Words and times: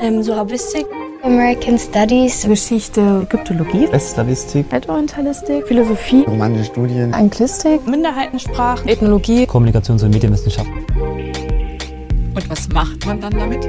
Ähm, 0.00 0.22
Soravistik. 0.22 0.86
American 1.22 1.76
Studies. 1.76 2.46
Geschichte. 2.46 3.26
Ägyptologie. 3.28 3.90
Westslawistik. 3.90 4.72
Altorientalistik. 4.72 5.66
Philosophie. 5.66 6.22
Romanische 6.26 6.66
Studien. 6.66 7.12
Anglistik. 7.12 7.84
Minderheitensprachen. 7.86 8.88
Ethnologie. 8.88 9.44
Kommunikations- 9.44 10.04
und 10.04 10.10
Medienwissenschaften. 10.10 10.84
Und 12.34 12.48
was 12.48 12.68
macht 12.68 13.04
man 13.06 13.20
dann 13.20 13.36
damit? 13.36 13.68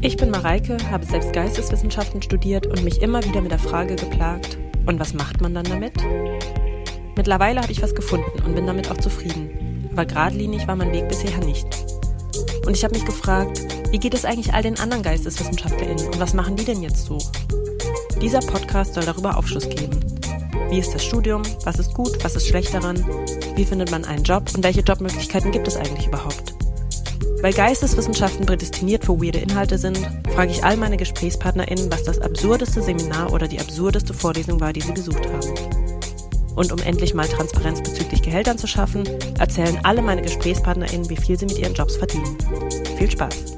Ich 0.00 0.16
bin 0.16 0.30
Mareike, 0.30 0.76
habe 0.90 1.04
selbst 1.04 1.32
Geisteswissenschaften 1.32 2.22
studiert 2.22 2.66
und 2.66 2.82
mich 2.82 3.02
immer 3.02 3.22
wieder 3.24 3.40
mit 3.40 3.52
der 3.52 3.58
Frage 3.58 3.94
geplagt, 3.96 4.58
und 4.86 4.98
was 4.98 5.14
macht 5.14 5.40
man 5.40 5.54
dann 5.54 5.64
damit? 5.64 5.92
Mittlerweile 7.16 7.60
habe 7.60 7.70
ich 7.70 7.82
was 7.82 7.94
gefunden 7.94 8.42
und 8.44 8.54
bin 8.54 8.66
damit 8.66 8.90
auch 8.90 8.96
zufrieden. 8.96 9.90
Aber 9.92 10.06
geradlinig 10.06 10.66
war 10.66 10.74
mein 10.74 10.90
Weg 10.90 11.06
bisher 11.08 11.38
nicht. 11.44 11.89
Und 12.66 12.76
ich 12.76 12.84
habe 12.84 12.94
mich 12.94 13.04
gefragt, 13.04 13.60
wie 13.90 13.98
geht 13.98 14.14
es 14.14 14.24
eigentlich 14.24 14.52
all 14.52 14.62
den 14.62 14.78
anderen 14.78 15.02
GeisteswissenschaftlerInnen 15.02 16.06
und 16.06 16.20
was 16.20 16.34
machen 16.34 16.56
die 16.56 16.64
denn 16.64 16.82
jetzt 16.82 17.06
so? 17.06 17.18
Dieser 18.20 18.40
Podcast 18.40 18.94
soll 18.94 19.04
darüber 19.04 19.36
Aufschluss 19.36 19.68
geben. 19.68 19.98
Wie 20.68 20.78
ist 20.78 20.94
das 20.94 21.04
Studium? 21.04 21.42
Was 21.64 21.78
ist 21.78 21.94
gut? 21.94 22.22
Was 22.22 22.36
ist 22.36 22.46
schlecht 22.46 22.72
daran? 22.72 23.04
Wie 23.56 23.64
findet 23.64 23.90
man 23.90 24.04
einen 24.04 24.22
Job? 24.22 24.44
Und 24.54 24.62
welche 24.62 24.82
Jobmöglichkeiten 24.82 25.50
gibt 25.50 25.66
es 25.66 25.76
eigentlich 25.76 26.06
überhaupt? 26.06 26.54
Weil 27.40 27.52
Geisteswissenschaften 27.54 28.44
prädestiniert 28.44 29.04
für 29.04 29.18
weirde 29.18 29.38
Inhalte 29.38 29.78
sind, 29.78 29.98
frage 30.34 30.52
ich 30.52 30.62
all 30.62 30.76
meine 30.76 30.98
GesprächspartnerInnen, 30.98 31.90
was 31.90 32.04
das 32.04 32.20
absurdeste 32.20 32.82
Seminar 32.82 33.32
oder 33.32 33.48
die 33.48 33.58
absurdeste 33.58 34.12
Vorlesung 34.12 34.60
war, 34.60 34.72
die 34.72 34.82
sie 34.82 34.92
besucht 34.92 35.26
haben. 35.26 35.79
Und 36.56 36.72
um 36.72 36.78
endlich 36.80 37.14
mal 37.14 37.26
Transparenz 37.26 37.82
bezüglich 37.82 38.22
Gehältern 38.22 38.58
zu 38.58 38.66
schaffen, 38.66 39.04
erzählen 39.38 39.78
alle 39.84 40.02
meine 40.02 40.22
GesprächspartnerInnen, 40.22 41.08
wie 41.08 41.16
viel 41.16 41.38
sie 41.38 41.46
mit 41.46 41.58
ihren 41.58 41.74
Jobs 41.74 41.96
verdienen. 41.96 42.36
Viel 42.96 43.10
Spaß! 43.10 43.56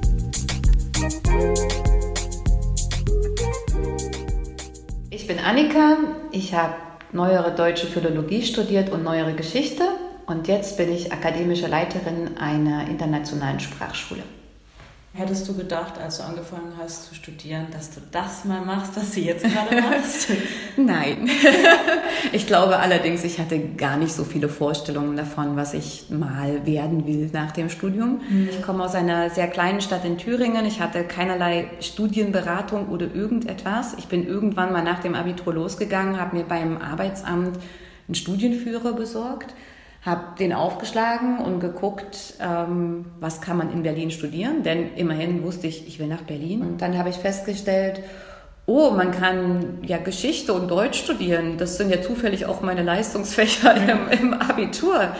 Ich 5.10 5.26
bin 5.26 5.38
Annika, 5.38 5.98
ich 6.32 6.54
habe 6.54 6.74
neuere 7.12 7.54
deutsche 7.54 7.86
Philologie 7.86 8.42
studiert 8.42 8.90
und 8.90 9.04
neuere 9.04 9.34
Geschichte 9.34 9.84
und 10.26 10.48
jetzt 10.48 10.76
bin 10.76 10.92
ich 10.92 11.12
akademische 11.12 11.66
Leiterin 11.66 12.36
einer 12.38 12.88
internationalen 12.88 13.60
Sprachschule. 13.60 14.22
Hättest 15.14 15.46
du 15.46 15.54
gedacht, 15.54 16.00
als 16.02 16.16
du 16.16 16.22
angefangen 16.22 16.72
hast 16.78 17.10
zu 17.10 17.14
studieren, 17.14 17.66
dass 17.70 17.90
du 17.90 18.00
das 18.10 18.46
mal 18.46 18.62
machst, 18.62 18.96
was 18.96 19.10
du 19.10 19.20
jetzt 19.20 19.44
gerade 19.44 19.82
machst? 19.82 20.28
Nein. 20.78 21.28
ich 22.32 22.46
glaube 22.46 22.78
allerdings, 22.78 23.22
ich 23.22 23.38
hatte 23.38 23.58
gar 23.76 23.98
nicht 23.98 24.14
so 24.14 24.24
viele 24.24 24.48
Vorstellungen 24.48 25.14
davon, 25.14 25.54
was 25.54 25.74
ich 25.74 26.08
mal 26.08 26.64
werden 26.64 27.06
will 27.06 27.28
nach 27.30 27.52
dem 27.52 27.68
Studium. 27.68 28.22
Mhm. 28.26 28.48
Ich 28.52 28.62
komme 28.62 28.84
aus 28.84 28.94
einer 28.94 29.28
sehr 29.28 29.48
kleinen 29.48 29.82
Stadt 29.82 30.06
in 30.06 30.16
Thüringen. 30.16 30.64
Ich 30.64 30.80
hatte 30.80 31.04
keinerlei 31.04 31.66
Studienberatung 31.80 32.88
oder 32.88 33.14
irgendetwas. 33.14 33.92
Ich 33.98 34.06
bin 34.06 34.26
irgendwann 34.26 34.72
mal 34.72 34.82
nach 34.82 35.00
dem 35.00 35.14
Abitur 35.14 35.52
losgegangen, 35.52 36.18
habe 36.18 36.36
mir 36.36 36.44
beim 36.44 36.78
Arbeitsamt 36.78 37.58
einen 38.08 38.14
Studienführer 38.14 38.94
besorgt 38.94 39.52
habe 40.02 40.36
den 40.38 40.52
aufgeschlagen 40.52 41.38
und 41.38 41.60
geguckt, 41.60 42.34
ähm, 42.40 43.06
was 43.20 43.40
kann 43.40 43.56
man 43.56 43.72
in 43.72 43.84
Berlin 43.84 44.10
studieren, 44.10 44.64
denn 44.64 44.94
immerhin 44.96 45.44
wusste 45.44 45.68
ich, 45.68 45.86
ich 45.86 46.00
will 46.00 46.08
nach 46.08 46.22
Berlin. 46.22 46.62
Und 46.62 46.82
dann 46.82 46.98
habe 46.98 47.08
ich 47.08 47.16
festgestellt, 47.16 48.02
oh, 48.66 48.90
man 48.90 49.12
kann 49.12 49.78
ja 49.82 49.98
Geschichte 49.98 50.54
und 50.54 50.68
Deutsch 50.68 50.98
studieren. 50.98 51.56
Das 51.56 51.76
sind 51.76 51.90
ja 51.90 52.02
zufällig 52.02 52.46
auch 52.46 52.62
meine 52.62 52.82
Leistungsfächer 52.82 53.76
im, 53.88 54.08
im 54.08 54.34
Abitur. 54.34 55.12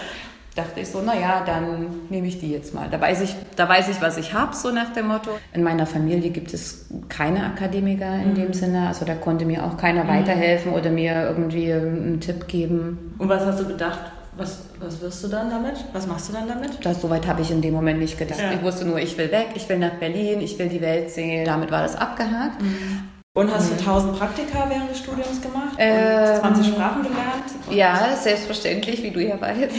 Dachte 0.56 0.80
ich 0.80 0.88
so, 0.88 1.00
naja, 1.00 1.42
dann 1.46 1.86
nehme 2.10 2.26
ich 2.26 2.38
die 2.38 2.50
jetzt 2.50 2.74
mal. 2.74 2.88
Da 2.90 3.00
weiß 3.00 3.22
ich, 3.22 3.34
da 3.56 3.68
weiß 3.68 3.88
ich 3.88 4.02
was 4.02 4.18
ich 4.18 4.34
habe, 4.34 4.54
so 4.54 4.70
nach 4.70 4.92
dem 4.92 5.06
Motto. 5.06 5.30
In 5.54 5.62
meiner 5.62 5.86
Familie 5.86 6.30
gibt 6.30 6.52
es 6.52 6.86
keine 7.08 7.46
Akademiker 7.46 8.16
in 8.16 8.30
mhm. 8.30 8.34
dem 8.34 8.52
Sinne. 8.52 8.88
Also 8.88 9.06
da 9.06 9.14
konnte 9.14 9.46
mir 9.46 9.64
auch 9.64 9.78
keiner 9.78 10.04
mhm. 10.04 10.08
weiterhelfen 10.08 10.72
oder 10.72 10.90
mir 10.90 11.22
irgendwie 11.22 11.72
einen 11.72 12.20
Tipp 12.20 12.48
geben. 12.48 13.14
Und 13.16 13.28
was 13.30 13.46
hast 13.46 13.60
du 13.60 13.66
gedacht, 13.66 14.00
was, 14.36 14.60
was 14.80 15.00
wirst 15.00 15.24
du 15.24 15.28
dann 15.28 15.50
damit? 15.50 15.84
Was 15.92 16.06
machst 16.06 16.28
du 16.28 16.32
dann 16.32 16.48
damit? 16.48 16.84
Das, 16.84 17.02
soweit 17.02 17.26
habe 17.26 17.42
ich 17.42 17.50
in 17.50 17.60
dem 17.60 17.74
Moment 17.74 17.98
nicht 17.98 18.18
gedacht. 18.18 18.40
Ja. 18.40 18.52
Ich 18.52 18.62
wusste 18.62 18.84
nur, 18.84 18.98
ich 18.98 19.16
will 19.18 19.30
weg, 19.30 19.48
ich 19.54 19.68
will 19.68 19.78
nach 19.78 19.94
Berlin, 19.94 20.40
ich 20.40 20.58
will 20.58 20.68
die 20.68 20.80
Welt 20.80 21.10
sehen. 21.10 21.44
Damit 21.44 21.70
war 21.70 21.82
das 21.82 21.96
abgehakt. 21.96 22.60
Mhm. 22.62 23.08
Und 23.34 23.50
hast 23.50 23.70
du 23.70 23.74
1000 23.74 24.12
mhm. 24.12 24.18
Praktika 24.18 24.66
während 24.68 24.90
des 24.90 24.98
Studiums 24.98 25.40
gemacht? 25.40 25.74
Ähm, 25.78 26.38
20 26.38 26.66
Sprachen 26.66 27.02
gelernt? 27.02 27.44
Ja, 27.70 28.14
selbstverständlich, 28.14 29.02
wie 29.02 29.10
du 29.10 29.22
ja 29.22 29.40
weißt. 29.40 29.72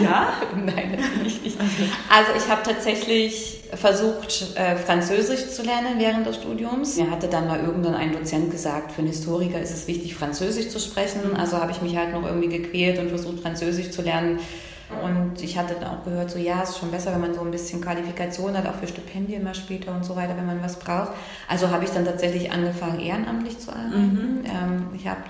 Ja? 0.00 0.28
Nein, 0.64 0.98
Also 2.08 2.32
ich 2.36 2.50
habe 2.50 2.62
tatsächlich 2.62 3.60
versucht, 3.74 4.56
äh, 4.56 4.76
Französisch 4.76 5.48
zu 5.48 5.62
lernen 5.62 5.98
während 5.98 6.26
des 6.26 6.36
Studiums. 6.36 6.96
Mir 6.96 7.10
hatte 7.10 7.28
dann 7.28 7.46
mal 7.46 7.60
irgendwann 7.60 7.94
ein 7.94 8.12
Dozent 8.12 8.50
gesagt, 8.50 8.92
für 8.92 9.00
einen 9.00 9.08
Historiker 9.08 9.60
ist 9.60 9.70
es 9.70 9.86
wichtig, 9.86 10.14
Französisch 10.14 10.68
zu 10.68 10.80
sprechen. 10.80 11.36
Also 11.36 11.58
habe 11.58 11.72
ich 11.72 11.82
mich 11.82 11.96
halt 11.96 12.12
noch 12.12 12.24
irgendwie 12.24 12.48
gequält 12.48 12.98
und 12.98 13.08
versucht, 13.08 13.40
Französisch 13.40 13.90
zu 13.90 14.02
lernen. 14.02 14.40
Und 15.04 15.42
ich 15.42 15.58
hatte 15.58 15.74
dann 15.78 15.98
auch 15.98 16.04
gehört, 16.04 16.30
so 16.30 16.38
ja, 16.38 16.62
es 16.62 16.70
ist 16.70 16.78
schon 16.78 16.90
besser, 16.90 17.12
wenn 17.12 17.20
man 17.20 17.34
so 17.34 17.42
ein 17.42 17.50
bisschen 17.50 17.82
Qualifikation 17.82 18.56
hat, 18.56 18.66
auch 18.66 18.74
für 18.74 18.88
Stipendien 18.88 19.44
mal 19.44 19.54
später 19.54 19.94
und 19.94 20.02
so 20.02 20.16
weiter, 20.16 20.34
wenn 20.36 20.46
man 20.46 20.62
was 20.62 20.78
braucht. 20.78 21.12
Also 21.46 21.70
habe 21.70 21.84
ich 21.84 21.90
dann 21.90 22.06
tatsächlich 22.06 22.50
angefangen, 22.50 22.98
ehrenamtlich 22.98 23.58
zu 23.58 23.70
arbeiten. 23.70 24.40
Mhm. 24.40 24.44
Ähm, 24.46 24.86
ich 24.96 25.06
habe 25.06 25.20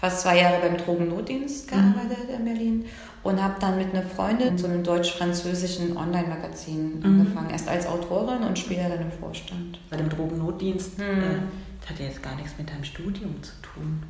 fast 0.00 0.22
zwei 0.22 0.40
Jahre 0.40 0.60
beim 0.60 0.78
Drogennotdienst 0.78 1.68
gearbeitet 1.68 2.28
mhm. 2.28 2.34
in 2.34 2.44
Berlin 2.44 2.84
und 3.22 3.42
habe 3.42 3.56
dann 3.60 3.76
mit 3.76 3.94
einer 3.94 4.02
Freundin 4.02 4.48
in 4.48 4.58
so 4.58 4.66
einem 4.66 4.82
deutsch-französischen 4.82 5.96
Online-Magazin 5.96 7.00
mhm. 7.00 7.04
angefangen. 7.04 7.50
Erst 7.50 7.68
als 7.68 7.86
Autorin 7.86 8.42
und 8.42 8.58
später 8.58 8.88
dann 8.88 9.02
im 9.02 9.12
Vorstand. 9.12 9.78
Bei 9.90 9.98
dem 9.98 10.08
Drogennotdienst, 10.08 10.98
mhm. 10.98 11.04
äh, 11.04 11.38
das 11.80 11.90
hat 11.90 11.98
ja 11.98 12.06
jetzt 12.06 12.22
gar 12.22 12.34
nichts 12.36 12.52
mit 12.56 12.70
deinem 12.70 12.84
Studium 12.84 13.42
zu 13.42 13.52
tun. 13.60 14.02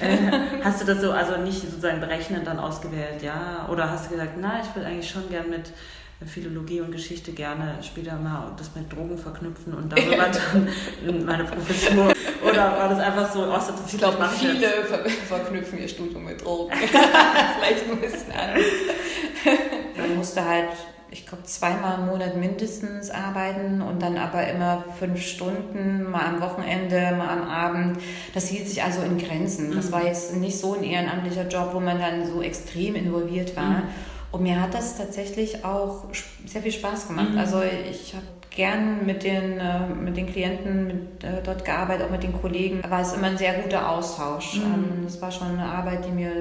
Äh, 0.00 0.16
hast 0.64 0.80
du 0.80 0.86
das 0.86 1.00
so, 1.00 1.10
also 1.10 1.36
nicht 1.38 1.60
sozusagen 1.60 1.98
berechnend 1.98 2.46
dann 2.46 2.60
ausgewählt, 2.60 3.20
ja? 3.20 3.68
Oder 3.68 3.90
hast 3.90 4.06
du 4.06 4.10
gesagt, 4.10 4.34
na, 4.40 4.60
ich 4.60 4.76
will 4.76 4.84
eigentlich 4.84 5.10
schon 5.10 5.28
gern 5.28 5.50
mit 5.50 5.72
Philologie 6.26 6.80
und 6.80 6.92
Geschichte 6.92 7.32
gerne 7.32 7.78
später 7.82 8.16
mal 8.16 8.52
das 8.56 8.74
mit 8.74 8.92
Drogen 8.92 9.18
verknüpfen 9.18 9.74
und 9.74 9.92
darüber 9.96 10.28
dann 10.28 11.24
meine 11.24 11.44
Professur. 11.44 12.12
Oder 12.42 12.72
war 12.72 12.88
das 12.88 12.98
einfach 12.98 13.32
so, 13.32 13.44
oh, 13.44 13.52
das 13.52 13.72
ich 13.92 13.98
glaube, 13.98 14.28
viele 14.38 14.68
ver 14.84 15.08
verknüpfen 15.28 15.80
ihr 15.80 15.88
Studium 15.88 16.24
mit 16.24 16.44
Drogen. 16.44 16.72
Vielleicht 16.76 17.90
ein 17.90 18.00
bisschen 18.00 18.32
anders. 18.32 18.64
Man 19.96 20.16
musste 20.16 20.44
halt 20.44 20.68
ich 21.12 21.26
glaube, 21.26 21.44
zweimal 21.44 21.98
im 21.98 22.06
Monat 22.06 22.36
mindestens 22.36 23.10
arbeiten 23.10 23.82
und 23.82 24.00
dann 24.00 24.16
aber 24.16 24.46
immer 24.48 24.82
fünf 24.98 25.20
Stunden, 25.20 26.10
mal 26.10 26.24
am 26.24 26.40
Wochenende, 26.40 27.14
mal 27.16 27.28
am 27.28 27.42
Abend. 27.42 27.98
Das 28.32 28.48
hielt 28.48 28.66
sich 28.66 28.82
also 28.82 29.02
in 29.02 29.18
Grenzen. 29.18 29.72
Das 29.72 29.88
mhm. 29.88 29.92
war 29.92 30.06
jetzt 30.06 30.34
nicht 30.36 30.58
so 30.58 30.74
ein 30.74 30.82
ehrenamtlicher 30.82 31.46
Job, 31.48 31.70
wo 31.74 31.80
man 31.80 32.00
dann 32.00 32.26
so 32.26 32.40
extrem 32.40 32.94
involviert 32.94 33.54
war. 33.56 33.80
Mhm. 33.80 33.82
Und 34.32 34.42
mir 34.42 34.60
hat 34.60 34.74
das 34.74 34.96
tatsächlich 34.96 35.64
auch 35.64 36.04
sehr 36.46 36.62
viel 36.62 36.72
Spaß 36.72 37.08
gemacht. 37.08 37.32
Mhm. 37.32 37.38
Also 37.38 37.62
ich 37.62 38.14
habe 38.14 38.24
gern 38.50 39.04
mit 39.06 39.22
den, 39.22 39.58
äh, 39.58 39.86
mit 39.88 40.16
den 40.16 40.26
Klienten 40.26 40.86
mit, 40.86 41.24
äh, 41.24 41.42
dort 41.44 41.64
gearbeitet, 41.64 42.06
auch 42.06 42.10
mit 42.10 42.22
den 42.22 42.32
Kollegen. 42.32 42.82
War 42.88 43.00
es 43.00 43.12
immer 43.12 43.28
ein 43.28 43.38
sehr 43.38 43.54
guter 43.54 43.88
Austausch. 43.90 44.56
Mhm. 44.56 44.62
Ähm, 44.62 44.84
das 45.04 45.20
war 45.20 45.30
schon 45.30 45.48
eine 45.48 45.64
Arbeit, 45.64 46.06
die 46.06 46.12
mir 46.12 46.32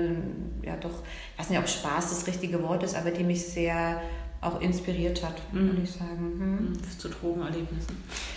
ja 0.64 0.76
doch, 0.78 1.04
ich 1.34 1.40
weiß 1.40 1.50
nicht, 1.50 1.60
ob 1.60 1.68
Spaß 1.68 2.10
das 2.10 2.28
richtige 2.28 2.64
Wort 2.64 2.84
ist, 2.84 2.96
aber 2.96 3.12
die 3.12 3.24
mich 3.24 3.46
sehr 3.46 4.02
auch 4.42 4.60
inspiriert 4.60 5.24
hat, 5.24 5.36
mhm. 5.52 5.68
würde 5.68 5.82
ich 5.84 5.92
sagen. 5.92 6.18
Hm? 6.18 6.56
Mhm. 6.56 6.98
Zu 6.98 7.10
Drogenerlebnissen. 7.10 7.98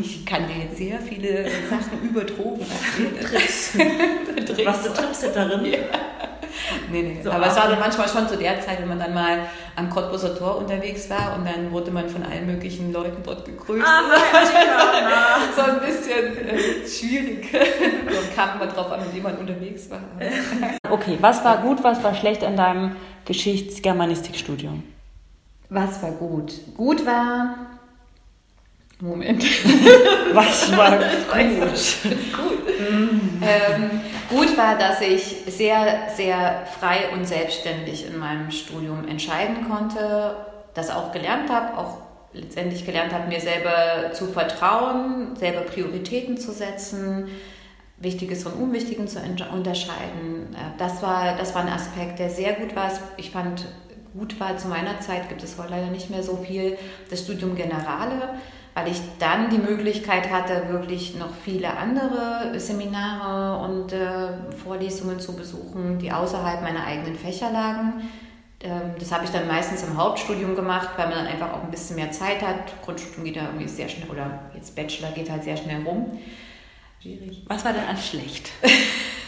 Ich 0.00 0.24
kann 0.24 0.46
dir 0.46 0.66
jetzt 0.66 0.76
sehr 0.76 1.00
viele 1.00 1.44
Sachen 1.68 2.08
über 2.08 2.22
Drogen 2.22 2.60
erzählen. 2.60 3.16
Für 4.36 4.44
Tricks 4.44 5.20
sind 5.20 5.34
darin? 5.34 5.64
Ja. 5.64 5.78
Nee, 6.90 7.02
nee. 7.02 7.20
So, 7.22 7.30
aber 7.30 7.46
es 7.46 7.56
war 7.56 7.68
dann 7.68 7.78
manchmal 7.78 8.08
schon 8.08 8.28
zu 8.28 8.36
der 8.36 8.60
Zeit, 8.60 8.80
wenn 8.80 8.88
man 8.88 8.98
dann 8.98 9.14
mal 9.14 9.40
am 9.76 9.90
Cottbuser 9.90 10.36
Tor 10.36 10.56
unterwegs 10.56 11.08
war 11.10 11.36
und 11.36 11.46
dann 11.46 11.70
wurde 11.70 11.90
man 11.90 12.08
von 12.08 12.22
allen 12.22 12.46
möglichen 12.46 12.92
Leuten 12.92 13.22
dort 13.24 13.44
gegrüßt. 13.44 13.86
Ah, 13.86 14.02
nein, 14.32 15.48
so 15.54 15.62
ein 15.62 15.80
bisschen 15.80 16.48
äh, 16.48 16.88
schwierig. 16.88 17.48
so 17.52 18.34
kam 18.34 18.58
man 18.58 18.68
drauf 18.68 18.90
an, 18.92 19.00
mit 19.00 19.14
dem 19.14 19.22
man 19.22 19.36
unterwegs 19.36 19.90
war. 19.90 20.00
okay, 20.90 21.18
was 21.20 21.44
war 21.44 21.58
gut, 21.58 21.82
was 21.82 22.02
war 22.02 22.14
schlecht 22.14 22.42
an 22.44 22.56
deinem 22.56 22.96
Geschichts-Germanistikstudium? 23.24 24.82
Was 25.70 26.02
war 26.02 26.12
gut? 26.12 26.52
Gut 26.74 27.04
war. 27.04 27.54
Moment. 29.00 29.44
Was 30.32 30.76
war 30.76 30.98
gut? 30.98 31.06
gut. 31.30 32.58
Ähm, 33.42 34.00
gut 34.30 34.56
war, 34.56 34.76
dass 34.78 35.00
ich 35.00 35.44
sehr, 35.46 36.08
sehr 36.14 36.66
frei 36.78 37.10
und 37.12 37.26
selbstständig 37.26 38.06
in 38.06 38.18
meinem 38.18 38.50
Studium 38.50 39.06
entscheiden 39.06 39.68
konnte, 39.68 40.36
das 40.74 40.90
auch 40.90 41.12
gelernt 41.12 41.50
habe, 41.50 41.76
auch 41.76 41.98
letztendlich 42.32 42.84
gelernt 42.84 43.12
habe, 43.12 43.28
mir 43.28 43.40
selber 43.40 44.12
zu 44.12 44.26
vertrauen, 44.26 45.36
selber 45.36 45.62
Prioritäten 45.62 46.38
zu 46.38 46.52
setzen, 46.52 47.28
Wichtiges 47.96 48.44
von 48.44 48.52
Unwichtigen 48.52 49.08
zu 49.08 49.18
unterscheiden. 49.52 50.54
Äh, 50.54 50.78
das 50.78 51.02
war, 51.02 51.36
das 51.36 51.54
war 51.54 51.62
ein 51.62 51.72
Aspekt, 51.72 52.18
der 52.18 52.30
sehr 52.30 52.54
gut 52.54 52.76
war. 52.76 52.90
Ich 53.16 53.30
fand 53.30 53.66
gut 54.16 54.38
war 54.40 54.56
zu 54.56 54.68
meiner 54.68 55.00
Zeit, 55.00 55.28
gibt 55.28 55.42
es 55.42 55.58
heute 55.58 55.70
leider 55.70 55.88
nicht 55.88 56.10
mehr 56.10 56.22
so 56.22 56.36
viel, 56.36 56.78
das 57.10 57.20
Studium 57.20 57.54
Generale, 57.54 58.38
weil 58.78 58.92
ich 58.92 59.00
dann 59.18 59.50
die 59.50 59.58
Möglichkeit 59.58 60.30
hatte, 60.30 60.68
wirklich 60.68 61.16
noch 61.16 61.34
viele 61.44 61.76
andere 61.76 62.58
Seminare 62.60 63.64
und 63.64 63.92
äh, 63.92 64.52
Vorlesungen 64.62 65.18
zu 65.18 65.34
besuchen, 65.34 65.98
die 65.98 66.12
außerhalb 66.12 66.62
meiner 66.62 66.84
eigenen 66.86 67.16
Fächer 67.16 67.50
lagen. 67.50 68.08
Ähm, 68.60 68.94
das 68.98 69.10
habe 69.10 69.24
ich 69.24 69.30
dann 69.30 69.48
meistens 69.48 69.82
im 69.82 69.96
Hauptstudium 69.96 70.54
gemacht, 70.54 70.90
weil 70.96 71.08
man 71.08 71.18
dann 71.18 71.26
einfach 71.26 71.52
auch 71.52 71.64
ein 71.64 71.70
bisschen 71.72 71.96
mehr 71.96 72.12
Zeit 72.12 72.40
hat. 72.40 72.80
Grundstudium 72.84 73.24
geht 73.24 73.36
ja 73.36 73.46
irgendwie 73.46 73.68
sehr 73.68 73.88
schnell, 73.88 74.08
oder 74.10 74.38
jetzt 74.54 74.76
Bachelor 74.76 75.10
geht 75.10 75.28
halt 75.28 75.42
sehr 75.42 75.56
schnell 75.56 75.82
rum. 75.82 76.16
Schwierig. 77.02 77.44
Was 77.48 77.64
war 77.64 77.72
denn 77.72 77.84
an 77.84 77.96
schlecht? 77.96 78.50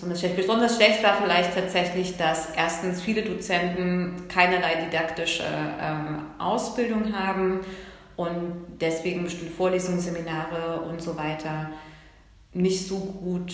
besonders 0.00 0.20
schlecht. 0.20 0.36
Besonders 0.36 0.76
schlecht 0.76 1.02
war 1.02 1.20
vielleicht 1.22 1.54
tatsächlich, 1.54 2.16
dass 2.16 2.48
erstens 2.56 3.02
viele 3.02 3.22
Dozenten 3.22 4.28
keinerlei 4.28 4.86
didaktische 4.86 5.44
ähm, 5.80 6.22
Ausbildung 6.38 7.12
haben 7.12 7.60
und 8.16 8.66
deswegen 8.80 9.24
bestimmte 9.24 9.52
Vorlesungen, 9.52 10.00
Seminare 10.00 10.80
und 10.80 11.02
so 11.02 11.16
weiter 11.16 11.70
nicht 12.52 12.88
so 12.88 12.98
gut 12.98 13.52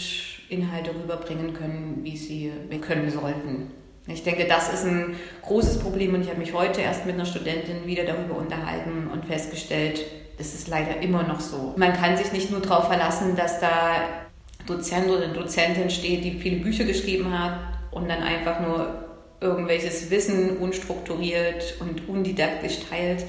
Inhalte 0.48 0.90
rüberbringen 0.94 1.52
können, 1.52 2.00
wie 2.02 2.16
sie 2.16 2.52
können 2.80 3.10
sollten. 3.10 3.70
Ich 4.06 4.22
denke, 4.22 4.46
das 4.46 4.72
ist 4.72 4.84
ein 4.84 5.16
großes 5.42 5.80
Problem 5.80 6.14
und 6.14 6.22
ich 6.22 6.28
habe 6.28 6.38
mich 6.38 6.54
heute 6.54 6.80
erst 6.80 7.04
mit 7.06 7.16
einer 7.16 7.26
Studentin 7.26 7.86
wieder 7.86 8.04
darüber 8.04 8.36
unterhalten 8.36 9.10
und 9.12 9.26
festgestellt, 9.26 10.04
das 10.38 10.54
ist 10.54 10.68
leider 10.68 11.00
immer 11.02 11.24
noch 11.24 11.40
so. 11.40 11.74
Man 11.76 11.92
kann 11.92 12.16
sich 12.16 12.32
nicht 12.32 12.50
nur 12.50 12.60
darauf 12.60 12.86
verlassen, 12.86 13.36
dass 13.36 13.58
da 13.58 14.25
Dozent 14.66 15.08
oder 15.08 15.28
Dozentin 15.28 15.90
steht, 15.90 16.24
die 16.24 16.38
viele 16.38 16.56
Bücher 16.56 16.84
geschrieben 16.84 17.38
hat 17.38 17.58
und 17.90 18.08
dann 18.08 18.22
einfach 18.22 18.60
nur 18.60 19.06
irgendwelches 19.40 20.10
Wissen 20.10 20.58
unstrukturiert 20.58 21.76
und 21.80 22.08
undidaktisch 22.08 22.78
teilt 22.88 23.24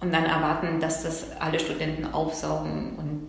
und 0.00 0.12
dann 0.12 0.24
erwarten, 0.24 0.80
dass 0.80 1.02
das 1.02 1.26
alle 1.38 1.60
Studenten 1.60 2.06
aufsaugen 2.12 2.96
und 2.96 3.28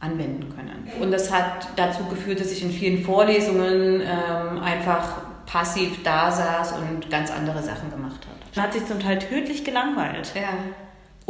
anwenden 0.00 0.48
können. 0.54 0.88
Und 1.00 1.10
das 1.10 1.32
hat 1.32 1.68
dazu 1.76 2.04
geführt, 2.04 2.40
dass 2.40 2.50
ich 2.50 2.62
in 2.62 2.70
vielen 2.70 3.04
Vorlesungen 3.04 4.00
ähm, 4.00 4.58
einfach 4.62 5.22
passiv 5.46 6.02
da 6.02 6.30
saß 6.30 6.72
und 6.72 7.10
ganz 7.10 7.30
andere 7.30 7.62
Sachen 7.62 7.90
gemacht 7.90 8.26
habe. 8.26 8.38
Man 8.54 8.64
hat 8.64 8.72
sich 8.72 8.86
zum 8.86 9.00
Teil 9.00 9.18
tödlich 9.18 9.64
gelangweilt. 9.64 10.32
Ja. 10.34 10.48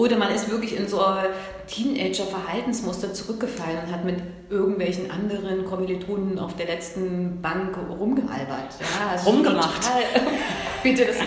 Oder 0.00 0.16
man 0.16 0.34
ist 0.34 0.50
wirklich 0.50 0.74
in 0.78 0.88
so 0.88 0.98
Teenager-Verhaltensmuster 1.66 3.12
zurückgefallen 3.12 3.80
und 3.84 3.92
hat 3.92 4.02
mit 4.02 4.16
irgendwelchen 4.48 5.10
anderen 5.10 5.66
Kommilitonen 5.66 6.38
auf 6.38 6.56
der 6.56 6.68
letzten 6.68 7.42
Bank 7.42 7.76
rumgealbert. 7.76 8.76
Ja, 8.80 9.10
also 9.10 9.28
Rumgemacht. 9.28 9.90
Bitte, 10.82 11.04
das 11.04 11.16
ist 11.16 11.26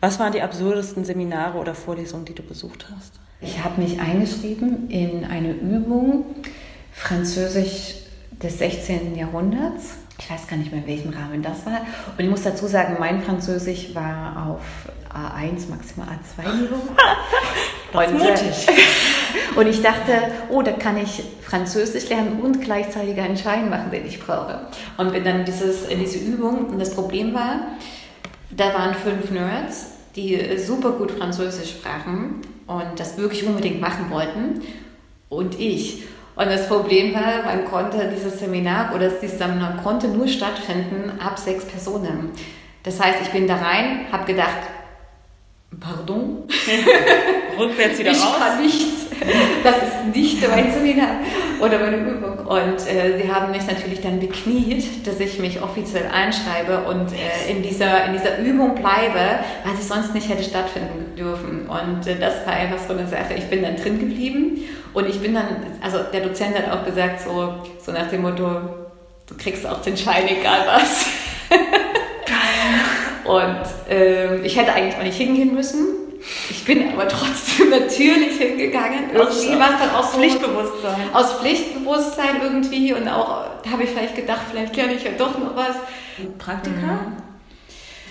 Was 0.00 0.18
waren 0.18 0.32
die 0.32 0.40
absurdesten 0.40 1.04
Seminare 1.04 1.58
oder 1.58 1.74
Vorlesungen, 1.74 2.24
die 2.24 2.34
du 2.34 2.42
besucht 2.42 2.86
hast? 2.96 3.12
Ich 3.42 3.62
habe 3.62 3.82
mich 3.82 4.00
eingeschrieben 4.00 4.88
in 4.88 5.26
eine 5.26 5.52
Übung 5.52 6.24
Französisch 6.92 7.96
des 8.42 8.56
16. 8.58 9.16
Jahrhunderts. 9.16 9.96
Ich 10.18 10.30
weiß 10.30 10.46
gar 10.46 10.56
nicht 10.56 10.70
mehr, 10.70 10.80
in 10.82 10.86
welchem 10.86 11.10
Rahmen 11.10 11.42
das 11.42 11.66
war. 11.66 11.80
Und 12.16 12.24
ich 12.24 12.30
muss 12.30 12.42
dazu 12.42 12.66
sagen, 12.66 12.96
mein 13.00 13.22
Französisch 13.22 13.94
war 13.94 14.48
auf 14.48 14.60
A1, 15.12 15.68
maximal 15.68 16.08
A2-Niveau. 16.08 16.76
und, 17.92 18.18
mutig. 18.18 18.68
Äh, 18.68 19.58
und 19.58 19.66
ich 19.66 19.82
dachte, 19.82 20.12
oh, 20.50 20.62
da 20.62 20.72
kann 20.72 20.96
ich 20.96 21.22
Französisch 21.42 22.08
lernen 22.08 22.40
und 22.42 22.60
gleichzeitig 22.60 23.20
einen 23.20 23.36
Schein 23.36 23.70
machen, 23.70 23.90
den 23.90 24.06
ich 24.06 24.20
brauche. 24.20 24.66
Und 24.96 25.12
bin 25.12 25.24
dann 25.24 25.44
dieses, 25.44 25.86
in 25.86 25.98
diese 25.98 26.18
Übung. 26.18 26.66
Und 26.66 26.78
das 26.78 26.94
Problem 26.94 27.34
war, 27.34 27.60
da 28.50 28.72
waren 28.74 28.94
fünf 28.94 29.30
Nerds, 29.30 29.92
die 30.14 30.58
super 30.58 30.92
gut 30.92 31.10
Französisch 31.10 31.70
sprachen 31.70 32.40
und 32.66 32.98
das 32.98 33.18
wirklich 33.18 33.44
unbedingt 33.46 33.80
machen 33.80 34.10
wollten. 34.10 34.62
Und 35.28 35.58
ich. 35.58 36.04
Und 36.36 36.46
das 36.46 36.66
Problem 36.68 37.14
war, 37.14 37.44
man 37.44 37.64
konnte 37.64 38.10
dieses 38.12 38.38
Seminar 38.38 38.92
oder 38.94 39.08
dieses 39.08 39.38
Seminar 39.38 39.76
konnte 39.82 40.08
nur 40.08 40.26
stattfinden 40.26 41.12
ab 41.20 41.38
sechs 41.38 41.64
Personen. 41.64 42.30
Das 42.82 43.00
heißt, 43.00 43.18
ich 43.22 43.30
bin 43.30 43.46
da 43.46 43.56
rein, 43.56 44.06
habe 44.10 44.24
gedacht, 44.24 44.58
Pardon? 45.80 46.44
Rückwärts 47.58 47.98
wieder 47.98 48.12
ich 48.12 48.20
raus? 48.20 48.34
Ich 48.34 48.38
kann 48.38 48.62
nichts. 48.62 49.03
Das 49.64 49.76
ist 49.76 50.14
nicht 50.14 50.46
mein 50.48 50.70
Seminar 50.72 51.16
oder 51.58 51.78
meine 51.78 51.96
Übung. 51.96 52.38
Und 52.46 52.86
äh, 52.86 53.18
sie 53.18 53.32
haben 53.32 53.50
mich 53.50 53.66
natürlich 53.66 54.00
dann 54.02 54.20
bekniet, 54.20 55.06
dass 55.06 55.18
ich 55.20 55.38
mich 55.38 55.62
offiziell 55.62 56.06
einschreibe 56.12 56.84
und 56.86 57.12
äh, 57.12 57.50
in, 57.50 57.62
dieser, 57.62 58.04
in 58.06 58.12
dieser 58.12 58.38
Übung 58.38 58.74
bleibe, 58.74 59.40
weil 59.64 59.76
sie 59.76 59.82
sonst 59.82 60.14
nicht 60.14 60.28
hätte 60.28 60.42
stattfinden 60.42 61.16
dürfen. 61.16 61.66
Und 61.66 62.06
äh, 62.06 62.18
das 62.18 62.46
war 62.46 62.52
einfach 62.52 62.78
so 62.86 62.92
eine 62.92 63.08
Sache. 63.08 63.34
Ich 63.36 63.44
bin 63.44 63.62
dann 63.62 63.76
drin 63.76 63.98
geblieben 63.98 64.58
und 64.92 65.08
ich 65.08 65.20
bin 65.20 65.34
dann, 65.34 65.46
also 65.82 65.98
der 66.12 66.20
Dozent 66.20 66.56
hat 66.58 66.70
auch 66.70 66.84
gesagt, 66.84 67.22
so, 67.22 67.54
so 67.82 67.92
nach 67.92 68.08
dem 68.08 68.22
Motto, 68.22 68.60
du 69.26 69.34
kriegst 69.38 69.66
auch 69.66 69.80
den 69.80 69.96
Schein, 69.96 70.28
egal 70.28 70.66
was. 70.66 71.06
Und 73.24 73.62
ähm, 73.88 74.44
ich 74.44 74.56
hätte 74.56 74.72
eigentlich 74.72 74.96
mal 74.96 75.04
nicht 75.04 75.16
hingehen 75.16 75.54
müssen. 75.54 75.86
Ich 76.50 76.64
bin 76.64 76.92
aber 76.92 77.08
trotzdem 77.08 77.70
natürlich 77.70 78.38
hingegangen. 78.38 79.10
Irgendwie 79.12 79.58
war 79.58 79.72
es 79.72 79.78
dann 79.78 79.90
auch 79.90 80.10
so. 80.10 80.18
Pflichtbewusstsein. 80.18 81.14
Aus 81.14 81.32
Pflichtbewusstsein 81.34 82.42
irgendwie. 82.42 82.92
Und 82.92 83.08
auch, 83.08 83.44
da 83.62 83.70
habe 83.70 83.84
ich 83.84 83.90
vielleicht 83.90 84.16
gedacht, 84.16 84.42
vielleicht 84.50 84.74
lerne 84.76 84.94
ich 84.94 85.04
ja 85.04 85.12
doch 85.12 85.38
noch 85.38 85.54
was. 85.54 85.76
Praktika? 86.38 86.80
Mhm. 86.80 87.16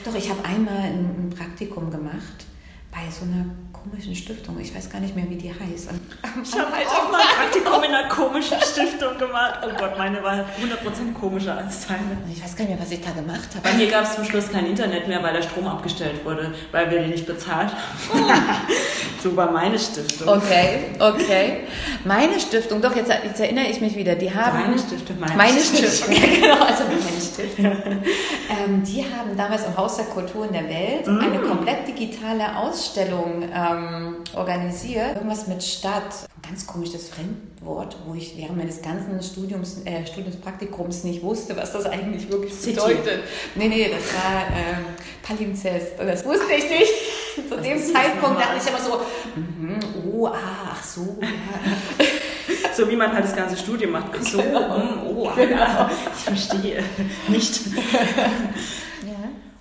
Doch, 0.06 0.16
ich 0.16 0.30
habe 0.30 0.44
einmal 0.44 0.78
ein, 0.78 1.30
ein 1.30 1.34
Praktikum 1.36 1.90
gemacht 1.90 2.46
bei 2.92 3.10
so 3.10 3.26
einer 3.26 3.46
komischen 3.84 4.16
Stiftung. 4.16 4.60
Ich 4.60 4.74
weiß 4.74 4.90
gar 4.90 5.00
nicht 5.00 5.16
mehr, 5.16 5.30
wie 5.30 5.36
die 5.36 5.50
heißt. 5.50 5.92
Und 5.92 6.00
ich 6.44 6.54
habe 6.58 6.72
halt 6.72 6.88
auch 6.88 7.12
mal 7.12 7.20
ein 7.20 7.52
Praktikum 7.52 7.84
in 7.84 7.94
einer 7.94 8.08
komischen 8.10 8.58
Stiftung 8.62 9.18
gemacht. 9.18 9.60
Oh 9.64 9.70
Gott, 9.78 9.98
meine 9.98 10.24
war 10.24 10.34
100% 10.34 11.14
komischer 11.14 11.58
als 11.58 11.88
deine. 11.88 12.00
Ich 12.32 12.44
weiß 12.44 12.56
gar 12.56 12.66
nicht 12.66 12.76
mehr, 12.76 12.82
was 12.82 12.92
ich 12.92 13.02
da 13.02 13.12
gemacht 13.12 13.50
habe. 13.56 13.62
Bei 13.64 13.74
mir 13.74 13.90
gab 13.90 14.04
es 14.04 14.16
zum 14.16 14.24
Schluss 14.24 14.50
kein 14.50 14.66
Internet 14.66 15.08
mehr, 15.08 15.22
weil 15.22 15.34
der 15.34 15.42
Strom 15.42 15.68
abgestellt 15.68 16.24
wurde, 16.24 16.54
weil 16.72 16.90
wir 16.90 17.00
den 17.00 17.12
nicht 17.12 17.26
bezahlt 17.26 17.72
haben. 17.72 18.24
war 19.36 19.52
meine 19.52 19.80
Stiftung. 19.80 20.28
Okay, 20.28 20.92
okay. 21.00 21.58
Meine 22.04 22.40
Stiftung, 22.40 22.82
doch, 22.82 22.96
jetzt, 22.96 23.12
jetzt 23.24 23.40
erinnere 23.40 23.68
ich 23.68 23.82
mich 23.82 23.96
wieder. 23.96 24.16
Die 24.16 24.34
haben. 24.34 24.60
Meine 24.60 24.80
Stiftung, 24.80 25.20
meine, 25.20 25.36
meine 25.36 25.60
Stiftung. 25.60 26.14
Stiftung. 26.16 26.42
genau, 26.42 26.64
also 26.64 26.84
meine 26.84 27.22
Stiftung. 27.22 27.66
ähm, 27.66 28.84
die 28.84 29.04
haben 29.04 29.36
damals 29.38 29.66
im 29.66 29.78
Haus 29.78 29.98
der 29.98 30.06
Kultur 30.06 30.46
in 30.46 30.54
der 30.54 30.68
Welt 30.68 31.08
mm. 31.08 31.20
eine 31.20 31.40
komplett 31.40 31.88
digitale 31.88 32.58
Ausstellung 32.58 33.44
ähm, 33.54 34.18
organisiert. 34.36 35.16
Irgendwas 35.16 35.48
mit 35.48 35.64
Stadt. 35.64 36.28
Ein 36.36 36.50
ganz 36.50 36.68
komisches 36.68 37.10
Fremdwort, 37.10 37.96
wo 38.06 38.16
ich 38.16 38.38
während 38.38 38.58
meines 38.58 38.82
ganzen 38.82 39.22
Studiums, 39.24 39.82
äh, 39.86 40.06
Studiumspraktikums 40.06 41.04
nicht 41.06 41.24
wusste, 41.24 41.56
was 41.56 41.72
das 41.72 41.86
eigentlich 41.86 42.30
wirklich 42.30 42.54
City. 42.54 42.74
bedeutet. 42.74 43.24
Nee, 43.56 43.70
nee, 43.70 43.90
das 43.90 44.14
war 44.14 44.48
ähm, 44.50 44.86
Palimpsest. 45.22 45.94
Das 45.98 46.26
wusste 46.26 46.54
ich 46.54 46.70
nicht. 46.70 46.92
Zu 47.50 47.62
dem 47.62 47.82
Zeitpunkt 47.82 48.40
dachte 48.40 48.58
ich 48.62 48.68
immer 48.68 48.80
so, 48.80 49.02
mm, 49.40 50.12
oh, 50.12 50.28
ah, 50.28 50.72
ach 50.72 50.84
so. 50.84 51.18
Ja. 51.22 51.28
so 52.74 52.90
wie 52.90 52.96
man 52.96 53.12
halt 53.12 53.26
das 53.26 53.36
ganze 53.36 53.58
Studium 53.58 53.92
macht. 53.92 54.12
Ach 54.14 54.22
so, 54.26 54.42
genau. 54.42 54.78
mm, 54.78 55.08
oh, 55.08 55.32
genau. 55.36 55.90
ich 55.90 56.24
verstehe 56.24 56.84
nicht. 57.28 57.62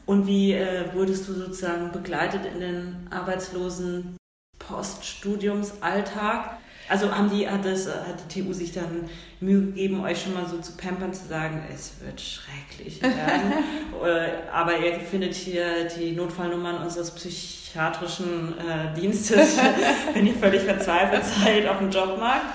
Und 0.05 0.27
wie 0.27 0.53
äh, 0.53 0.93
wurdest 0.95 1.29
du 1.29 1.33
sozusagen 1.33 1.93
begleitet 1.93 2.43
in 2.53 2.61
den 2.61 3.09
arbeitslosen 3.11 4.17
Poststudiumsalltag? 4.59 6.59
Also 6.93 7.11
haben 7.11 7.31
die, 7.31 7.49
hat, 7.49 7.65
das, 7.65 7.87
hat 7.87 8.17
die 8.29 8.43
TU 8.43 8.53
sich 8.53 8.71
dann 8.71 9.09
Mühe 9.41 9.63
gegeben, 9.63 10.05
euch 10.05 10.25
schon 10.25 10.35
mal 10.35 10.47
so 10.47 10.59
zu 10.59 10.77
pampern, 10.77 11.15
zu 11.15 11.27
sagen, 11.27 11.63
es 11.75 11.93
wird 12.05 12.21
schrecklich 12.21 13.03
werden. 13.03 13.53
Äh, 14.03 14.51
aber 14.53 14.79
ihr 14.79 14.99
findet 14.99 15.33
hier 15.33 15.85
die 15.85 16.11
Notfallnummern 16.11 16.83
unseres 16.83 17.13
psychiatrischen 17.13 18.55
äh, 18.59 18.99
Dienstes, 18.99 19.57
wenn 20.13 20.27
ihr 20.27 20.35
völlig 20.35 20.63
verzweifelt 20.63 21.23
seid 21.25 21.69
auf 21.69 21.79
dem 21.79 21.89
Jobmarkt. 21.89 22.47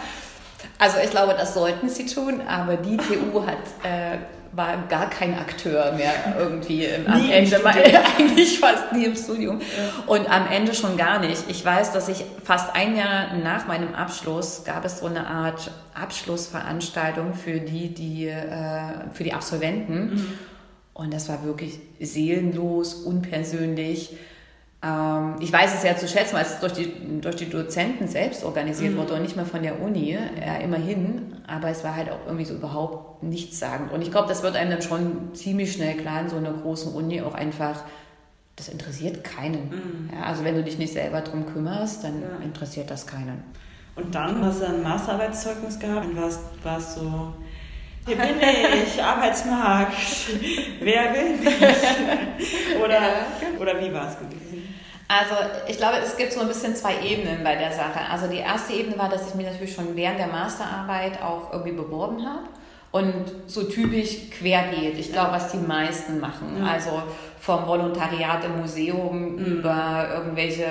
Also 0.78 0.98
ich 1.02 1.10
glaube, 1.10 1.34
das 1.34 1.54
sollten 1.54 1.88
sie 1.88 2.06
tun, 2.06 2.42
aber 2.42 2.76
die 2.76 2.98
TU 2.98 3.46
hat 3.46 3.60
äh, 3.84 4.18
war 4.52 4.88
gar 4.88 5.10
kein 5.10 5.38
Akteur 5.38 5.94
mehr 5.94 6.36
irgendwie 6.38 6.86
im, 6.86 7.08
am 7.08 7.30
Ende, 7.30 7.66
eigentlich 8.18 8.60
fast 8.60 8.94
nie 8.94 9.06
im 9.06 9.16
Studium 9.16 9.62
und 10.08 10.30
am 10.30 10.48
Ende 10.52 10.74
schon 10.74 10.98
gar 10.98 11.20
nicht. 11.20 11.44
Ich 11.50 11.64
weiß, 11.64 11.94
dass 11.94 12.10
ich 12.10 12.24
fast 12.44 12.76
ein 12.76 12.96
Jahr 12.96 13.36
nach 13.38 13.68
meinem 13.68 13.96
Abschluss 13.96 14.64
gab 14.66 14.86
es 14.86 15.00
so 15.00 15.06
eine 15.06 15.28
Art 15.28 15.72
Abschlussveranstaltung 15.94 17.34
für 17.34 17.60
die, 17.60 17.94
die 17.94 18.28
äh, 18.28 19.10
für 19.14 19.24
die 19.24 19.34
Absolventen 19.34 20.16
mhm. 20.16 20.34
und 20.94 21.14
das 21.14 21.30
war 21.30 21.44
wirklich 21.44 21.80
seelenlos, 22.00 22.94
unpersönlich 22.94 24.18
ich 25.40 25.52
weiß 25.52 25.74
es 25.74 25.82
sehr 25.82 25.98
zu 25.98 26.08
schätzen, 26.08 26.36
weil 26.36 26.44
es 26.46 26.60
durch 26.60 26.74
die, 26.74 27.20
durch 27.20 27.36
die 27.36 27.50
Dozenten 27.50 28.08
selbst 28.08 28.44
organisiert 28.44 28.94
Mhm. 28.94 28.98
wurde 28.98 29.16
und 29.16 29.24
nicht 29.24 29.36
mal 29.36 29.46
von 29.46 29.64
der 29.64 29.82
Uni, 29.82 30.12
ja, 30.14 30.56
immerhin. 30.58 31.34
Aber 31.48 31.70
es 31.70 31.84
war 31.84 31.96
halt 31.96 32.10
auch 32.12 32.20
irgendwie 32.26 32.46
so 32.46 32.54
überhaupt 32.54 33.24
nichtssagend. 33.24 33.92
Und 33.92 34.02
ich 34.04 34.12
glaube, 34.12 34.28
das 34.28 34.44
wird 34.44 34.56
einem 34.56 34.70
dann 34.70 34.82
schon 34.84 35.34
ziemlich 35.34 35.74
schnell 35.74 35.96
klar 35.96 36.22
in 36.22 36.30
so 36.30 36.36
einer 36.38 36.54
großen 36.54 36.94
Uni 36.94 37.22
auch 37.22 37.34
einfach, 37.34 37.84
das 38.56 38.70
interessiert 38.70 39.24
keinen. 39.24 40.10
Ja, 40.16 40.28
also 40.28 40.44
wenn 40.44 40.56
du 40.56 40.64
dich 40.64 40.78
nicht 40.78 40.94
selber 40.94 41.22
drum 41.22 41.46
kümmerst, 41.52 42.04
dann 42.04 42.18
Mhm. 42.18 42.22
Ja. 42.22 42.46
interessiert 42.46 42.90
das 42.92 43.08
keinen. 43.08 43.44
Und 43.96 44.14
dann 44.14 44.46
hast 44.46 44.62
du 44.62 44.68
ein 44.68 44.84
Masterarbeitszeugnis 44.84 45.80
gehabt 45.80 46.06
und 46.06 46.16
warst, 46.22 46.40
warst 46.64 46.96
so, 47.00 47.34
hier 48.08 48.16
bin 48.16 48.84
ich, 48.86 49.04
Arbeitsmarkt, 49.04 49.94
wer 50.80 51.14
will 51.14 51.38
mich? 51.38 51.56
Oder, 52.84 53.02
oder 53.60 53.82
wie 53.82 53.94
war 53.94 54.10
es 54.10 54.18
gewesen? 54.18 54.76
Also 55.10 55.36
ich 55.68 55.78
glaube, 55.78 55.98
es 56.04 56.18
gibt 56.18 56.34
so 56.34 56.42
ein 56.42 56.48
bisschen 56.48 56.76
zwei 56.76 57.02
Ebenen 57.02 57.44
bei 57.44 57.56
der 57.56 57.72
Sache. 57.72 58.00
Also 58.12 58.28
die 58.28 58.38
erste 58.38 58.74
Ebene 58.74 58.98
war, 58.98 59.10
dass 59.10 59.28
ich 59.28 59.36
mich 59.36 59.46
natürlich 59.46 59.74
schon 59.74 59.96
während 59.96 60.20
der 60.20 60.28
Masterarbeit 60.28 61.22
auch 61.22 61.54
irgendwie 61.54 61.74
beworben 61.74 62.26
habe. 62.26 62.48
Und 62.90 63.26
so 63.48 63.64
typisch 63.64 64.30
quergeht. 64.32 64.98
Ich 64.98 65.12
glaube, 65.12 65.34
was 65.34 65.52
die 65.52 65.58
meisten 65.58 66.20
machen. 66.20 66.66
Also 66.66 67.04
vom 67.40 67.68
Volontariat 67.68 68.44
im 68.46 68.60
Museum 68.62 69.38
über 69.38 70.08
irgendwelche 70.14 70.66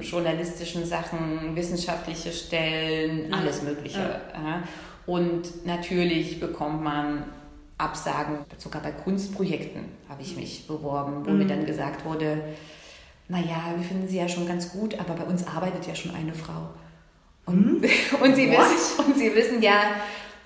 journalistischen 0.00 0.86
Sachen, 0.86 1.54
wissenschaftliche 1.54 2.32
Stellen, 2.32 3.34
alles 3.34 3.62
Mögliche. 3.62 3.98
Ja. 3.98 4.62
Und 5.08 5.64
natürlich 5.64 6.38
bekommt 6.38 6.84
man 6.84 7.24
Absagen, 7.78 8.40
sogar 8.58 8.82
bei 8.82 8.90
Kunstprojekten 8.90 9.86
habe 10.06 10.20
ich 10.20 10.36
mich 10.36 10.66
beworben, 10.66 11.24
wo 11.24 11.30
mir 11.30 11.46
dann 11.46 11.64
gesagt 11.64 12.04
wurde, 12.04 12.42
naja, 13.26 13.72
wir 13.74 13.84
finden 13.86 14.06
sie 14.06 14.18
ja 14.18 14.28
schon 14.28 14.46
ganz 14.46 14.70
gut, 14.70 15.00
aber 15.00 15.14
bei 15.14 15.24
uns 15.24 15.46
arbeitet 15.46 15.86
ja 15.86 15.94
schon 15.94 16.14
eine 16.14 16.34
Frau. 16.34 16.68
Und, 17.46 17.82
und, 18.20 18.36
sie, 18.36 18.50
wissen, 18.50 19.06
und 19.06 19.16
sie 19.16 19.34
wissen 19.34 19.62
ja, 19.62 19.80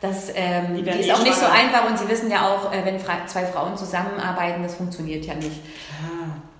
dass 0.01 0.31
ähm, 0.33 0.77
Die 0.77 0.83
die, 0.85 0.91
ist 0.91 1.09
eh 1.09 1.13
auch 1.13 1.25
nicht 1.25 1.35
so 1.35 1.47
einfach 1.47 1.91
und 1.91 1.99
sie 1.99 2.09
wissen 2.09 2.31
ja 2.31 2.49
auch, 2.49 2.73
äh, 2.73 2.85
wenn 2.85 3.01
zwei 3.01 3.45
Frauen 3.47 3.77
zusammenarbeiten, 3.77 4.63
das 4.63 4.77
funktioniert 4.77 5.25
ja 5.25 5.35
nicht. 5.35 5.61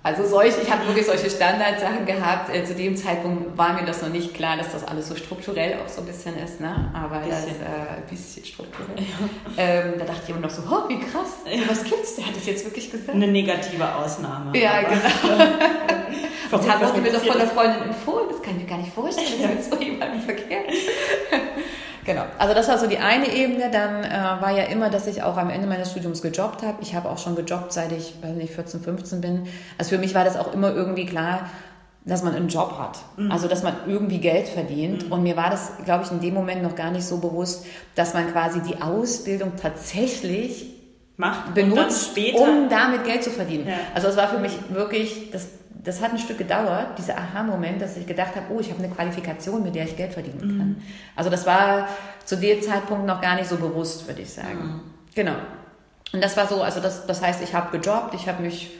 Also 0.05 0.25
solch, 0.25 0.53
ich 0.61 0.69
habe 0.69 0.85
wirklich 0.85 1.05
solche 1.05 1.29
Standardsachen 1.29 2.05
gehabt. 2.05 2.53
Äh, 2.53 2.65
zu 2.65 2.75
dem 2.75 2.97
Zeitpunkt 2.97 3.57
war 3.57 3.71
mir 3.73 3.85
das 3.85 4.01
noch 4.01 4.09
nicht 4.09 4.33
klar, 4.33 4.57
dass 4.57 4.71
das 4.73 4.83
alles 4.85 5.07
so 5.07 5.15
strukturell 5.15 5.79
auch 5.79 5.87
so 5.87 6.01
ein 6.01 6.07
bisschen 6.07 6.37
ist, 6.37 6.59
ne? 6.59 6.91
Aber 6.93 7.19
das 7.25 7.45
Bisschen. 7.45 7.61
äh, 7.61 7.97
ein 7.97 8.03
bisschen 8.09 8.43
strukturell. 8.45 8.89
Ähm, 9.57 9.93
da 9.97 10.03
dachte 10.05 10.21
ich 10.25 10.29
immer 10.31 10.41
noch 10.41 10.49
so, 10.49 10.61
oh, 10.69 10.89
wie 10.89 10.99
krass, 10.99 11.37
was 11.69 11.83
gibt's? 11.85 12.15
Der 12.17 12.25
hat 12.27 12.35
das 12.35 12.45
jetzt 12.45 12.65
wirklich 12.65 12.91
gesagt. 12.91 13.11
Eine 13.11 13.27
negative 13.27 13.95
Ausnahme. 13.95 14.57
Ja, 14.59 14.71
Aber- 14.79 14.87
genau. 14.89 15.43
Das 16.51 16.69
hat 16.69 17.01
mir 17.01 17.11
doch 17.11 17.23
von 17.23 17.37
der. 17.39 17.47
Freundin 17.47 17.81
empfohlen. 17.81 18.27
Das 18.29 18.41
kann 18.43 18.55
ich 18.57 18.63
mir 18.63 18.69
gar 18.69 18.77
nicht 18.77 18.93
vorstellen, 18.93 19.41
dass 19.41 19.71
mit 19.71 19.79
so 19.79 19.83
jemandem 19.83 20.21
verkehrt. 20.21 20.69
Genau. 22.05 22.23
Also 22.37 22.53
das 22.53 22.67
war 22.67 22.77
so 22.77 22.87
die 22.87 22.97
eine 22.97 23.33
Ebene. 23.33 23.71
Dann 23.71 24.03
äh, 24.03 24.41
war 24.41 24.51
ja 24.51 24.63
immer, 24.63 24.89
dass 24.89 25.07
ich 25.07 25.23
auch 25.23 25.37
am 25.37 25.49
Ende 25.49 25.67
meines 25.67 25.91
Studiums 25.91 26.21
gejobbt 26.21 26.63
habe. 26.63 26.77
Ich 26.81 26.95
habe 26.95 27.09
auch 27.09 27.17
schon 27.17 27.35
gejobbt, 27.35 27.73
seit 27.73 27.91
ich, 27.91 28.15
weiß 28.21 28.35
nicht, 28.35 28.53
14, 28.53 28.81
15 28.81 29.21
bin. 29.21 29.47
Also 29.77 29.89
für 29.89 29.97
mich 29.97 30.13
war 30.15 30.23
das 30.23 30.37
auch 30.37 30.53
immer 30.53 30.73
irgendwie 30.73 31.05
klar, 31.05 31.49
dass 32.05 32.23
man 32.23 32.35
einen 32.35 32.49
Job 32.49 32.77
hat. 32.77 32.99
Also 33.31 33.47
dass 33.47 33.63
man 33.63 33.75
irgendwie 33.87 34.19
Geld 34.19 34.47
verdient. 34.49 35.09
Und 35.11 35.23
mir 35.23 35.37
war 35.37 35.49
das, 35.49 35.71
glaube 35.85 36.03
ich, 36.03 36.11
in 36.11 36.19
dem 36.19 36.33
Moment 36.33 36.61
noch 36.61 36.75
gar 36.75 36.91
nicht 36.91 37.05
so 37.05 37.19
bewusst, 37.19 37.65
dass 37.95 38.13
man 38.13 38.31
quasi 38.31 38.61
die 38.61 38.81
Ausbildung 38.81 39.53
tatsächlich 39.61 40.73
Macht 41.15 41.53
benutzt, 41.53 42.17
um 42.33 42.69
damit 42.69 43.05
Geld 43.05 43.23
zu 43.23 43.29
verdienen. 43.29 43.67
Ja. 43.67 43.75
Also 43.93 44.07
es 44.07 44.17
war 44.17 44.29
für 44.29 44.39
mich 44.39 44.53
wirklich, 44.69 45.29
das, 45.31 45.47
das 45.83 46.01
hat 46.01 46.11
ein 46.11 46.19
Stück 46.19 46.37
gedauert, 46.37 46.97
dieser 46.97 47.17
Aha-Moment, 47.17 47.81
dass 47.81 47.97
ich 47.97 48.07
gedacht 48.07 48.35
habe, 48.35 48.45
oh, 48.53 48.59
ich 48.59 48.69
habe 48.71 48.81
eine 48.81 48.93
Qualifikation, 48.93 49.63
mit 49.63 49.75
der 49.75 49.83
ich 49.85 49.97
Geld 49.97 50.13
verdienen 50.13 50.39
kann. 50.39 50.69
Mhm. 50.69 50.81
Also 51.15 51.29
das 51.29 51.45
war 51.45 51.89
zu 52.23 52.37
dem 52.37 52.61
Zeitpunkt 52.61 53.05
noch 53.05 53.21
gar 53.21 53.35
nicht 53.35 53.47
so 53.47 53.57
bewusst, 53.57 54.07
würde 54.07 54.21
ich 54.21 54.29
sagen. 54.29 54.63
Mhm. 54.63 54.81
Genau. 55.13 55.35
Und 56.13 56.23
das 56.23 56.37
war 56.37 56.47
so, 56.47 56.61
also 56.61 56.79
das, 56.79 57.05
das 57.05 57.21
heißt, 57.21 57.43
ich 57.43 57.53
habe 57.53 57.77
gejobbt, 57.77 58.13
ich 58.13 58.27
habe 58.27 58.41
mich 58.41 58.71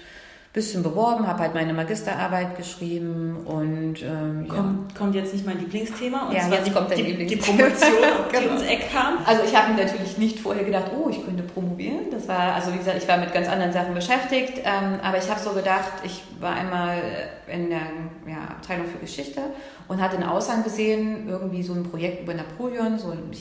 bisschen 0.54 0.84
beworben, 0.84 1.28
habe 1.28 1.40
halt 1.40 1.56
meine 1.56 1.74
Magisterarbeit 1.74 2.56
geschrieben 2.58 3.38
und 3.46 3.96
ähm, 4.04 4.46
ja. 4.48 4.54
kommt, 4.54 4.96
kommt 4.96 5.16
jetzt 5.16 5.34
nicht 5.34 5.46
mein 5.48 5.58
Lieblingsthema. 5.60 6.28
Und 6.28 6.36
Ja, 6.36 6.42
zwar 6.42 6.54
jetzt 6.58 6.68
die, 6.68 6.72
kommt 6.72 6.92
dein 6.92 6.98
die, 7.00 7.04
die 7.06 7.12
Lieblingsthema. 7.14 7.58
Promotion, 7.58 7.92
die 8.32 8.36
Genau. 8.38 8.48
ums 8.54 8.62
Eck 8.64 8.92
kam. 8.92 9.18
Also 9.26 9.44
ich 9.44 9.56
habe 9.56 9.74
natürlich 9.74 10.18
nicht 10.20 10.40
vorher 10.40 10.64
gedacht, 10.64 10.92
oh, 10.96 11.10
ich 11.10 11.26
könnte 11.26 11.42
promovieren. 11.42 12.12
Das 12.12 12.28
war, 12.28 12.54
also 12.54 12.72
wie 12.72 12.78
gesagt, 12.78 12.98
ich 13.02 13.08
war 13.08 13.18
mit 13.18 13.34
ganz 13.34 13.50
anderen 13.50 13.74
Sachen 13.74 13.96
beschäftigt, 13.96 14.60
ähm, 14.60 15.00
aber 15.02 15.18
ich 15.18 15.28
habe 15.28 15.40
so 15.40 15.54
gedacht, 15.54 15.92
ich 16.04 16.24
war 16.40 16.54
einmal 16.54 16.98
in 17.52 17.70
der 17.70 17.80
ja, 18.28 18.44
Abteilung 18.52 18.86
für 18.86 19.00
Geschichte 19.00 19.42
und 19.88 20.00
hatte 20.02 20.18
einen 20.18 20.30
Aushang 20.30 20.64
gesehen, 20.64 21.28
irgendwie 21.30 21.64
so 21.64 21.74
ein 21.74 21.82
Projekt 21.84 22.22
über 22.24 22.36
Napoleon, 22.36 23.00
so 23.00 23.10
ein, 23.10 23.32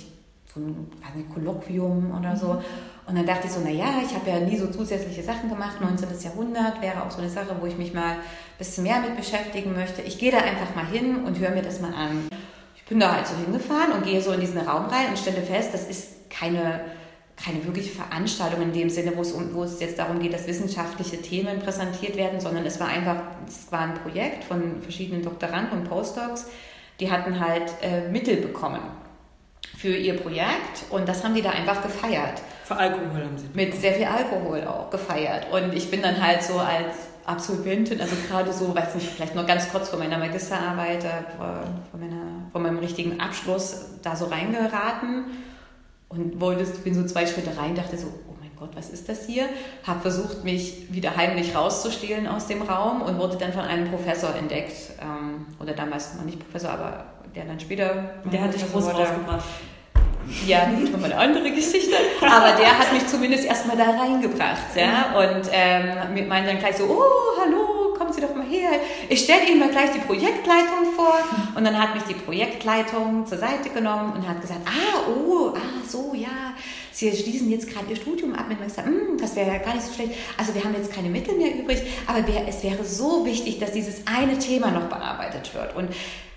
so 0.54 0.60
ein, 0.60 0.90
nicht, 1.14 1.32
Kolloquium 1.32 2.14
oder 2.18 2.36
so. 2.36 2.62
Und 3.06 3.16
dann 3.16 3.26
dachte 3.26 3.46
ich 3.46 3.52
so, 3.52 3.60
naja, 3.60 3.86
ich 4.04 4.14
habe 4.14 4.30
ja 4.30 4.40
nie 4.40 4.56
so 4.56 4.68
zusätzliche 4.68 5.22
Sachen 5.22 5.48
gemacht. 5.48 5.80
19. 5.80 6.08
Jahrhundert 6.22 6.80
wäre 6.80 7.02
auch 7.02 7.10
so 7.10 7.18
eine 7.18 7.30
Sache, 7.30 7.56
wo 7.60 7.66
ich 7.66 7.76
mich 7.76 7.94
mal 7.94 8.12
ein 8.12 8.18
bisschen 8.58 8.84
mehr 8.84 9.00
mit 9.00 9.16
beschäftigen 9.16 9.74
möchte. 9.74 10.02
Ich 10.02 10.18
gehe 10.18 10.30
da 10.30 10.38
einfach 10.38 10.74
mal 10.74 10.86
hin 10.86 11.24
und 11.24 11.38
höre 11.38 11.50
mir 11.50 11.62
das 11.62 11.80
mal 11.80 11.94
an. 11.94 12.28
Ich 12.76 12.84
bin 12.84 13.00
da 13.00 13.14
halt 13.14 13.26
so 13.26 13.34
hingefahren 13.36 13.92
und 13.92 14.04
gehe 14.04 14.20
so 14.20 14.32
in 14.32 14.40
diesen 14.40 14.58
Raum 14.58 14.86
rein 14.86 15.08
und 15.08 15.18
stelle 15.18 15.42
fest, 15.42 15.70
das 15.72 15.88
ist 15.88 16.30
keine, 16.30 16.80
keine 17.42 17.64
wirkliche 17.64 17.90
Veranstaltung 17.90 18.60
in 18.60 18.72
dem 18.72 18.90
Sinne, 18.90 19.16
wo 19.16 19.22
es, 19.22 19.32
um, 19.32 19.54
wo 19.54 19.64
es 19.64 19.80
jetzt 19.80 19.98
darum 19.98 20.18
geht, 20.18 20.34
dass 20.34 20.46
wissenschaftliche 20.46 21.22
Themen 21.22 21.60
präsentiert 21.60 22.16
werden, 22.16 22.40
sondern 22.40 22.66
es 22.66 22.78
war 22.78 22.88
einfach, 22.88 23.16
es 23.46 23.72
war 23.72 23.80
ein 23.80 23.94
Projekt 23.94 24.44
von 24.44 24.82
verschiedenen 24.82 25.22
Doktoranden 25.22 25.78
und 25.78 25.88
Postdocs, 25.88 26.46
die 27.00 27.10
hatten 27.10 27.40
halt 27.40 27.72
äh, 27.82 28.08
Mittel 28.10 28.36
bekommen 28.36 28.80
für 29.76 29.94
ihr 29.96 30.16
Projekt 30.16 30.84
und 30.90 31.08
das 31.08 31.24
haben 31.24 31.34
die 31.34 31.42
da 31.42 31.50
einfach 31.50 31.82
gefeiert 31.82 32.40
Für 32.64 32.76
Alkohol 32.76 33.24
haben 33.24 33.36
sie. 33.36 33.46
mit 33.54 33.74
sehr 33.74 33.94
viel 33.94 34.06
Alkohol 34.06 34.64
auch 34.64 34.90
gefeiert. 34.90 35.46
Und 35.52 35.74
ich 35.74 35.90
bin 35.90 36.02
dann 36.02 36.24
halt 36.24 36.42
so 36.42 36.58
als 36.58 36.94
Absolventin, 37.24 38.00
also 38.00 38.16
gerade 38.28 38.52
so, 38.52 38.74
weiß 38.74 38.94
nicht, 38.96 39.08
vielleicht 39.08 39.34
noch 39.34 39.46
ganz 39.46 39.70
kurz 39.70 39.88
vor 39.88 39.98
meiner 39.98 40.18
Magisterarbeit, 40.18 41.04
äh, 41.04 41.36
vor, 41.36 41.64
vor, 41.90 42.00
meiner, 42.00 42.50
vor 42.50 42.60
meinem 42.60 42.78
richtigen 42.78 43.20
Abschluss 43.20 43.86
da 44.02 44.16
so 44.16 44.26
reingeraten 44.26 45.26
und 46.08 46.40
wollte, 46.40 46.64
bin 46.64 46.94
so 46.94 47.04
zwei 47.04 47.26
Schritte 47.26 47.56
rein, 47.56 47.74
dachte 47.74 47.96
so, 47.96 48.08
oh 48.28 48.34
mein 48.40 48.50
Gott, 48.58 48.70
was 48.74 48.90
ist 48.90 49.08
das 49.08 49.26
hier? 49.26 49.44
Habe 49.86 50.00
versucht, 50.00 50.42
mich 50.42 50.92
wieder 50.92 51.16
heimlich 51.16 51.54
rauszustehlen 51.54 52.26
aus 52.26 52.48
dem 52.48 52.62
Raum 52.62 53.02
und 53.02 53.18
wurde 53.18 53.36
dann 53.36 53.52
von 53.52 53.62
einem 53.62 53.88
Professor 53.88 54.34
entdeckt. 54.34 54.74
Ähm, 55.00 55.46
oder 55.60 55.74
damals 55.74 56.14
noch 56.14 56.24
nicht 56.24 56.40
Professor, 56.40 56.70
aber 56.70 57.06
der 57.34 57.44
dann 57.44 57.60
später. 57.60 58.10
Der 58.24 58.42
hat 58.42 58.54
dich 58.54 58.70
groß 58.70 58.84
wurde. 58.84 58.96
rausgebracht. 58.96 59.44
Ja, 60.46 60.66
das 60.70 60.82
ist 60.82 60.92
nochmal 60.92 61.12
eine 61.12 61.20
andere 61.20 61.50
Geschichte. 61.50 61.96
Aber 62.20 62.56
der 62.56 62.78
hat 62.78 62.92
mich 62.92 63.06
zumindest 63.06 63.44
erstmal 63.44 63.76
da 63.76 63.90
reingebracht. 63.90 64.76
Ja? 64.76 65.18
Und 65.18 65.48
ähm, 65.52 66.28
meinte 66.28 66.50
dann 66.50 66.58
gleich 66.58 66.76
so, 66.76 66.84
oh, 66.84 67.40
hallo, 67.40 67.91
kommen 67.96 68.12
Sie 68.12 68.20
doch 68.20 68.34
mal 68.34 68.46
her. 68.46 68.70
Ich 69.08 69.20
stelle 69.20 69.48
Ihnen 69.48 69.60
mal 69.60 69.70
gleich 69.70 69.92
die 69.92 70.00
Projektleitung 70.00 70.92
vor. 70.96 71.14
Und 71.54 71.64
dann 71.64 71.80
hat 71.80 71.94
mich 71.94 72.04
die 72.04 72.14
Projektleitung 72.14 73.26
zur 73.26 73.38
Seite 73.38 73.70
genommen 73.70 74.12
und 74.14 74.28
hat 74.28 74.40
gesagt, 74.40 74.60
ah, 74.66 75.10
oh, 75.10 75.52
ah, 75.54 75.86
so, 75.88 76.12
ja, 76.14 76.54
Sie 76.92 77.10
schließen 77.10 77.50
jetzt 77.50 77.68
gerade 77.68 77.86
Ihr 77.88 77.96
Studium 77.96 78.34
ab 78.34 78.46
mit 78.48 78.60
Magister. 78.60 78.84
Hm, 78.84 79.18
das 79.18 79.34
wäre 79.34 79.48
ja 79.48 79.58
gar 79.58 79.74
nicht 79.74 79.86
so 79.86 79.94
schlecht. 79.94 80.12
Also 80.36 80.54
wir 80.54 80.62
haben 80.62 80.74
jetzt 80.74 80.92
keine 80.92 81.08
Mittel 81.08 81.36
mehr 81.36 81.54
übrig, 81.54 81.82
aber 82.06 82.26
wär, 82.28 82.46
es 82.46 82.62
wäre 82.62 82.84
so 82.84 83.24
wichtig, 83.24 83.58
dass 83.58 83.72
dieses 83.72 84.06
eine 84.06 84.38
Thema 84.38 84.70
noch 84.70 84.88
bearbeitet 84.88 85.54
wird. 85.54 85.74
Und 85.74 85.88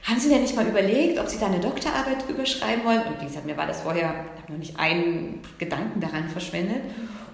haben 0.04 0.20
Sie 0.20 0.30
denn 0.30 0.44
nicht 0.44 0.56
mal 0.56 0.68
überlegt, 0.68 1.20
ob 1.20 1.28
Sie 1.28 1.40
da 1.40 1.48
eine 1.48 1.60
Doktorarbeit 1.60 2.28
drüber 2.28 2.46
schreiben 2.46 2.84
wollen? 2.86 3.02
Und 3.02 3.20
wie 3.22 3.26
gesagt, 3.26 3.46
mir 3.46 3.58
war 3.58 3.68
das 3.68 3.82
vorher, 3.82 4.26
ich 4.36 4.42
habe 4.44 4.52
noch 4.52 4.60
nicht 4.60 4.80
einen 4.80 5.42
Gedanken 5.58 6.00
daran 6.00 6.30
verschwendet. 6.30 6.82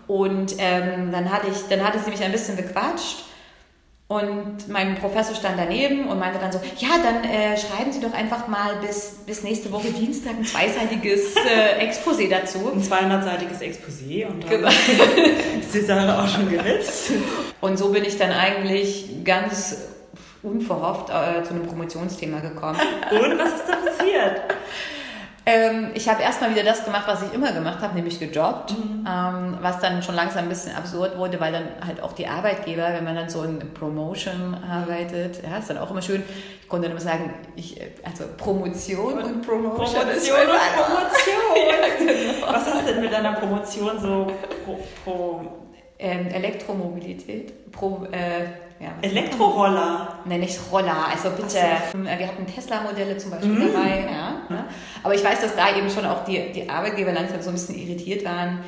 Und 0.07 0.55
ähm, 0.57 1.11
dann, 1.11 1.31
hatte 1.31 1.47
ich, 1.51 1.67
dann 1.69 1.85
hatte 1.85 1.99
sie 1.99 2.09
mich 2.09 2.23
ein 2.23 2.31
bisschen 2.31 2.55
bequatscht. 2.55 3.23
Und 4.11 4.67
mein 4.67 4.95
Professor 4.95 5.33
stand 5.33 5.57
daneben 5.57 6.09
und 6.09 6.19
meinte 6.19 6.37
dann 6.37 6.51
so, 6.51 6.59
ja, 6.79 6.89
dann 7.01 7.23
äh, 7.23 7.57
schreiben 7.57 7.93
Sie 7.93 8.01
doch 8.01 8.13
einfach 8.13 8.45
mal 8.49 8.75
bis, 8.85 9.19
bis 9.25 9.41
nächste 9.41 9.71
Woche 9.71 9.87
Dienstag 9.87 10.33
ein 10.37 10.43
zweiseitiges 10.43 11.33
äh, 11.37 11.87
Exposé 11.87 12.29
dazu. 12.29 12.59
Ein 12.73 12.81
200-seitiges 12.81 13.61
Exposé 13.61 14.27
und 14.27 14.43
dann 14.43 14.49
Genau. 14.49 14.67
ist 15.61 15.73
die 15.73 15.79
Sache 15.79 16.19
auch 16.21 16.27
schon 16.27 16.49
geritzt. 16.49 17.11
Und 17.61 17.77
so 17.77 17.87
bin 17.93 18.03
ich 18.03 18.17
dann 18.17 18.33
eigentlich 18.33 19.23
ganz 19.23 19.77
unverhofft 20.43 21.09
äh, 21.09 21.43
zu 21.45 21.53
einem 21.53 21.65
Promotionsthema 21.67 22.41
gekommen. 22.41 22.81
Und 23.11 23.39
was 23.39 23.53
ist 23.53 23.63
da 23.69 23.75
passiert? 23.77 24.41
Ähm, 25.51 25.91
ich 25.93 26.07
habe 26.07 26.21
erstmal 26.21 26.51
wieder 26.51 26.63
das 26.63 26.85
gemacht, 26.85 27.03
was 27.07 27.23
ich 27.23 27.33
immer 27.33 27.51
gemacht 27.51 27.81
habe, 27.81 27.95
nämlich 27.95 28.19
gejobbt, 28.19 28.71
ähm, 28.71 29.57
was 29.61 29.79
dann 29.79 30.01
schon 30.01 30.15
langsam 30.15 30.43
ein 30.43 30.49
bisschen 30.49 30.75
absurd 30.75 31.17
wurde, 31.17 31.39
weil 31.39 31.51
dann 31.51 31.65
halt 31.85 32.01
auch 32.01 32.13
die 32.13 32.27
Arbeitgeber, 32.27 32.93
wenn 32.93 33.03
man 33.03 33.15
dann 33.15 33.29
so 33.29 33.43
in 33.43 33.59
Promotion 33.73 34.55
arbeitet, 34.55 35.41
ja, 35.43 35.57
ist 35.57 35.69
dann 35.69 35.77
auch 35.77 35.91
immer 35.91 36.01
schön, 36.01 36.23
ich 36.61 36.69
konnte 36.69 36.87
dann 36.87 36.95
immer 36.95 37.05
sagen, 37.05 37.33
ich, 37.55 37.81
äh, 37.81 37.89
also 38.03 38.25
Promotion 38.37 39.17
und 39.21 39.41
Promotion. 39.45 40.09
ist 40.09 40.29
Promotion 40.29 40.37
und 40.39 40.75
Promotion. 40.77 41.41
ja, 41.67 41.97
genau. 41.97 42.53
Was 42.53 42.65
hast 42.73 42.87
du 42.87 42.93
denn 42.93 43.01
mit 43.01 43.11
deiner 43.11 43.33
Promotion 43.33 43.99
so 43.99 44.31
pro, 44.63 44.79
pro 45.03 45.41
ähm, 45.99 46.27
Elektromobilität, 46.27 47.71
Pro, 47.71 48.07
äh, 48.11 48.60
ja, 48.81 48.89
Elektroroller. 49.01 50.15
Nein, 50.25 50.39
nicht 50.41 50.59
Roller, 50.71 51.07
also 51.13 51.29
bitte. 51.31 51.57
Wir 51.93 52.27
hatten 52.27 52.45
Tesla-Modelle 52.47 53.17
zum 53.17 53.31
Beispiel 53.31 53.49
Mhm. 53.51 53.73
dabei, 53.73 54.07
ja, 54.11 54.31
ne? 54.49 54.65
Aber 55.03 55.13
ich 55.15 55.23
weiß, 55.23 55.41
dass 55.41 55.55
da 55.55 55.75
eben 55.75 55.89
schon 55.89 56.05
auch 56.05 56.23
die, 56.25 56.51
die 56.51 56.69
Arbeitgeber 56.69 57.11
langsam 57.11 57.41
so 57.41 57.49
ein 57.49 57.53
bisschen 57.53 57.75
irritiert 57.77 58.25
waren, 58.25 58.59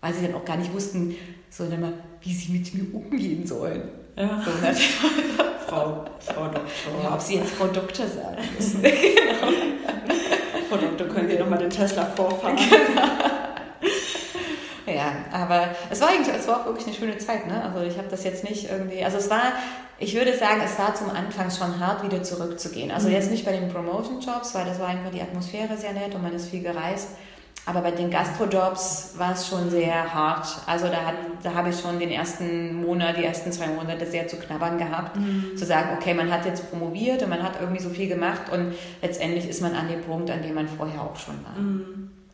weil 0.00 0.12
sie 0.14 0.26
dann 0.26 0.34
auch 0.34 0.44
gar 0.44 0.56
nicht 0.56 0.72
wussten, 0.72 1.14
so 1.50 1.64
mal, 1.64 1.92
wie 2.22 2.32
sie 2.32 2.52
mit 2.52 2.72
mir 2.74 2.94
umgehen 2.94 3.46
sollen. 3.46 3.82
Ja. 4.16 4.40
So, 4.44 4.50
ne? 4.66 4.74
Frau, 5.66 6.04
Frau 6.18 6.44
Doktor. 6.46 6.62
ja, 7.04 7.14
ob 7.14 7.20
sie 7.20 7.36
jetzt 7.36 7.52
Frau 7.54 7.66
Doktor 7.68 8.04
sagen 8.06 8.38
müssen. 8.56 8.82
Frau 10.68 10.76
Doktor, 10.76 11.06
können 11.06 11.28
Sie 11.30 11.36
nochmal 11.38 11.58
den 11.60 11.70
Tesla 11.70 12.04
vorfahren? 12.06 12.56
Ja, 15.00 15.12
aber 15.32 15.68
es 15.88 16.00
war 16.00 16.08
eigentlich, 16.08 16.34
es 16.34 16.46
war 16.46 16.60
auch 16.60 16.66
wirklich 16.66 16.86
eine 16.86 16.94
schöne 16.94 17.16
Zeit, 17.16 17.46
ne? 17.46 17.62
Also 17.64 17.80
ich 17.80 17.96
habe 17.96 18.08
das 18.08 18.22
jetzt 18.22 18.44
nicht 18.44 18.70
irgendwie, 18.70 19.02
also 19.02 19.16
es 19.16 19.30
war, 19.30 19.52
ich 19.98 20.14
würde 20.14 20.36
sagen, 20.36 20.60
es 20.62 20.78
war 20.78 20.94
zum 20.94 21.08
Anfang 21.08 21.50
schon 21.50 21.80
hart, 21.80 22.02
wieder 22.02 22.22
zurückzugehen. 22.22 22.90
Also 22.90 23.08
jetzt 23.08 23.30
nicht 23.30 23.46
bei 23.46 23.52
den 23.52 23.70
Promotion-Jobs, 23.70 24.54
weil 24.54 24.66
das 24.66 24.78
war 24.78 24.88
einfach 24.88 25.10
die 25.10 25.22
Atmosphäre 25.22 25.76
sehr 25.78 25.94
nett 25.94 26.14
und 26.14 26.22
man 26.22 26.34
ist 26.34 26.50
viel 26.50 26.62
gereist. 26.62 27.08
Aber 27.66 27.80
bei 27.80 27.90
den 27.92 28.10
Gastro-Jobs 28.10 29.14
war 29.16 29.32
es 29.32 29.46
schon 29.46 29.70
sehr 29.70 30.12
hart. 30.12 30.46
Also 30.66 30.88
da, 30.88 31.04
hat, 31.04 31.14
da 31.42 31.54
habe 31.54 31.70
ich 31.70 31.78
schon 31.78 31.98
den 31.98 32.10
ersten 32.10 32.74
Monat, 32.74 33.16
die 33.16 33.24
ersten 33.24 33.52
zwei 33.52 33.68
Monate 33.68 34.06
sehr 34.06 34.28
zu 34.28 34.36
knabbern 34.36 34.76
gehabt. 34.78 35.16
Zu 35.56 35.64
sagen, 35.64 35.96
okay, 35.96 36.12
man 36.14 36.30
hat 36.30 36.44
jetzt 36.46 36.68
promoviert 36.70 37.22
und 37.22 37.30
man 37.30 37.42
hat 37.42 37.52
irgendwie 37.60 37.82
so 37.82 37.90
viel 37.90 38.08
gemacht 38.08 38.50
und 38.52 38.74
letztendlich 39.02 39.48
ist 39.48 39.62
man 39.62 39.74
an 39.74 39.88
dem 39.88 40.02
Punkt, 40.02 40.30
an 40.30 40.42
dem 40.42 40.54
man 40.54 40.68
vorher 40.68 41.00
auch 41.02 41.16
schon 41.16 41.36
war. 41.44 41.54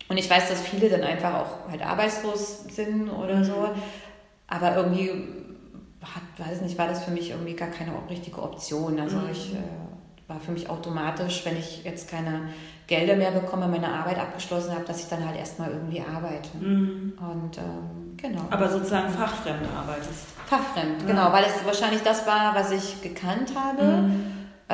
Und 0.09 0.17
ich 0.19 0.31
weiß, 0.31 0.49
dass 0.49 0.61
viele 0.63 0.89
dann 0.89 1.03
einfach 1.03 1.35
auch 1.35 1.71
halt 1.71 1.85
arbeitslos 1.85 2.65
sind 2.65 3.11
oder 3.11 3.45
so. 3.45 3.71
Aber 4.47 4.77
irgendwie 4.77 5.11
hat, 6.03 6.49
weiß 6.49 6.61
nicht, 6.61 6.79
war 6.79 6.87
das 6.87 7.05
für 7.05 7.11
mich 7.11 7.31
irgendwie 7.31 7.55
gar 7.55 7.69
keine 7.69 7.93
richtige 8.09 8.41
Option. 8.41 9.01
Also 9.01 9.19
ich 9.31 9.55
äh, 9.55 9.59
war 10.29 10.39
für 10.41 10.53
mich 10.53 10.69
automatisch, 10.69 11.45
wenn 11.45 11.57
ich 11.57 11.85
jetzt 11.85 12.09
keine 12.09 12.51
Gelder 12.87 13.17
mehr 13.17 13.33
bekomme, 13.33 13.67
meine 13.67 13.89
Arbeit 13.89 14.19
abgeschlossen 14.19 14.73
habe, 14.73 14.85
dass 14.85 15.01
ich 15.01 15.09
dann 15.09 15.27
halt 15.27 15.37
erstmal 15.37 15.71
irgendwie 15.71 16.01
arbeite. 16.01 16.51
Und 17.19 17.59
ähm, 17.59 18.17
genau. 18.17 18.43
Aber 18.51 18.69
sozusagen 18.69 19.09
fachfremd 19.09 19.63
arbeitest. 19.77 20.27
Fachfremd, 20.47 21.07
genau, 21.07 21.33
weil 21.33 21.45
es 21.45 21.65
wahrscheinlich 21.65 22.03
das 22.03 22.27
war, 22.27 22.55
was 22.55 22.71
ich 22.71 23.03
gekannt 23.03 23.53
habe, 23.57 23.83
äh, 23.83 24.11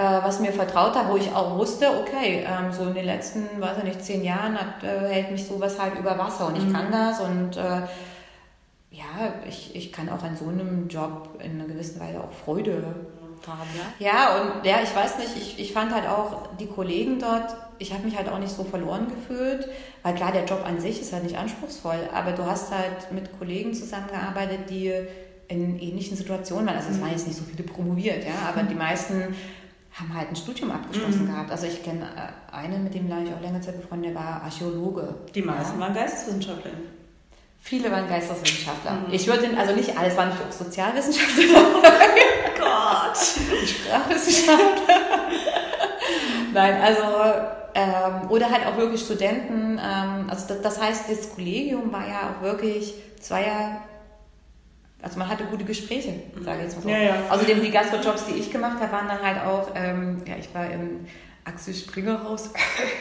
was 0.00 0.40
mir 0.40 0.52
vertraut 0.52 0.96
habe, 0.96 1.12
wo 1.12 1.16
ich 1.16 1.32
auch 1.34 1.58
wusste, 1.58 1.86
okay, 2.00 2.46
ähm, 2.46 2.72
so 2.72 2.84
in 2.84 2.94
den 2.94 3.04
letzten, 3.04 3.60
weiß 3.60 3.78
ich 3.78 3.84
nicht, 3.84 4.04
zehn 4.04 4.24
Jahren 4.24 4.58
hat, 4.58 4.82
äh, 4.82 5.08
hält 5.08 5.30
mich 5.30 5.46
sowas 5.46 5.78
halt 5.78 5.98
über 5.98 6.16
Wasser 6.18 6.46
und 6.46 6.56
ich 6.56 6.72
kann 6.72 6.90
das 6.90 7.20
und 7.20 7.56
äh, 7.56 7.82
ja, 8.90 9.34
ich, 9.46 9.74
ich 9.74 9.92
kann 9.92 10.08
auch 10.08 10.22
an 10.22 10.36
so 10.36 10.48
einem 10.48 10.88
Job 10.88 11.30
in 11.42 11.52
einer 11.52 11.66
gewissen 11.66 12.00
Weise 12.00 12.20
auch 12.20 12.32
Freude 12.32 12.82
haben. 13.46 13.68
Ja, 13.98 14.06
ja 14.08 14.42
und 14.42 14.64
ja, 14.64 14.76
ich 14.82 14.94
weiß 14.94 15.18
nicht, 15.18 15.36
ich, 15.36 15.58
ich 15.58 15.72
fand 15.72 15.92
halt 15.92 16.08
auch 16.08 16.56
die 16.58 16.66
Kollegen 16.66 17.18
dort, 17.18 17.54
ich 17.78 17.92
habe 17.92 18.04
mich 18.04 18.16
halt 18.16 18.28
auch 18.28 18.38
nicht 18.38 18.52
so 18.52 18.64
verloren 18.64 19.08
gefühlt, 19.08 19.68
weil 20.02 20.14
klar, 20.14 20.32
der 20.32 20.44
Job 20.44 20.62
an 20.64 20.80
sich 20.80 21.00
ist 21.00 21.12
halt 21.12 21.24
nicht 21.24 21.36
anspruchsvoll, 21.36 22.08
aber 22.14 22.32
du 22.32 22.46
hast 22.46 22.70
halt 22.70 23.12
mit 23.12 23.38
Kollegen 23.38 23.74
zusammengearbeitet, 23.74 24.70
die 24.70 24.92
in 25.48 25.78
ähnlichen 25.78 26.16
Situationen 26.16 26.66
waren. 26.66 26.76
Also 26.76 26.90
es 26.90 27.00
waren 27.00 27.10
jetzt 27.10 27.26
nicht 27.26 27.38
so 27.38 27.44
viele 27.44 27.64
promoviert, 27.64 28.24
ja, 28.24 28.48
aber 28.48 28.62
die 28.62 28.74
meisten 28.74 29.34
haben 29.94 30.14
halt 30.14 30.30
ein 30.30 30.36
Studium 30.36 30.70
abgeschlossen 30.70 31.26
gehabt. 31.26 31.50
Also 31.50 31.66
ich 31.66 31.82
kenne 31.82 32.06
äh, 32.16 32.54
einen, 32.54 32.84
mit 32.84 32.94
dem 32.94 33.10
war 33.10 33.22
ich 33.22 33.32
auch 33.32 33.40
länger 33.40 33.60
Zeit 33.60 33.80
befreundet, 33.80 34.14
der 34.14 34.20
war 34.20 34.42
Archäologe. 34.42 35.14
Die 35.34 35.42
meisten 35.42 35.78
ja. 35.78 35.86
waren 35.86 35.94
Geisteswissenschaftlerinnen. 35.94 37.02
Viele 37.64 37.92
waren 37.92 38.08
Geisteswissenschaftler. 38.08 39.04
Ich 39.12 39.26
würde, 39.28 39.48
also 39.56 39.72
nicht 39.74 39.96
alles, 39.96 40.16
waren 40.16 40.30
nicht 40.30 40.40
auch 40.40 40.50
Sozialwissenschaftler, 40.50 41.44
Gott! 42.58 43.16
Sprachwissenschaftler. 43.16 44.96
Nein, 46.52 46.82
also, 46.82 47.02
ähm, 47.74 48.30
oder 48.30 48.50
halt 48.50 48.66
auch 48.66 48.76
wirklich 48.76 49.00
Studenten. 49.00 49.78
Ähm, 49.78 50.28
also 50.28 50.48
das, 50.48 50.60
das 50.60 50.80
heißt, 50.80 51.04
das 51.08 51.32
Kollegium 51.34 51.92
war 51.92 52.06
ja 52.08 52.30
auch 52.30 52.42
wirklich 52.42 52.94
zweier, 53.20 53.80
also 55.02 55.18
man 55.18 55.28
hatte 55.28 55.44
gute 55.44 55.64
Gespräche, 55.64 56.14
sage 56.44 56.58
ich 56.58 56.64
jetzt 56.64 56.76
mal 56.76 56.82
so. 56.82 56.88
Ja, 56.88 56.98
ja. 56.98 57.14
Außerdem 57.28 57.60
die 57.60 57.70
Gastrojobs, 57.70 58.26
die 58.26 58.38
ich 58.38 58.52
gemacht 58.52 58.80
habe, 58.80 58.92
waren 58.92 59.08
dann 59.08 59.20
halt 59.20 59.44
auch, 59.44 59.70
ähm, 59.74 60.22
ja, 60.26 60.34
ich 60.38 60.54
war 60.54 60.70
im 60.70 61.06
Axel 61.44 61.74
Springer 61.74 62.22
Haus. 62.22 62.50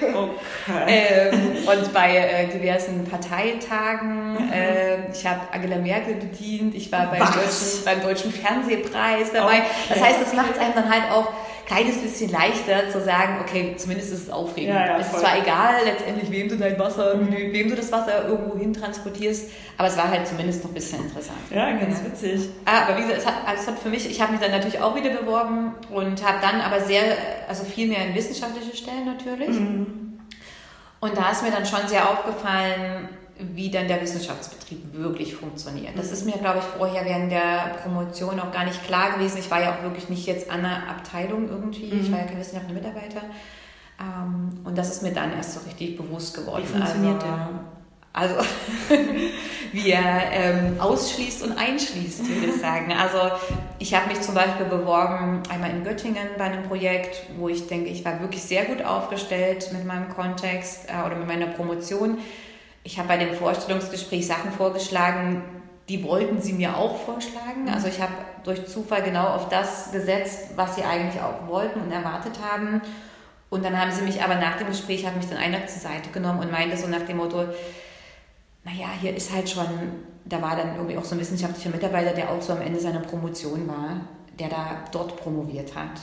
Okay. 0.02 0.32
ähm, 0.88 1.58
und 1.68 1.94
bei 1.94 2.18
äh, 2.18 2.48
diversen 2.48 3.06
Parteitagen. 3.06 4.52
Äh, 4.52 5.12
ich 5.12 5.28
habe 5.28 5.42
Angela 5.52 5.78
Merkel 5.78 6.16
bedient. 6.16 6.74
Ich 6.74 6.92
war 6.92 7.12
beim 7.12 7.20
deutschen, 7.20 7.86
beim 7.86 8.02
deutschen 8.02 8.32
Fernsehpreis 8.32 9.32
dabei. 9.32 9.60
Okay. 9.60 9.66
Das 9.90 10.02
heißt, 10.02 10.22
das 10.22 10.34
macht 10.34 10.54
es 10.54 10.58
einem 10.58 10.74
dann 10.74 10.90
halt 10.90 11.12
auch 11.12 11.32
kleines 11.72 11.98
bisschen 12.02 12.32
leichter 12.32 12.90
zu 12.90 13.02
sagen, 13.02 13.38
okay, 13.42 13.76
zumindest 13.78 14.12
ist 14.12 14.24
es 14.24 14.30
aufregend. 14.30 14.76
Ja, 14.76 14.86
ja, 14.88 15.00
es 15.00 15.08
ist 15.08 15.20
zwar 15.20 15.38
egal, 15.38 15.76
letztendlich, 15.86 16.30
wem 16.30 16.50
du 16.50 16.58
dein 16.58 16.78
Wasser, 16.78 17.18
wem 17.30 17.70
du 17.70 17.76
das 17.76 17.92
Wasser 17.92 18.28
irgendwo 18.28 18.58
hin 18.58 18.74
transportierst, 18.74 19.50
aber 19.78 19.88
es 19.88 19.98
war 19.98 20.10
halt 20.10 20.28
zumindest 20.28 20.64
noch 20.64 20.72
ein 20.72 20.74
bisschen 20.74 21.04
interessant. 21.04 21.40
Ja, 21.50 21.72
ganz 21.72 22.04
witzig. 22.04 22.50
Ah, 22.66 22.84
aber 22.88 22.98
wie 22.98 23.02
gesagt, 23.04 23.20
es 23.20 23.26
hat, 23.26 23.36
es 23.56 23.68
hat 23.68 23.80
für 23.80 23.90
mich, 23.90 24.10
ich 24.10 24.22
habe 24.22 24.34
mich 24.34 24.42
dann 24.42 24.52
natürlich 24.52 24.82
auch 24.82 24.96
wieder 24.96 25.12
beworben 25.12 25.74
und 25.90 26.26
habe 26.26 26.40
dann 26.42 26.60
aber 26.60 26.82
sehr, 26.82 27.04
also 27.48 27.64
viel 27.64 27.88
mehr 27.88 28.06
in 28.06 28.16
wissenschaftliche 28.16 28.76
Stellen 28.76 29.06
natürlich. 29.06 29.58
Und 31.00 31.18
da 31.18 31.32
ist 31.32 31.42
mir 31.42 31.52
dann 31.52 31.66
schon 31.66 31.88
sehr 31.88 32.10
aufgefallen, 32.10 33.10
wie 33.54 33.70
dann 33.70 33.88
der 33.88 34.02
Wissenschaftsbetrieb 34.02 34.94
wirklich 34.94 35.36
funktioniert. 35.36 35.98
Das 35.98 36.12
ist 36.12 36.26
mir, 36.26 36.38
glaube 36.38 36.60
ich, 36.60 36.64
vorher 36.64 37.06
während 37.06 37.32
der 37.32 37.78
Promotion 37.84 38.40
auch 38.40 38.52
gar 38.52 38.66
nicht 38.66 38.84
klar 38.86 39.14
gewesen. 39.14 39.38
Ich 39.40 39.50
war 39.52 39.62
ja 39.62 39.76
auch 39.76 39.84
wirklich 39.84 40.10
nicht 40.10 40.26
jetzt 40.26 40.50
an 40.50 40.60
einer 40.60 40.90
Abteilung 40.90 41.50
irgendwie. 41.50 41.86
Ich 41.86 42.12
war 42.12 42.20
ja 42.20 42.26
kein 42.26 42.40
wissenschaftlicher 42.40 42.80
Mitarbeiter. 42.80 43.22
Ähm, 44.00 44.60
und 44.64 44.78
das 44.78 44.90
ist 44.90 45.04
mir 45.04 45.12
dann 45.12 45.34
erst 45.34 45.54
so 45.54 45.60
richtig 45.62 45.98
bewusst 45.98 46.36
geworden. 46.36 46.64
Wie 46.64 46.68
funktioniert 46.68 47.24
also, 47.24 47.28
der? 47.28 47.50
Also, 48.14 48.36
wie 49.72 49.90
er 49.92 50.32
ähm, 50.32 50.80
ausschließt 50.80 51.44
und 51.44 51.58
einschließt, 51.58 52.28
würde 52.28 52.48
ich 52.48 52.62
sagen. 52.62 52.92
Also, 52.92 53.36
ich 53.80 53.96
habe 53.96 54.10
mich 54.10 54.22
zum 54.22 54.36
Beispiel 54.36 54.66
beworben, 54.66 55.44
einmal 55.50 55.70
in 55.70 55.84
Göttingen 55.84 56.28
bei 56.38 56.46
einem 56.46 56.64
Projekt, 56.64 57.24
wo 57.38 57.48
ich 57.48 57.68
denke, 57.68 57.90
ich 57.90 58.04
war 58.04 58.20
wirklich 58.20 58.44
sehr 58.44 58.66
gut 58.66 58.84
aufgestellt 58.84 59.70
mit 59.72 59.86
meinem 59.86 60.10
Kontext 60.10 60.88
äh, 60.88 61.06
oder 61.06 61.16
mit 61.16 61.28
meiner 61.28 61.48
Promotion. 61.48 62.18
Ich 62.84 62.98
habe 62.98 63.08
bei 63.08 63.18
dem 63.18 63.34
Vorstellungsgespräch 63.34 64.26
Sachen 64.26 64.52
vorgeschlagen, 64.52 65.44
die 65.90 66.04
wollten 66.04 66.42
sie 66.42 66.54
mir 66.54 66.78
auch 66.78 66.98
vorschlagen. 66.98 67.70
Also 67.72 67.88
ich 67.88 68.02
habe 68.02 68.14
durch 68.44 68.66
Zufall 68.66 69.04
genau 69.04 69.28
auf 69.28 69.50
das 69.50 69.92
gesetzt, 69.92 70.52
was 70.56 70.76
sie 70.76 70.84
eigentlich 70.84 71.22
auch 71.22 71.48
wollten 71.48 71.82
und 71.82 71.92
erwartet 71.92 72.40
haben. 72.42 72.82
Und 73.50 73.66
dann 73.66 73.78
haben 73.80 73.92
sie 73.92 74.04
mich 74.04 74.24
aber 74.24 74.36
nach 74.36 74.58
dem 74.58 74.68
Gespräch, 74.68 75.06
hat 75.06 75.18
mich 75.18 75.28
dann 75.28 75.38
einer 75.38 75.68
zur 75.68 75.82
Seite 75.82 76.10
genommen 76.12 76.40
und 76.40 76.52
meinte 76.52 76.78
so 76.78 76.88
nach 76.88 77.02
dem 77.02 77.18
Motto, 77.18 77.46
naja, 78.64 78.88
hier 79.00 79.16
ist 79.16 79.34
halt 79.34 79.50
schon, 79.50 79.68
da 80.26 80.42
war 80.42 80.56
dann 80.56 80.76
irgendwie 80.76 80.98
auch 80.98 81.04
so 81.04 81.16
ein 81.16 81.20
wissenschaftlicher 81.20 81.70
Mitarbeiter, 81.70 82.14
der 82.14 82.32
auch 82.32 82.42
so 82.42 82.54
am 82.54 82.62
Ende 82.62 82.80
seiner 82.80 83.02
Promotion 83.02 83.68
war, 83.68 84.02
der 84.40 84.50
da 84.50 84.84
dort 84.92 85.18
promoviert 85.18 85.76
hat. 85.76 86.02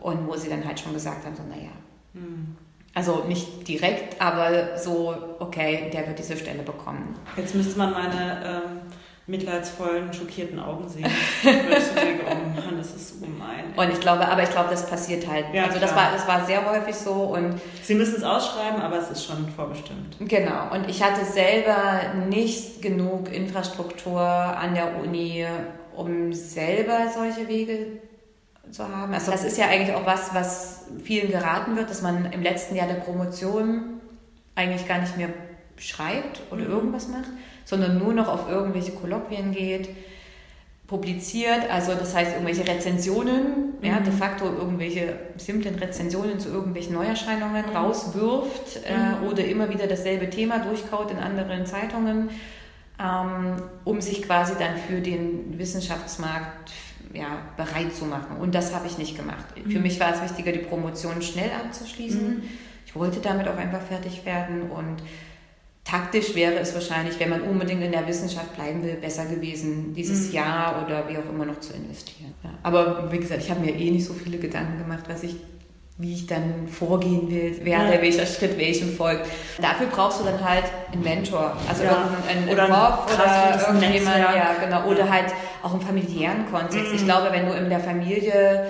Und 0.00 0.26
wo 0.26 0.36
sie 0.36 0.48
dann 0.48 0.64
halt 0.64 0.80
schon 0.80 0.94
gesagt 0.94 1.24
haben, 1.26 1.36
so 1.36 1.42
naja, 1.42 1.70
also 2.94 3.24
nicht 3.28 3.68
direkt, 3.68 4.20
aber 4.20 4.76
so, 4.76 5.14
okay, 5.38 5.90
der 5.92 6.06
wird 6.06 6.18
diese 6.18 6.36
Stelle 6.36 6.62
bekommen. 6.62 7.14
Jetzt 7.36 7.54
müsste 7.54 7.78
man 7.78 7.92
meine 7.92 8.42
ähm, 8.44 8.80
mitleidsvollen, 9.28 10.12
schockierten 10.12 10.58
Augen 10.58 10.88
sehen. 10.88 11.06
Würdest 11.42 11.90
du 11.92 12.00
denken, 12.00 12.26
oh 12.26 12.60
Mann, 12.60 12.78
das 12.78 12.94
ist 12.94 13.10
so 13.10 13.26
gemein. 13.26 13.74
Und 13.76 13.92
ich 13.92 14.00
glaube, 14.00 14.26
aber 14.26 14.42
ich 14.42 14.50
glaube, 14.50 14.70
das 14.70 14.88
passiert 14.88 15.28
halt. 15.28 15.46
Ja, 15.52 15.64
also 15.64 15.78
das 15.78 15.92
klar. 15.92 16.06
war, 16.06 16.12
das 16.12 16.26
war 16.26 16.46
sehr 16.46 16.68
häufig 16.68 16.94
so 16.94 17.12
und 17.12 17.60
Sie 17.82 17.94
müssen 17.94 18.16
es 18.16 18.24
ausschreiben, 18.24 18.80
aber 18.80 18.96
es 18.96 19.10
ist 19.10 19.24
schon 19.24 19.48
vorbestimmt. 19.54 20.16
Genau, 20.20 20.72
und 20.72 20.88
ich 20.88 21.02
hatte 21.02 21.24
selber 21.24 22.14
nicht 22.28 22.80
genug 22.80 23.32
Infrastruktur 23.32 24.20
an 24.20 24.74
der 24.74 24.98
Uni, 24.98 25.46
um 25.94 26.32
selber 26.32 27.08
solche 27.14 27.48
Wege 27.48 28.00
zu 28.70 28.88
haben. 28.88 29.12
Also 29.14 29.30
das 29.30 29.44
ist 29.44 29.58
ja 29.58 29.66
eigentlich 29.66 29.94
auch 29.94 30.06
was, 30.06 30.34
was 30.34 30.84
vielen 31.02 31.30
geraten 31.30 31.76
wird, 31.76 31.90
dass 31.90 32.02
man 32.02 32.32
im 32.32 32.42
letzten 32.42 32.74
Jahr 32.74 32.86
der 32.86 32.94
Promotion 32.94 34.00
eigentlich 34.54 34.86
gar 34.86 34.98
nicht 35.00 35.16
mehr 35.16 35.28
schreibt 35.76 36.40
oder 36.50 36.66
irgendwas 36.66 37.08
macht, 37.08 37.28
sondern 37.64 37.98
nur 37.98 38.12
noch 38.12 38.28
auf 38.28 38.48
irgendwelche 38.48 38.92
Kolloquien 38.92 39.52
geht, 39.52 39.88
publiziert, 40.88 41.70
also 41.70 41.92
das 41.94 42.14
heißt 42.14 42.32
irgendwelche 42.32 42.66
Rezensionen, 42.66 43.74
ja, 43.82 44.00
de 44.00 44.12
facto 44.12 44.46
irgendwelche 44.46 45.16
simplen 45.36 45.74
Rezensionen 45.74 46.40
zu 46.40 46.48
irgendwelchen 46.48 46.94
Neuerscheinungen 46.94 47.66
rauswirft 47.66 48.80
äh, 48.84 49.26
oder 49.26 49.44
immer 49.44 49.68
wieder 49.68 49.86
dasselbe 49.86 50.30
Thema 50.30 50.58
durchkaut 50.60 51.10
in 51.10 51.18
anderen 51.18 51.66
Zeitungen, 51.66 52.30
ähm, 52.98 53.56
um 53.84 54.00
sich 54.00 54.22
quasi 54.22 54.54
dann 54.58 54.78
für 54.78 55.02
den 55.02 55.58
Wissenschaftsmarkt 55.58 56.72
ja, 57.14 57.38
bereit 57.56 57.94
zu 57.94 58.04
machen. 58.04 58.36
Und 58.38 58.54
das 58.54 58.74
habe 58.74 58.86
ich 58.86 58.98
nicht 58.98 59.16
gemacht. 59.16 59.44
Für 59.68 59.78
mich 59.80 59.98
war 60.00 60.14
es 60.14 60.22
wichtiger, 60.22 60.52
die 60.52 60.58
Promotion 60.60 61.20
schnell 61.22 61.50
abzuschließen. 61.50 62.42
Ich 62.86 62.94
wollte 62.94 63.20
damit 63.20 63.46
auch 63.48 63.56
einfach 63.56 63.82
fertig 63.82 64.24
werden 64.24 64.70
und 64.70 65.02
taktisch 65.84 66.34
wäre 66.34 66.54
es 66.58 66.74
wahrscheinlich, 66.74 67.18
wenn 67.18 67.30
man 67.30 67.42
unbedingt 67.42 67.82
in 67.82 67.92
der 67.92 68.06
Wissenschaft 68.06 68.54
bleiben 68.54 68.82
will, 68.82 68.94
besser 68.94 69.24
gewesen, 69.26 69.94
dieses 69.94 70.28
Mhm. 70.28 70.34
Jahr 70.34 70.84
oder 70.84 71.08
wie 71.08 71.16
auch 71.16 71.28
immer 71.28 71.46
noch 71.46 71.60
zu 71.60 71.72
investieren. 71.72 72.34
Ja. 72.44 72.50
Aber 72.62 73.10
wie 73.10 73.18
gesagt, 73.18 73.42
ich 73.42 73.50
habe 73.50 73.60
mir 73.60 73.74
eh 73.74 73.90
nicht 73.90 74.04
so 74.04 74.12
viele 74.14 74.38
Gedanken 74.38 74.78
gemacht, 74.78 75.04
was 75.08 75.22
ich 75.22 75.36
wie 76.00 76.14
ich 76.14 76.26
dann 76.28 76.68
vorgehen 76.68 77.28
will, 77.28 77.58
wer 77.64 77.78
Ja. 77.92 78.00
welcher 78.00 78.24
Schritt 78.24 78.56
welchem 78.56 78.94
folgt. 78.94 79.26
Dafür 79.60 79.88
brauchst 79.88 80.20
du 80.20 80.24
dann 80.24 80.42
halt 80.48 80.62
einen 80.92 81.02
Mentor, 81.02 81.56
also 81.68 81.82
Ja. 81.82 82.08
irgendeinen 82.30 82.48
Oder 82.48 82.66
Prof 82.68 83.14
oder 83.14 83.66
irgendjemand, 83.66 84.16
ja 84.16 84.54
genau, 84.64 84.84
oder 84.84 85.10
halt 85.10 85.34
auch 85.60 85.74
im 85.74 85.80
familiären 85.80 86.48
Kontext. 86.52 86.90
Mhm. 86.92 86.96
Ich 86.98 87.04
glaube, 87.04 87.32
wenn 87.32 87.46
du 87.46 87.52
in 87.52 87.68
der 87.68 87.80
Familie 87.80 88.64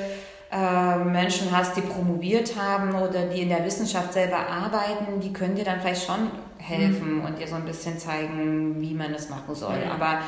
äh, 0.50 0.96
Menschen 1.04 1.54
hast, 1.54 1.76
die 1.76 1.82
promoviert 1.82 2.54
haben 2.58 2.94
oder 2.94 3.26
die 3.26 3.42
in 3.42 3.50
der 3.50 3.62
Wissenschaft 3.66 4.14
selber 4.14 4.38
arbeiten, 4.38 5.20
die 5.20 5.30
können 5.30 5.54
dir 5.54 5.64
dann 5.64 5.80
vielleicht 5.82 6.06
schon 6.06 6.30
helfen 6.56 7.20
und 7.20 7.38
dir 7.38 7.46
so 7.46 7.56
ein 7.56 7.66
bisschen 7.66 7.98
zeigen, 7.98 8.76
wie 8.80 8.94
man 8.94 9.12
das 9.12 9.28
machen 9.28 9.54
soll. 9.54 9.76
Mhm. 9.76 9.90
Aber 9.90 10.20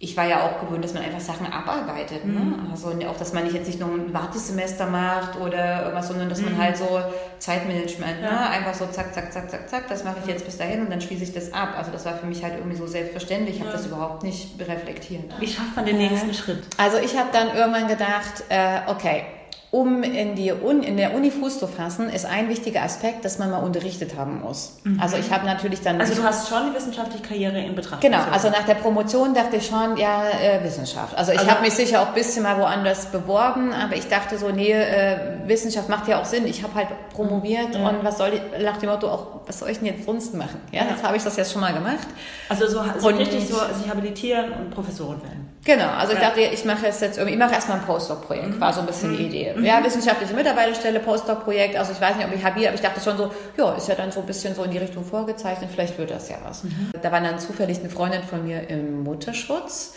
ich 0.00 0.16
war 0.16 0.26
ja 0.26 0.42
auch 0.46 0.60
gewöhnt, 0.60 0.84
dass 0.84 0.94
man 0.94 1.02
einfach 1.02 1.18
Sachen 1.18 1.52
abarbeitet. 1.52 2.24
Ne? 2.24 2.54
Also 2.70 2.90
auch, 3.08 3.16
dass 3.16 3.32
man 3.32 3.42
nicht 3.42 3.54
jetzt 3.54 3.66
nicht 3.66 3.80
nur 3.80 3.88
ein 3.88 4.14
Wartesemester 4.14 4.86
macht 4.86 5.36
oder 5.40 5.82
irgendwas, 5.82 6.06
sondern 6.06 6.28
dass 6.28 6.40
man 6.40 6.56
halt 6.56 6.76
so 6.76 7.00
Zeitmanagement, 7.40 8.22
Ja. 8.22 8.30
ne? 8.30 8.50
einfach 8.50 8.74
so 8.74 8.86
zack, 8.86 9.12
zack, 9.12 9.32
zack, 9.32 9.50
zack, 9.50 9.68
zack, 9.68 9.88
das 9.88 10.04
mache 10.04 10.16
ich 10.22 10.26
jetzt 10.28 10.44
bis 10.44 10.56
dahin 10.56 10.82
und 10.82 10.90
dann 10.90 11.00
schließe 11.00 11.24
ich 11.24 11.32
das 11.32 11.52
ab. 11.52 11.74
Also 11.76 11.90
das 11.90 12.04
war 12.04 12.14
für 12.16 12.26
mich 12.26 12.42
halt 12.44 12.54
irgendwie 12.58 12.76
so 12.76 12.86
selbstverständlich. 12.86 13.56
Ich 13.56 13.60
habe 13.60 13.70
Ja. 13.70 13.76
das 13.76 13.86
überhaupt 13.86 14.22
nicht 14.22 14.58
reflektiert. 14.60 15.24
Wie 15.40 15.46
schafft 15.48 15.74
man 15.74 15.84
den 15.84 15.98
nächsten 15.98 16.32
Schritt? 16.32 16.62
Also 16.76 16.98
ich 16.98 17.16
habe 17.18 17.30
dann 17.32 17.54
irgendwann 17.56 17.88
gedacht, 17.88 18.44
äh, 18.50 18.80
okay, 18.86 19.24
um 19.70 20.02
in, 20.02 20.34
die 20.34 20.50
Un 20.52 20.82
in 20.82 20.96
der 20.96 21.14
Uni 21.14 21.30
Fuß 21.30 21.58
zu 21.58 21.66
fassen, 21.66 22.08
ist 22.08 22.24
ein 22.24 22.48
wichtiger 22.48 22.82
Aspekt, 22.82 23.24
dass 23.26 23.38
man 23.38 23.50
mal 23.50 23.58
unterrichtet 23.58 24.16
haben 24.16 24.40
muss. 24.40 24.78
Also 24.98 25.16
ich 25.18 25.30
habe 25.30 25.44
natürlich 25.44 25.82
dann... 25.82 26.00
Also 26.00 26.14
du 26.14 26.22
hast 26.22 26.48
schon 26.48 26.70
die 26.70 26.74
wissenschaftliche 26.76 27.22
Karriere 27.22 27.60
in 27.60 27.74
Betracht 27.74 28.00
Genau, 28.00 28.16
gezogen. 28.16 28.32
also 28.34 28.48
nach 28.48 28.64
der 28.64 28.76
Promotion 28.76 29.34
dachte 29.34 29.56
ich 29.56 29.66
schon, 29.66 29.98
ja, 29.98 30.22
äh, 30.30 30.64
Wissenschaft. 30.64 31.14
Also 31.18 31.32
ich 31.32 31.38
Also- 31.40 31.50
habe 31.50 31.60
mich 31.60 31.74
sicher 31.74 32.00
auch 32.00 32.08
ein 32.08 32.14
bisschen 32.14 32.44
mal 32.44 32.58
woanders 32.58 33.06
beworben, 33.06 33.74
aber 33.74 33.94
ich 33.94 34.08
dachte 34.08 34.38
so, 34.38 34.48
nee, 34.50 34.72
äh, 34.72 35.18
Wissenschaft 35.46 35.90
macht 35.90 36.08
ja 36.08 36.18
auch 36.20 36.24
Sinn. 36.24 36.46
Ich 36.46 36.62
habe 36.62 36.74
halt 36.74 36.88
promoviert 37.12 37.76
und 37.76 37.98
was 38.04 38.16
soll 38.16 38.32
ich, 38.34 38.64
nach 38.64 38.78
dem 38.78 38.88
Motto 38.88 39.08
auch, 39.08 39.26
was 39.46 39.58
soll 39.58 39.68
ich 39.68 39.78
denn 39.78 39.88
jetzt 39.88 40.06
sonst 40.06 40.32
machen? 40.34 40.60
Ja, 40.72 40.84
Ja. 40.84 40.90
jetzt 40.92 41.02
habe 41.02 41.16
ich 41.18 41.22
das 41.24 41.36
jetzt 41.36 41.52
schon 41.52 41.60
mal 41.60 41.74
gemacht. 41.74 42.06
Also 42.48 42.66
so, 42.68 42.80
so 42.98 43.08
Und- 43.08 43.18
richtig 43.18 43.46
so 43.46 43.56
sich 43.74 43.86
habilitieren 43.90 44.50
und 44.52 44.70
Professorin 44.70 45.22
werden. 45.22 45.48
Genau, 45.64 45.88
also 45.88 46.12
ich 46.14 46.18
Ja. 46.20 46.28
dachte, 46.28 46.40
ich 46.40 46.64
mache 46.64 46.86
jetzt, 46.86 47.02
jetzt 47.02 47.18
irgendwie, 47.18 47.34
ich 47.34 47.38
mache 47.38 47.52
erstmal 47.54 47.78
ein 47.80 47.84
Postdoc-Projekt, 47.84 48.58
war 48.60 48.72
so 48.72 48.80
ein 48.80 48.86
bisschen 48.86 49.16
die 49.16 49.24
Idee. 49.24 49.54
Ja, 49.62 49.84
wissenschaftliche 49.84 50.32
Mitarbeiterstelle, 50.34 51.00
Postdoc-Projekt, 51.00 51.76
also 51.76 51.92
ich 51.92 52.00
weiß 52.00 52.16
nicht, 52.16 52.26
ob 52.26 52.34
ich 52.34 52.44
habil, 52.44 52.66
aber 52.66 52.74
ich 52.74 52.80
dachte 52.80 53.00
schon 53.00 53.16
so, 53.18 53.30
ja, 53.56 53.72
ist 53.74 53.88
ja 53.88 53.94
dann 53.94 54.10
so 54.12 54.20
ein 54.20 54.26
bisschen 54.26 54.54
so 54.54 54.62
in 54.64 54.70
die 54.70 54.78
Richtung 54.78 55.04
vorgezeichnet, 55.04 55.68
vielleicht 55.72 55.98
wird 55.98 56.10
das 56.10 56.28
ja 56.28 56.36
was. 56.44 56.62
Da 57.02 57.12
war 57.12 57.20
dann 57.20 57.38
zufällig 57.38 57.80
eine 57.80 57.90
Freundin 57.90 58.22
von 58.22 58.44
mir 58.44 58.68
im 58.70 59.02
Mutterschutz 59.02 59.94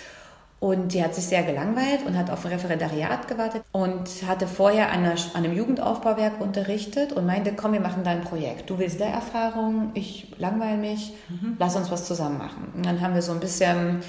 und 0.60 0.94
die 0.94 1.04
hat 1.04 1.16
sich 1.16 1.26
sehr 1.26 1.42
gelangweilt 1.44 2.06
und 2.06 2.18
hat 2.18 2.30
auf 2.30 2.46
ein 2.46 2.52
Referendariat 2.52 3.28
gewartet 3.28 3.64
und 3.72 4.08
hatte 4.28 4.48
vorher 4.48 4.92
an, 4.92 5.00
einer, 5.06 5.16
an 5.34 5.44
einem 5.46 5.54
Jugendaufbauwerk 5.58 6.40
unterrichtet 6.42 7.14
und 7.14 7.26
meinte, 7.26 7.54
komm, 7.54 7.74
wir 7.74 7.80
machen 7.80 8.04
da 8.04 8.12
ein 8.12 8.22
Projekt. 8.22 8.70
Du 8.70 8.78
willst 8.78 9.00
Lehrerfahrung, 9.00 9.92
ich 9.94 10.34
langweile 10.38 10.78
mich, 10.78 11.14
lass 11.58 11.76
uns 11.76 11.90
was 11.90 12.06
zusammen 12.06 12.38
machen. 12.38 12.74
Und 12.76 12.86
dann 12.86 13.00
haben 13.02 13.16
wir 13.16 13.22
so 13.22 13.32
ein 13.32 13.40
bisschen 13.40 14.02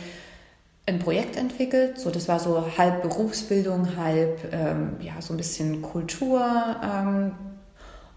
ein 0.87 0.99
Projekt 0.99 1.37
entwickelt. 1.37 1.99
So, 1.99 2.11
das 2.11 2.29
war 2.29 2.41
so 2.41 2.77
halb 2.77 3.03
Berufsbildung, 3.03 3.97
halb 3.97 4.53
ähm, 4.53 4.97
ja, 5.01 5.21
so 5.21 5.35
ein 5.35 5.37
bisschen 5.37 5.83
Kultur. 5.83 6.43
Ähm, 6.83 7.33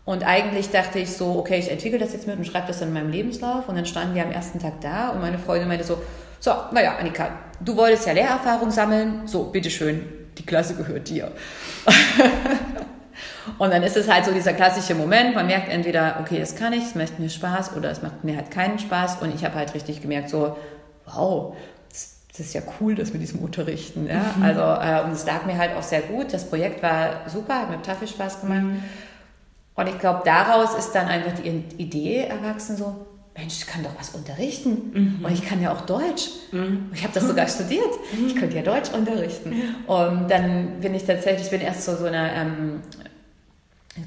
und 0.03 0.23
eigentlich 0.23 0.69
dachte 0.69 0.99
ich 0.99 1.11
so, 1.11 1.37
okay, 1.37 1.57
ich 1.59 1.71
entwickle 1.71 1.99
das 1.99 2.13
jetzt 2.13 2.27
mit 2.27 2.37
und 2.37 2.45
schreibe 2.45 2.67
das 2.67 2.81
in 2.81 2.93
meinem 2.93 3.11
Lebenslauf. 3.11 3.67
Und 3.67 3.75
dann 3.75 3.85
standen 3.85 4.15
wir 4.15 4.23
am 4.23 4.31
ersten 4.31 4.59
Tag 4.59 4.81
da 4.81 5.09
und 5.09 5.21
meine 5.21 5.39
Freundin 5.39 5.67
meinte 5.67 5.83
so, 5.83 5.97
so, 6.39 6.51
naja, 6.71 6.97
Annika, 6.99 7.29
du 7.59 7.75
wolltest 7.75 8.05
ja 8.05 8.13
Lehrerfahrung 8.13 8.69
sammeln. 8.69 9.21
So, 9.25 9.45
bitteschön, 9.45 10.03
die 10.37 10.45
Klasse 10.45 10.75
gehört 10.75 11.09
dir. 11.09 11.31
Und 13.57 13.71
dann 13.71 13.83
ist 13.83 13.95
es 13.95 14.11
halt 14.11 14.25
so 14.25 14.33
dieser 14.33 14.53
klassische 14.53 14.95
Moment, 14.95 15.35
man 15.35 15.45
merkt 15.47 15.69
entweder, 15.69 16.17
okay, 16.19 16.39
das 16.39 16.55
kann 16.55 16.73
ich, 16.73 16.83
es 16.83 16.95
macht 16.95 17.19
mir 17.19 17.29
Spaß 17.29 17.75
oder 17.75 17.91
es 17.91 18.01
macht 18.01 18.23
mir 18.23 18.35
halt 18.35 18.51
keinen 18.51 18.79
Spaß. 18.79 19.21
Und 19.21 19.33
ich 19.33 19.45
habe 19.45 19.55
halt 19.55 19.73
richtig 19.73 20.01
gemerkt, 20.01 20.29
so, 20.29 20.57
wow, 21.05 21.55
das, 22.37 22.47
ist 22.47 22.53
ja 22.53 22.61
cool, 22.79 22.95
das 22.95 23.13
mit 23.13 23.21
diesem 23.21 23.39
Unterrichten. 23.39 24.07
Ja? 24.07 24.35
Also, 24.41 24.61
äh, 24.61 25.05
und 25.05 25.13
es 25.13 25.25
lag 25.25 25.45
mir 25.45 25.57
halt 25.57 25.75
auch 25.75 25.83
sehr 25.83 26.01
gut. 26.01 26.33
Das 26.33 26.49
Projekt 26.49 26.83
war 26.83 27.21
super, 27.27 27.61
hat 27.61 27.69
mir 27.69 27.77
total 27.77 27.95
viel 27.95 28.07
Spaß 28.09 28.41
gemacht. 28.41 28.65
Und 29.75 29.87
ich 29.87 29.99
glaube, 29.99 30.21
daraus 30.25 30.75
ist 30.75 30.91
dann 30.91 31.07
einfach 31.07 31.31
die 31.33 31.63
Idee 31.77 32.25
erwachsen, 32.25 32.77
so, 32.77 33.05
Mensch, 33.37 33.55
ich 33.59 33.67
kann 33.67 33.83
doch 33.83 33.91
was 33.97 34.09
unterrichten. 34.09 35.19
Und 35.23 35.31
ich 35.31 35.45
kann 35.45 35.61
ja 35.61 35.73
auch 35.73 35.81
Deutsch. 35.81 36.29
Ich 36.93 37.03
habe 37.03 37.13
das 37.13 37.27
sogar 37.27 37.47
studiert. 37.49 37.89
Ich 38.25 38.35
könnte 38.35 38.55
ja 38.55 38.61
Deutsch 38.61 38.91
unterrichten. 38.91 39.53
Und 39.87 40.29
dann 40.29 40.79
bin 40.81 40.93
ich 40.93 41.05
tatsächlich, 41.05 41.43
ich 41.45 41.51
bin 41.51 41.61
erst 41.61 41.83
zu 41.83 41.95
so 41.97 42.05
einer, 42.05 42.33
ähm, 42.33 42.81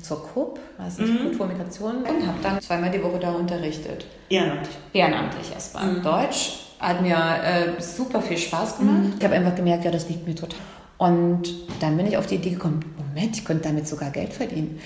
zur 0.02 0.22
KUB, 0.22 0.58
also 0.76 1.02
Kultur 1.02 1.46
und 1.46 1.52
Migration, 1.52 1.96
und 2.02 2.26
habe 2.26 2.38
dann 2.42 2.60
zweimal 2.60 2.90
die 2.90 3.02
Woche 3.02 3.18
da 3.18 3.32
unterrichtet. 3.32 4.06
Ehrenamtlich. 4.28 4.76
Ehrenamtlich 4.92 5.52
erstmal. 5.52 6.00
Deutsch 6.00 6.67
hat 6.78 7.02
mir 7.02 7.16
äh, 7.16 7.80
super 7.82 8.22
viel 8.22 8.38
Spaß 8.38 8.78
gemacht. 8.78 9.14
Ich 9.18 9.24
habe 9.24 9.34
einfach 9.34 9.54
gemerkt, 9.54 9.84
ja, 9.84 9.90
das 9.90 10.08
liegt 10.08 10.26
mir 10.26 10.34
total. 10.34 10.58
Und 10.98 11.42
dann 11.80 11.96
bin 11.96 12.06
ich 12.06 12.16
auf 12.16 12.26
die 12.26 12.36
Idee 12.36 12.50
gekommen, 12.50 12.80
Moment, 12.96 13.36
ich 13.36 13.44
könnte 13.44 13.68
damit 13.68 13.86
sogar 13.88 14.10
Geld 14.10 14.32
verdienen. 14.32 14.80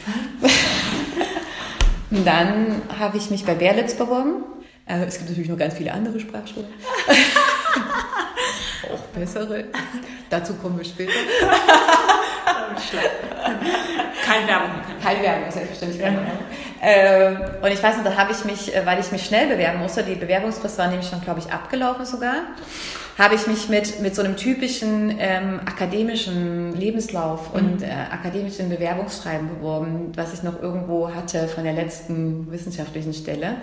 Und 2.11 2.27
dann 2.27 2.83
habe 2.99 3.17
ich 3.17 3.31
mich 3.31 3.45
bei 3.45 3.55
Berlitz 3.55 3.95
beworben. 3.95 4.45
Äh, 4.87 5.05
es 5.05 5.17
gibt 5.19 5.31
natürlich 5.31 5.51
noch 5.51 5.59
ganz 5.59 5.75
viele 5.75 5.93
andere 5.93 6.19
Sprachschulen. 6.21 6.69
Auch 8.93 8.99
bessere. 9.15 9.65
Dazu 10.29 10.55
kommen 10.55 10.79
wir 10.79 10.85
später. 10.85 11.13
Keine 14.27 14.47
Werbung. 14.47 14.71
Keine 15.03 15.23
Werbung, 15.23 15.51
selbstverständlich 15.51 16.03
Werbung. 16.03 16.27
Ähm, 16.85 17.39
und 17.63 17.71
ich 17.71 17.81
weiß 17.81 17.99
noch, 17.99 18.05
da 18.05 18.17
habe 18.17 18.33
ich 18.33 18.45
mich, 18.45 18.75
äh, 18.75 18.85
weil 18.85 18.99
ich 18.99 19.13
mich 19.13 19.25
schnell 19.25 19.47
bewerben 19.47 19.79
musste, 19.79 20.03
die 20.03 20.17
Bewerbungsfrist 20.17 20.79
war 20.79 20.89
nämlich 20.89 21.09
schon, 21.09 21.21
glaube 21.21 21.39
ich, 21.39 21.53
abgelaufen 21.53 22.05
sogar, 22.05 22.35
habe 23.17 23.37
ich 23.37 23.47
mich 23.47 23.69
mit, 23.69 24.01
mit 24.01 24.17
so 24.17 24.23
einem 24.23 24.37
typischen 24.37 25.15
ähm, 25.21 25.61
akademischen 25.65 26.75
Lebenslauf 26.75 27.55
und 27.55 27.83
äh, 27.83 27.87
akademischen 27.87 28.69
Bewerbungsschreiben 28.69 29.49
beworben, 29.49 30.13
was 30.17 30.35
ich 30.35 30.43
noch 30.43 30.61
irgendwo 30.61 31.15
hatte 31.15 31.47
von 31.47 31.63
der 31.63 31.75
letzten 31.75 32.51
wissenschaftlichen 32.51 33.15
Stelle. 33.15 33.59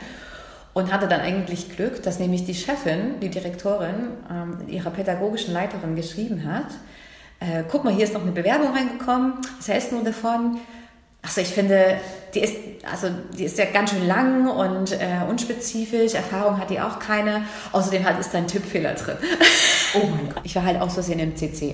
Und 0.72 0.94
hatte 0.94 1.10
dann 1.10 1.20
eigentlich 1.20 1.76
Glück, 1.76 2.02
dass 2.04 2.20
nämlich 2.20 2.46
die 2.46 2.54
Chefin, 2.54 3.20
die 3.22 3.30
Direktorin, 3.30 4.12
ähm, 4.32 4.60
ihrer 4.68 4.92
pädagogischen 4.92 5.54
Leiterin 5.54 5.96
geschrieben 5.98 6.46
hat, 6.46 6.68
äh, 7.42 7.64
guck 7.70 7.84
mal, 7.84 7.94
hier 7.94 8.06
ist 8.06 8.14
noch 8.14 8.22
eine 8.22 8.32
Bewerbung 8.32 8.72
reingekommen, 8.72 9.34
was 9.58 9.68
hältst 9.68 9.92
du 9.92 10.04
davon? 10.04 10.60
Also 11.30 11.42
ich 11.42 11.50
finde, 11.50 11.98
die 12.34 12.40
ist, 12.40 12.56
also 12.92 13.08
die 13.38 13.44
ist 13.44 13.60
ja 13.60 13.66
ganz 13.66 13.92
schön 13.92 14.08
lang 14.08 14.50
und 14.50 14.94
äh, 14.94 14.98
unspezifisch, 15.30 16.16
Erfahrung 16.16 16.60
hat 16.60 16.72
die 16.72 16.80
auch 16.80 16.98
keine. 16.98 17.44
Außerdem 17.72 18.04
hat, 18.04 18.20
ist 18.20 18.34
da 18.34 18.40
ein 18.40 18.48
Tippfehler 18.48 18.94
drin. 18.94 19.18
Oh 19.96 20.06
mein 20.06 20.32
Gott. 20.32 20.44
Ich 20.44 20.56
war 20.56 20.64
halt 20.64 20.80
aus 20.80 20.94
Versehen 20.94 21.18
im 21.18 21.36
CC. 21.36 21.74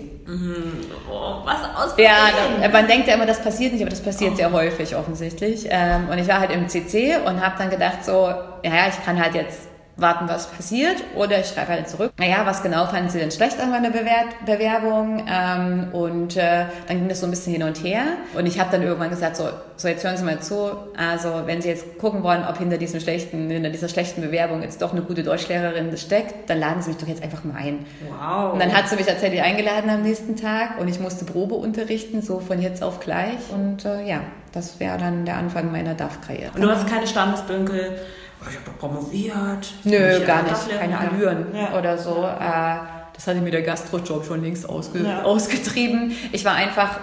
Oh, 1.12 1.44
was 1.44 1.58
aus 1.76 1.96
Ja, 1.98 2.30
da, 2.62 2.70
man 2.70 2.88
denkt 2.88 3.10
ja 3.10 3.16
immer, 3.16 3.26
das 3.26 3.44
passiert 3.44 3.74
nicht, 3.74 3.82
aber 3.82 3.90
das 3.90 4.00
passiert 4.00 4.38
sehr 4.38 4.54
häufig 4.54 4.96
offensichtlich. 4.96 5.68
Ähm, 5.70 6.08
und 6.10 6.18
ich 6.18 6.26
war 6.30 6.40
halt 6.40 6.52
im 6.52 6.70
CC 6.70 7.18
und 7.26 7.46
habe 7.46 7.56
dann 7.58 7.70
gedacht 7.70 8.06
so, 8.06 8.34
ja, 8.64 8.88
ich 8.88 9.04
kann 9.04 9.22
halt 9.22 9.36
jetzt 9.36 9.68
warten, 9.98 10.28
was 10.28 10.48
passiert, 10.48 10.98
oder 11.16 11.40
ich 11.40 11.48
schreibe 11.48 11.70
halt 11.70 11.90
zurück. 11.90 12.12
Naja, 12.18 12.46
was 12.46 12.62
genau 12.64 12.86
fanden 12.86 13.10
Sie 13.10 13.20
denn 13.20 13.32
schlecht 13.32 13.60
an 13.60 13.72
meiner 13.72 13.90
Bewer 13.90 14.26
Bewerbung? 14.46 15.26
Ähm, 15.30 15.88
und 15.94 16.36
äh, 16.36 16.66
dann 16.88 16.98
ging 16.98 17.10
das 17.10 17.22
so 17.22 17.28
ein 17.28 17.32
bisschen 17.32 17.54
hin 17.54 17.64
und 17.64 17.84
her. 17.84 18.04
Und 18.34 18.46
ich 18.46 18.60
habe 18.60 18.72
dann 18.72 18.82
irgendwann 18.82 19.10
gesagt, 19.10 19.38
so, 19.38 19.50
so 19.78 19.88
jetzt 19.88 20.04
hören 20.04 20.18
Sie 20.18 20.24
mal 20.24 20.40
zu. 20.40 20.72
Also 20.98 21.44
wenn 21.46 21.62
Sie 21.62 21.70
jetzt 21.70 21.98
gucken 21.98 22.24
wollen, 22.24 22.44
ob 22.48 22.58
hinter 22.58 22.78
diesem 22.78 23.00
schlechten, 23.00 23.50
hinter 23.50 23.70
dieser 23.70 23.90
schlechten 23.90 24.22
Bewerbung 24.22 24.62
jetzt 24.62 24.82
doch 24.82 24.92
eine 24.92 25.02
gute 25.02 25.24
Deutschlehrerin 25.24 25.96
steckt, 25.98 26.50
dann 26.50 26.60
laden 26.60 26.82
Sie 26.82 26.90
mich 26.90 26.98
doch 26.98 27.08
jetzt 27.08 27.24
einfach 27.24 27.44
mal 27.44 27.56
ein. 27.56 27.86
Wow. 28.10 28.54
Und 28.54 28.60
dann 28.60 28.74
hat 28.74 28.90
sie 28.90 28.96
mich 28.96 29.06
tatsächlich 29.06 29.42
eingeladen 29.42 29.90
am 29.90 30.02
nächsten 30.02 30.36
Tag 30.36 30.80
und 30.80 30.88
ich 30.88 31.00
musste 31.00 31.26
Probe 31.26 31.56
unterrichten, 31.56 32.22
so 32.22 32.40
von 32.40 32.62
jetzt 32.62 32.84
auf 32.84 33.00
gleich. 33.00 33.40
Und 33.54 33.86
äh, 33.86 34.06
ja, 34.06 34.22
das 34.52 34.80
wäre 34.80 34.98
dann 34.98 35.26
der 35.26 35.38
Anfang 35.38 35.72
meiner 35.72 35.94
DAF-Karriere. 35.94 36.52
Und 36.56 36.62
du 36.62 36.70
hast 36.70 36.88
keine 36.88 37.08
Standesdünkel. 37.08 37.98
Oh, 38.42 38.46
ich 38.50 38.56
habe 38.56 38.66
doch 38.66 38.78
promoviert. 38.78 39.74
Nö, 39.84 40.18
Ich 40.18 40.26
gar 40.28 40.44
nicht. 40.44 40.70
Keine 40.80 40.98
Allüren 41.00 41.48
Ja. 41.56 41.78
oder 41.78 41.98
so. 41.98 42.24
Äh, 42.24 42.76
das 43.14 43.28
hatte 43.28 43.40
mir 43.40 43.52
der 43.52 43.62
Gastrojob 43.64 44.26
schon 44.26 44.44
längst 44.44 44.68
ausge 44.68 45.00
Ja. 45.04 45.24
ausgetrieben. 45.24 46.12
Ich 46.32 46.44
war 46.46 46.54
einfach 46.54 47.00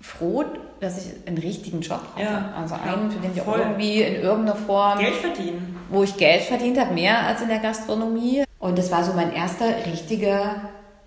froh, 0.00 0.44
dass 0.80 0.98
ich 0.98 1.12
einen 1.26 1.38
richtigen 1.38 1.80
Job 1.80 2.00
hatte. 2.14 2.24
Ja. 2.24 2.52
Also 2.60 2.74
einen, 2.74 3.10
für 3.10 3.18
den 3.18 3.32
ich 3.34 3.42
voll. 3.42 3.58
irgendwie 3.58 4.02
in 4.02 4.22
irgendeiner 4.22 4.56
Form, 4.56 4.98
Geld 4.98 5.14
verdienen. 5.14 5.76
wo 5.90 6.02
ich 6.02 6.16
Geld 6.16 6.42
verdient 6.42 6.78
habe, 6.78 6.94
mehr 6.94 7.20
als 7.26 7.42
in 7.42 7.48
der 7.48 7.58
Gastronomie. 7.58 8.44
Und 8.58 8.78
das 8.78 8.90
war 8.90 9.04
so 9.04 9.12
mein 9.12 9.32
erster 9.32 9.66
richtiger 9.86 10.56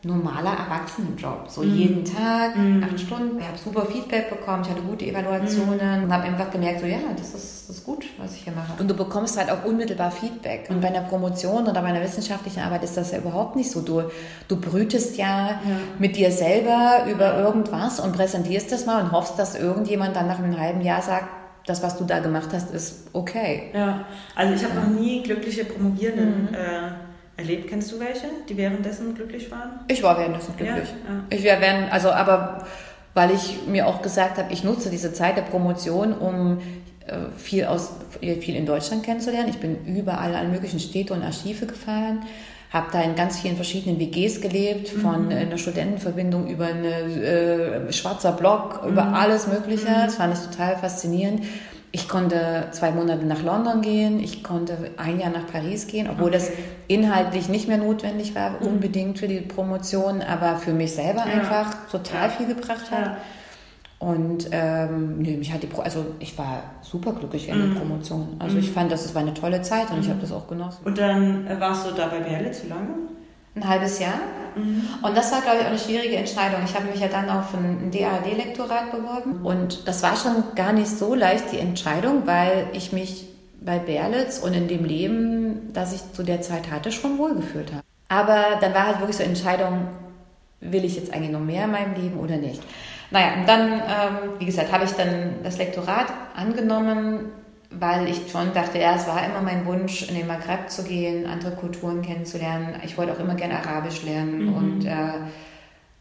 normaler 0.01 0.51
Erwachsenenjob. 0.51 1.49
So 1.49 1.61
mhm. 1.61 1.75
jeden 1.75 2.05
Tag, 2.05 2.55
mhm. 2.55 2.83
acht 2.83 2.99
Stunden. 2.99 3.37
Ich 3.39 3.45
habe 3.45 3.57
super 3.57 3.85
Feedback 3.85 4.29
bekommen, 4.29 4.63
ich 4.63 4.69
hatte 4.69 4.81
gute 4.81 5.05
Evaluationen 5.05 5.99
mhm. 5.99 6.03
und 6.05 6.13
habe 6.13 6.23
einfach 6.23 6.49
gemerkt, 6.51 6.79
so 6.79 6.85
ja, 6.85 6.99
das 7.17 7.33
ist, 7.33 7.67
das 7.67 7.77
ist 7.77 7.85
gut, 7.85 8.05
was 8.17 8.33
ich 8.33 8.43
hier 8.43 8.53
mache. 8.53 8.81
Und 8.81 8.89
du 8.89 8.93
bekommst 8.93 9.37
halt 9.37 9.51
auch 9.51 9.65
unmittelbar 9.65 10.11
Feedback. 10.11 10.67
Und 10.69 10.79
bei 10.79 10.87
einer 10.87 11.01
Promotion 11.01 11.63
oder 11.63 11.81
bei 11.81 11.89
einer 11.89 12.01
wissenschaftlichen 12.01 12.61
Arbeit 12.61 12.83
ist 12.83 12.95
das 12.95 13.11
ja 13.11 13.17
überhaupt 13.17 13.57
nicht 13.57 13.69
so. 13.69 13.81
Du, 13.81 14.03
du 14.47 14.55
brütest 14.55 15.17
ja, 15.17 15.49
ja. 15.49 15.59
mit 15.99 16.15
dir 16.15 16.31
selber 16.31 17.05
über 17.11 17.37
irgendwas 17.37 17.99
und 17.99 18.13
präsentierst 18.15 18.71
das 18.71 18.85
mal 18.85 19.03
und 19.03 19.11
hoffst, 19.11 19.37
dass 19.37 19.55
irgendjemand 19.55 20.15
dann 20.15 20.27
nach 20.27 20.39
einem 20.39 20.57
halben 20.57 20.79
Jahr 20.81 21.01
sagt, 21.01 21.27
das, 21.65 21.83
was 21.83 21.97
du 21.97 22.05
da 22.05 22.19
gemacht 22.19 22.49
hast, 22.53 22.71
ist 22.71 23.09
okay. 23.11 23.71
Ja, 23.73 24.05
also 24.33 24.53
ich 24.53 24.63
habe 24.63 24.75
ja. 24.75 24.81
noch 24.81 24.89
nie 24.89 25.21
glückliche 25.23 25.65
Promovierenden 25.65 26.43
mhm. 26.49 26.55
äh, 26.55 27.08
erlebt. 27.39 27.69
Kennst 27.69 27.91
du 27.91 27.99
welche, 27.99 28.27
die 28.47 28.57
währenddessen 28.57 29.15
glücklich 29.15 29.49
waren? 29.49 29.79
Ich 29.87 30.03
war 30.03 30.17
währenddessen 30.17 30.55
glücklich. 30.55 30.89
Ja, 30.89 31.13
ja. 31.13 31.23
Ich 31.29 31.43
wäre 31.43 31.61
während, 31.61 31.91
also 31.91 32.11
aber 32.11 32.67
weil 33.13 33.31
ich 33.31 33.65
mir 33.67 33.87
auch 33.87 34.01
gesagt 34.01 34.37
habe, 34.37 34.53
ich 34.53 34.63
nutze 34.63 34.89
diese 34.89 35.13
Zeit 35.13 35.35
der 35.35 35.41
Promotion, 35.41 36.13
um 36.13 36.59
äh, 37.07 37.31
viel 37.35 37.65
aus 37.65 37.93
viel 38.21 38.55
in 38.55 38.65
Deutschland 38.65 39.03
kennenzulernen. 39.03 39.49
Ich 39.49 39.57
bin 39.57 39.85
überall 39.85 40.35
an 40.35 40.51
möglichen 40.51 40.79
Städte 40.79 41.13
und 41.13 41.23
Archive 41.23 41.65
gefahren, 41.65 42.21
habe 42.71 42.87
da 42.91 43.01
in 43.01 43.15
ganz 43.15 43.39
vielen 43.39 43.55
verschiedenen 43.55 43.99
WGs 43.99 44.41
gelebt, 44.41 44.89
von 44.89 45.25
mhm. 45.25 45.31
einer 45.31 45.57
Studentenverbindung 45.57 46.47
über 46.47 46.67
eine 46.67 47.89
äh, 47.89 47.93
schwarzer 47.93 48.33
Block, 48.33 48.83
mhm. 48.83 48.91
über 48.91 49.13
alles 49.13 49.47
Mögliche. 49.47 49.89
Mhm. 49.89 50.05
Das 50.05 50.15
fand 50.15 50.33
ich 50.37 50.39
total 50.45 50.77
faszinierend. 50.77 51.43
Ich 51.91 52.07
konnte 52.07 52.67
zwei 52.71 52.91
Monate 52.91 53.25
nach 53.25 53.41
London 53.41 53.81
gehen, 53.81 54.19
ich 54.19 54.43
konnte 54.43 54.91
ein 54.97 55.19
Jahr 55.19 55.31
nach 55.31 55.47
Paris 55.47 55.87
gehen, 55.87 56.07
obwohl 56.09 56.27
okay. 56.27 56.33
das 56.33 56.51
inhaltlich 56.87 57.49
nicht 57.49 57.67
mehr 57.67 57.77
notwendig 57.77 58.35
war, 58.35 58.51
mhm. 58.51 58.67
unbedingt 58.67 59.17
für 59.17 59.27
die 59.27 59.41
Promotion, 59.41 60.21
aber 60.21 60.57
für 60.57 60.73
mich 60.73 60.93
selber 60.93 61.25
ja. 61.25 61.39
einfach 61.39 61.89
total 61.89 62.29
viel 62.29 62.47
gebracht 62.47 62.91
hat. 62.91 63.05
Ja. 63.05 63.17
Und 63.99 64.47
ähm, 64.51 65.17
nee, 65.17 65.35
mich 65.35 65.51
hat 65.51 65.61
die 65.61 65.67
Pro 65.67 65.81
also 65.81 66.05
ich 66.19 66.37
war 66.37 66.63
super 66.81 67.11
glücklich 67.11 67.49
in 67.49 67.57
der 67.57 67.67
mhm. 67.67 67.75
Promotion. 67.75 68.27
Also 68.39 68.57
ich 68.57 68.69
mhm. 68.69 68.73
fand, 68.73 68.91
das 68.91 69.13
war 69.13 69.21
eine 69.21 69.33
tolle 69.33 69.61
Zeit 69.61 69.89
und 69.89 69.97
mhm. 69.97 70.03
ich 70.03 70.09
habe 70.09 70.21
das 70.21 70.31
auch 70.31 70.47
genossen. 70.47 70.79
Und 70.85 70.97
dann 70.97 71.45
äh, 71.47 71.59
warst 71.59 71.85
du 71.85 71.93
da 71.93 72.07
bei 72.07 72.19
Berle 72.19 72.51
zu 72.51 72.67
lange? 72.67 73.08
Ein 73.61 73.67
halbes 73.67 73.99
Jahr. 73.99 74.19
Mhm. 74.55 74.87
Und 75.01 75.17
das 75.17 75.31
war, 75.31 75.41
glaube 75.41 75.57
ich, 75.59 75.63
auch 75.65 75.69
eine 75.69 75.79
schwierige 75.79 76.15
Entscheidung. 76.15 76.61
Ich 76.65 76.75
habe 76.75 76.85
mich 76.85 76.99
ja 76.99 77.07
dann 77.07 77.29
auf 77.29 77.53
ein 77.53 77.91
DAD-Lektorat 77.91 78.91
beworben. 78.91 79.41
Und 79.43 79.87
das 79.87 80.03
war 80.03 80.15
schon 80.15 80.43
gar 80.55 80.73
nicht 80.73 80.89
so 80.89 81.15
leicht, 81.15 81.51
die 81.51 81.59
Entscheidung, 81.59 82.25
weil 82.25 82.67
ich 82.73 82.91
mich 82.91 83.27
bei 83.61 83.77
Berlitz 83.77 84.39
und 84.39 84.53
in 84.53 84.67
dem 84.67 84.85
Leben, 84.85 85.73
das 85.73 85.93
ich 85.93 86.13
zu 86.13 86.23
der 86.23 86.41
Zeit 86.41 86.71
hatte, 86.71 86.91
schon 86.91 87.17
wohlgefühlt 87.17 87.71
habe. 87.71 87.83
Aber 88.07 88.57
dann 88.61 88.73
war 88.73 88.87
halt 88.87 88.99
wirklich 88.99 89.17
so 89.17 89.23
eine 89.23 89.33
Entscheidung, 89.33 89.87
will 90.61 90.83
ich 90.83 90.95
jetzt 90.95 91.13
eigentlich 91.13 91.31
noch 91.31 91.39
mehr 91.39 91.65
in 91.65 91.71
meinem 91.71 91.93
Leben 91.93 92.19
oder 92.19 92.37
nicht? 92.37 92.61
Naja, 93.11 93.33
und 93.39 93.47
dann, 93.47 93.73
ähm, 93.73 94.39
wie 94.39 94.45
gesagt, 94.45 94.71
habe 94.71 94.85
ich 94.85 94.91
dann 94.91 95.35
das 95.43 95.57
Lektorat 95.57 96.07
angenommen, 96.35 97.31
weil 97.71 98.07
ich 98.07 98.31
schon 98.31 98.53
dachte, 98.53 98.79
ja, 98.79 98.95
es 98.95 99.07
war 99.07 99.23
immer 99.25 99.41
mein 99.41 99.65
Wunsch, 99.65 100.07
in 100.07 100.15
den 100.15 100.27
Maghreb 100.27 100.69
zu 100.69 100.83
gehen, 100.83 101.25
andere 101.27 101.51
Kulturen 101.51 102.01
kennenzulernen. 102.01 102.75
Ich 102.83 102.97
wollte 102.97 103.13
auch 103.13 103.19
immer 103.19 103.35
gerne 103.35 103.59
Arabisch 103.59 104.03
lernen 104.03 104.47
mhm. 104.47 104.53
und, 104.55 104.85
äh, 104.85 105.13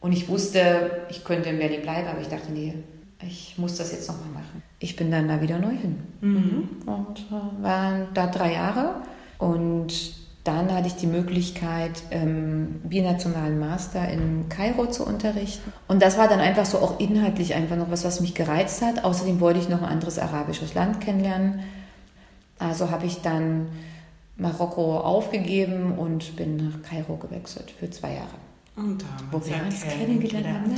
und 0.00 0.12
ich 0.12 0.28
wusste, 0.28 1.06
ich 1.10 1.24
könnte 1.24 1.50
in 1.50 1.58
Berlin 1.58 1.82
bleiben, 1.82 2.08
aber 2.08 2.20
ich 2.20 2.28
dachte, 2.28 2.52
nee, 2.52 2.74
ich 3.20 3.54
muss 3.58 3.76
das 3.76 3.92
jetzt 3.92 4.08
nochmal 4.08 4.28
machen. 4.28 4.62
Ich 4.78 4.96
bin 4.96 5.10
dann 5.10 5.28
da 5.28 5.40
wieder 5.40 5.58
neu 5.58 5.76
hin 5.76 5.98
mhm. 6.20 6.68
und 6.86 7.20
äh, 7.30 7.62
war 7.62 8.06
da 8.14 8.26
drei 8.28 8.54
Jahre 8.54 9.02
und 9.38 10.17
dann 10.44 10.72
hatte 10.72 10.86
ich 10.86 10.94
die 10.94 11.06
Möglichkeit, 11.06 12.02
ähm, 12.10 12.80
binationalen 12.84 13.58
Master 13.58 14.08
in 14.08 14.48
Kairo 14.48 14.86
zu 14.86 15.04
unterrichten. 15.04 15.72
Und 15.88 16.02
das 16.02 16.16
war 16.16 16.28
dann 16.28 16.40
einfach 16.40 16.64
so 16.64 16.78
auch 16.78 17.00
inhaltlich 17.00 17.54
einfach 17.54 17.76
noch 17.76 17.90
was, 17.90 18.04
was 18.04 18.20
mich 18.20 18.34
gereizt 18.34 18.82
hat. 18.82 19.04
Außerdem 19.04 19.40
wollte 19.40 19.60
ich 19.60 19.68
noch 19.68 19.82
ein 19.82 19.88
anderes 19.88 20.18
arabisches 20.18 20.74
Land 20.74 21.00
kennenlernen. 21.00 21.60
Also 22.58 22.90
habe 22.90 23.06
ich 23.06 23.20
dann 23.20 23.68
Marokko 24.36 25.00
aufgegeben 25.00 25.98
und 25.98 26.36
bin 26.36 26.56
nach 26.56 26.82
Kairo 26.88 27.16
gewechselt 27.16 27.72
für 27.78 27.90
zwei 27.90 28.14
Jahre. 28.14 28.28
Und 28.76 29.02
da 29.02 29.06
Wo 29.32 29.44
wir 29.44 29.56
uns 29.64 29.82
kennengelernt 29.82 30.46
haben. 30.46 30.76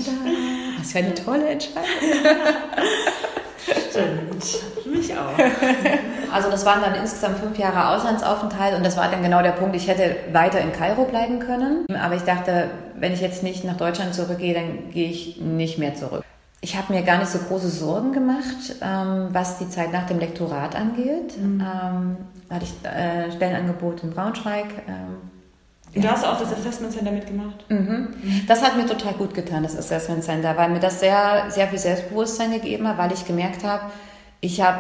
Was 0.79 0.93
für 0.93 0.99
eine 0.99 1.15
tolle 1.15 1.49
Entscheidung. 1.49 1.85
Stimmt. 3.91 4.87
Mich 4.87 5.17
auch. 5.17 5.39
Also 6.33 6.51
das 6.51 6.65
waren 6.65 6.81
dann 6.83 6.95
insgesamt 6.95 7.39
fünf 7.39 7.59
Jahre 7.59 7.89
Auslandsaufenthalt 7.89 8.77
und 8.77 8.85
das 8.85 8.97
war 8.97 9.09
dann 9.11 9.23
genau 9.23 9.43
der 9.43 9.53
Punkt, 9.53 9.77
ich 9.77 9.89
hätte 9.89 10.17
weiter 10.33 10.61
in 10.61 10.73
Kairo 10.73 11.05
bleiben 11.05 11.39
können. 11.39 11.87
Aber 12.01 12.15
ich 12.15 12.23
dachte, 12.23 12.71
wenn 12.95 13.13
ich 13.13 13.21
jetzt 13.21 13.43
nicht 13.43 13.65
nach 13.65 13.77
Deutschland 13.77 14.15
zurückgehe, 14.15 14.55
dann 14.55 14.91
gehe 14.91 15.09
ich 15.09 15.41
nicht 15.41 15.79
mehr 15.79 15.95
zurück. 15.95 16.25
Ich 16.63 16.77
habe 16.77 16.93
mir 16.93 17.03
gar 17.03 17.19
nicht 17.19 17.31
so 17.31 17.39
große 17.39 17.71
Sorgen 17.71 18.13
gemacht, 18.13 18.77
ähm, 18.83 19.29
was 19.33 19.59
die 19.59 19.69
Zeit 19.71 19.93
nach 19.93 20.07
dem 20.07 20.19
Lektorat 20.19 20.77
angeht. 20.77 21.39
Mhm. 21.39 21.61
Ähm, 21.61 22.17
hatte 22.51 22.65
ich 22.65 22.87
äh, 22.87 23.33
Stellenangebot 23.33 24.03
in 24.03 24.11
Braunschweig. 24.11 24.67
Ähm, 24.87 25.31
Du 25.93 26.09
hast 26.09 26.25
auch 26.25 26.39
das 26.39 26.53
Assessment 26.53 26.93
Center 26.93 27.11
mitgemacht? 27.11 27.69
Mhm. 27.69 28.15
Das 28.47 28.63
hat 28.63 28.77
mir 28.77 28.87
total 28.87 29.15
gut 29.15 29.35
getan, 29.35 29.65
das 29.65 29.77
Assessment 29.77 30.23
Center, 30.23 30.57
weil 30.57 30.69
mir 30.69 30.79
das 30.79 31.01
sehr, 31.01 31.47
sehr 31.49 31.67
viel 31.67 31.79
Selbstbewusstsein 31.79 32.53
gegeben 32.53 32.87
hat, 32.87 32.97
weil 32.97 33.11
ich 33.13 33.27
gemerkt 33.27 33.65
habe, 33.65 33.91
ich 34.41 34.61
habe 34.61 34.79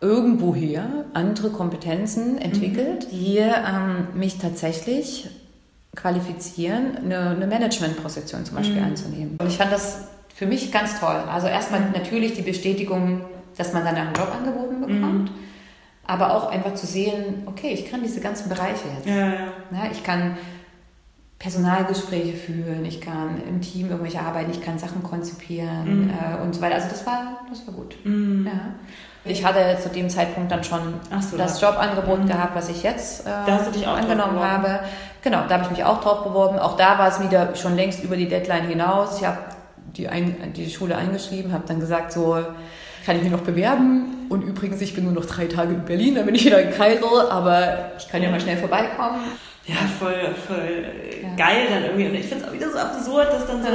irgendwoher 0.00 0.86
andere 1.12 1.50
Kompetenzen 1.50 2.38
entwickelt, 2.38 3.06
mhm. 3.06 3.16
die 3.16 3.38
ähm, 3.38 4.08
mich 4.14 4.38
tatsächlich 4.38 5.28
qualifizieren, 5.96 6.96
eine, 6.96 7.30
eine 7.30 7.46
Managementposition 7.46 8.44
zum 8.44 8.56
Beispiel 8.56 8.80
mhm. 8.80 8.86
einzunehmen. 8.86 9.36
Und 9.38 9.46
ich 9.46 9.56
fand 9.56 9.72
das 9.72 10.08
für 10.34 10.46
mich 10.46 10.72
ganz 10.72 10.98
toll. 11.00 11.16
Also 11.30 11.48
erstmal 11.48 11.80
mhm. 11.80 11.92
natürlich 11.92 12.34
die 12.34 12.42
Bestätigung, 12.42 13.22
dass 13.56 13.72
man 13.72 13.84
dann 13.84 13.96
einen 13.96 14.14
Job 14.14 14.32
angeboten 14.34 14.80
bekommt. 14.80 15.30
Mhm 15.30 15.50
aber 16.10 16.34
auch 16.34 16.50
einfach 16.50 16.74
zu 16.74 16.86
sehen, 16.86 17.44
okay, 17.46 17.72
ich 17.72 17.88
kann 17.88 18.02
diese 18.02 18.20
ganzen 18.20 18.48
Bereiche 18.48 18.88
jetzt. 18.96 19.06
Ja, 19.06 19.26
ja. 19.26 19.52
ja, 19.70 19.90
ich 19.92 20.02
kann 20.02 20.36
Personalgespräche 21.38 22.36
führen, 22.36 22.84
ich 22.84 23.00
kann 23.00 23.40
im 23.48 23.60
Team 23.60 23.90
irgendwelche 23.90 24.20
arbeiten, 24.20 24.50
ich 24.50 24.60
kann 24.60 24.76
Sachen 24.76 25.04
konzipieren 25.04 26.06
mhm. 26.06 26.10
äh, 26.10 26.42
und 26.42 26.52
so 26.52 26.60
weiter. 26.60 26.74
Also 26.74 26.88
das 26.88 27.06
war, 27.06 27.46
das 27.48 27.64
war 27.64 27.74
gut. 27.74 27.94
Mhm. 28.04 28.44
Ja. 28.44 28.74
Ich 29.24 29.44
hatte 29.44 29.78
zu 29.82 29.90
dem 29.90 30.08
Zeitpunkt 30.08 30.50
dann 30.50 30.64
schon 30.64 30.94
so, 31.20 31.36
das 31.36 31.60
Jobangebot 31.60 32.20
mhm. 32.20 32.26
gehabt, 32.28 32.54
was 32.54 32.68
ich 32.70 32.82
jetzt 32.82 33.26
äh, 33.26 33.84
angenommen 33.84 34.40
habe. 34.40 34.80
Genau, 35.22 35.42
da 35.46 35.56
habe 35.56 35.64
ich 35.64 35.70
mich 35.70 35.84
auch 35.84 36.00
drauf 36.00 36.24
beworben. 36.24 36.58
Auch 36.58 36.76
da 36.76 36.98
war 36.98 37.08
es 37.08 37.20
wieder 37.20 37.54
schon 37.54 37.76
längst 37.76 38.02
über 38.02 38.16
die 38.16 38.28
Deadline 38.28 38.66
hinaus. 38.66 39.20
Ich 39.20 39.26
habe 39.26 39.38
die, 39.96 40.08
die 40.56 40.70
Schule 40.70 40.96
eingeschrieben, 40.96 41.52
habe 41.52 41.64
dann 41.66 41.80
gesagt, 41.80 42.12
so 42.12 42.38
kann 43.04 43.16
ich 43.16 43.22
mich 43.22 43.32
noch 43.32 43.42
bewerben. 43.42 44.26
Und 44.30 44.42
übrigens, 44.42 44.80
ich 44.80 44.94
bin 44.94 45.04
nur 45.04 45.12
noch 45.12 45.26
drei 45.26 45.46
Tage 45.46 45.74
in 45.74 45.84
Berlin, 45.84 46.14
dann 46.14 46.24
bin 46.24 46.34
ich 46.34 46.44
wieder 46.44 46.62
in 46.62 46.70
Kairo, 46.70 47.28
aber 47.28 47.90
ich 47.98 48.08
kann 48.08 48.22
ja 48.22 48.30
mal 48.30 48.40
schnell 48.40 48.56
vorbeikommen. 48.56 49.20
Ja, 49.70 49.76
voll, 49.98 50.34
voll 50.48 50.84
ja. 51.22 51.28
geil 51.36 51.66
dann 51.70 51.84
irgendwie. 51.84 52.06
Und 52.06 52.14
ich 52.16 52.26
finde 52.26 52.44
es 52.44 52.50
auch 52.50 52.52
wieder 52.52 52.70
so 52.70 52.78
absurd, 52.78 53.32
dass 53.32 53.46
dann 53.46 53.62
so, 53.62 53.68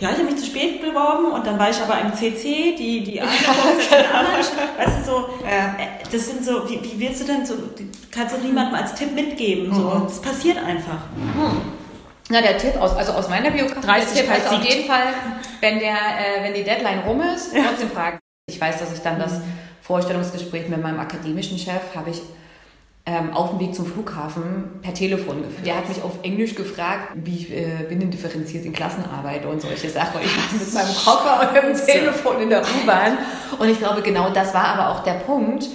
ja, 0.00 0.10
ich 0.10 0.16
habe 0.16 0.24
mich 0.24 0.36
zu 0.36 0.46
spät 0.46 0.80
beworben 0.80 1.32
und 1.32 1.46
dann 1.46 1.58
war 1.58 1.68
ich 1.68 1.78
aber 1.78 2.00
im 2.00 2.14
CC, 2.14 2.74
die, 2.74 3.04
die 3.04 3.20
eine 3.20 3.30
Weißt 3.30 5.00
du, 5.00 5.04
so, 5.04 5.28
ja. 5.44 5.74
Äh, 5.78 6.04
das 6.10 6.26
sind 6.26 6.42
so, 6.42 6.68
wie, 6.70 6.82
wie 6.82 7.00
willst 7.00 7.20
du 7.20 7.26
denn 7.26 7.44
so, 7.44 7.54
kannst 8.10 8.34
du 8.34 8.40
niemandem 8.40 8.76
als 8.76 8.94
Tipp 8.94 9.12
mitgeben? 9.14 9.74
So, 9.74 9.82
mhm. 9.82 10.04
das 10.04 10.22
passiert 10.22 10.56
einfach. 10.56 11.00
Mhm. 11.16 11.60
Na, 12.30 12.40
der 12.40 12.56
Tipp 12.56 12.80
aus, 12.80 12.96
also 12.96 13.12
aus 13.12 13.28
meiner 13.28 13.50
Biografie, 13.50 13.86
der 13.86 14.06
Tipp 14.06 14.30
heißt 14.30 14.48
auf 14.48 14.64
jeden 14.64 14.86
Fall, 14.86 15.12
wenn 15.60 15.80
der, 15.80 15.92
äh, 15.94 16.44
wenn 16.44 16.54
die 16.54 16.64
Deadline 16.64 17.00
rum 17.00 17.20
ist, 17.20 17.52
trotzdem 17.52 17.90
fragen. 17.90 18.18
Ich 18.48 18.58
weiß, 18.58 18.78
dass 18.78 18.92
ich 18.92 19.00
dann 19.00 19.18
das 19.18 19.32
mhm. 19.32 19.44
Vorstellungsgespräch 19.82 20.68
mit 20.68 20.80
meinem 20.80 20.98
akademischen 20.98 21.58
Chef 21.58 21.94
habe 21.94 22.10
ich 22.10 22.22
ähm, 23.04 23.34
auf 23.34 23.50
dem 23.50 23.60
Weg 23.60 23.74
zum 23.74 23.86
Flughafen 23.86 24.80
per 24.80 24.94
Telefon 24.94 25.42
geführt. 25.42 25.66
Der 25.66 25.76
hat 25.76 25.88
mich 25.88 26.02
auf 26.02 26.12
Englisch 26.22 26.54
gefragt, 26.54 27.12
wie 27.14 27.36
ich 27.36 27.50
äh, 27.50 27.84
binnendifferenziert 27.88 28.64
in 28.64 28.72
Klassen 28.72 29.04
arbeite 29.04 29.48
und 29.48 29.60
solche 29.60 29.90
Sachen. 29.90 30.20
Ich 30.22 30.36
war 30.36 30.44
mit 30.52 30.74
meinem 30.74 30.94
Koffer 30.94 31.48
und 31.48 31.56
dem 31.56 31.86
Telefon 31.86 32.40
in 32.42 32.50
der 32.50 32.62
U-Bahn. 32.62 33.18
Und 33.58 33.68
ich 33.68 33.78
glaube, 33.78 34.02
genau 34.02 34.30
das 34.30 34.54
war 34.54 34.66
aber 34.66 34.90
auch 34.90 35.02
der 35.02 35.14
Punkt. 35.14 35.68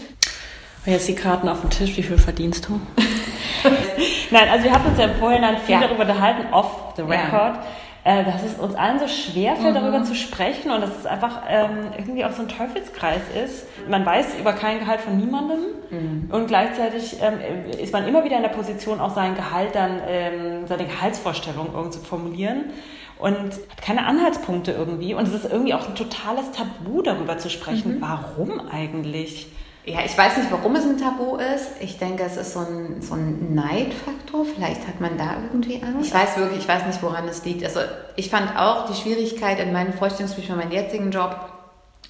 Jetzt 0.86 1.10
die 1.10 1.16
Karten 1.16 1.50
auf 1.50 1.60
dem 1.60 1.70
Tisch, 1.70 1.98
wie 1.98 2.04
viel 2.04 2.18
verdienst 2.18 2.70
du? 2.70 2.80
Nein, 4.32 4.48
also 4.50 4.64
wir 4.64 4.72
haben 4.72 4.86
uns 4.86 4.98
ja 4.98 5.10
vorhin 5.20 5.42
dann 5.42 5.58
viel 5.58 5.76
ja. 5.76 5.82
darüber 5.82 6.04
unterhalten, 6.04 6.54
off 6.54 6.94
the 6.96 7.02
record. 7.02 7.56
Ja 7.56 7.64
äh, 8.08 8.24
dass 8.24 8.42
es 8.42 8.54
uns 8.54 8.74
allen 8.76 9.00
so 9.00 9.08
schwer 9.10 9.58
fällt, 9.58 9.76
mhm. 9.76 9.82
darüber 9.82 10.04
zu 10.06 10.16
sprechen 10.16 10.72
und 10.72 10.80
dass 10.80 10.98
es 10.98 11.06
einfach 11.06 11.42
ähm, 11.50 11.92
irgendwie 11.98 12.24
auch 12.24 12.32
so 12.32 12.44
ein 12.44 12.48
Teufelskreis 12.48 13.20
ist. 13.44 13.68
Man 13.90 14.06
weiß 14.06 14.40
über 14.40 14.54
kein 14.54 14.80
Gehalt 14.80 15.02
von 15.02 15.18
niemandem 15.18 15.60
mhm. 15.90 16.30
und 16.32 16.48
gleichzeitig 16.48 17.18
ähm, 17.22 17.70
ist 17.70 17.92
man 17.92 18.08
immer 18.08 18.24
wieder 18.24 18.38
in 18.38 18.44
der 18.44 18.50
Position, 18.50 19.02
auch 19.02 19.14
sein 19.14 19.36
Gehalt 19.36 19.76
dann, 19.76 20.00
ähm, 20.08 20.68
seine 20.68 20.86
Gehaltsvorstellung 20.86 21.72
irgendwie 21.74 21.98
zu 21.98 22.00
formulieren 22.00 22.72
und 23.20 23.52
hat 23.70 23.82
keine 23.82 24.06
Anhaltspunkte 24.06 24.72
irgendwie. 24.72 25.14
Und 25.14 25.28
es 25.28 25.34
ist 25.34 25.52
irgendwie 25.52 25.74
auch 25.74 25.90
ein 25.90 25.96
totales 25.96 26.52
Tabu, 26.52 27.02
darüber 27.02 27.38
zu 27.38 27.50
sprechen. 27.50 27.96
Mhm. 27.96 28.02
Warum 28.02 28.62
eigentlich? 28.72 29.48
Ja, 29.88 30.02
ich 30.04 30.18
weiß 30.18 30.36
nicht, 30.36 30.52
warum 30.52 30.76
es 30.76 30.84
ein 30.84 30.98
Tabu 30.98 31.38
ist. 31.38 31.72
Ich 31.80 31.98
denke, 31.98 32.24
es 32.24 32.36
ist 32.36 32.52
so 32.52 32.60
ein, 32.60 33.02
so 33.02 33.14
ein 33.14 33.56
Neidfaktor. 33.56 34.44
Vielleicht 34.44 34.86
hat 34.86 35.00
man 35.00 35.18
da 35.18 35.38
irgendwie 35.42 35.82
Angst. 35.82 36.10
Ich 36.10 36.14
weiß 36.14 36.36
wirklich, 36.36 36.60
ich 36.60 36.68
weiß 36.68 36.86
nicht, 36.88 37.02
woran 37.02 37.26
es 37.30 37.46
liegt. 37.46 37.64
Also 37.64 37.80
ich 38.18 38.30
fand 38.30 38.58
auch 38.60 38.86
die 38.88 38.96
Schwierigkeit 38.96 39.62
in 39.62 39.72
meinem 39.72 39.94
Vorstellungsgespräch 39.94 40.52
für 40.52 40.58
meinen 40.58 40.74
jetzigen 40.74 41.10
Job 41.10 41.40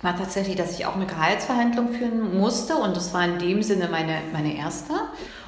war 0.02 0.18
tatsächlich, 0.18 0.56
dass 0.56 0.78
ich 0.78 0.88
auch 0.88 0.96
eine 0.96 1.06
Gehaltsverhandlung 1.06 1.90
führen 1.90 2.38
musste 2.38 2.76
und 2.76 2.96
das 2.96 3.14
war 3.14 3.24
in 3.26 3.40
dem 3.40 3.64
Sinne 3.64 3.90
meine, 3.90 4.22
meine 4.34 4.58
erste. 4.58 4.94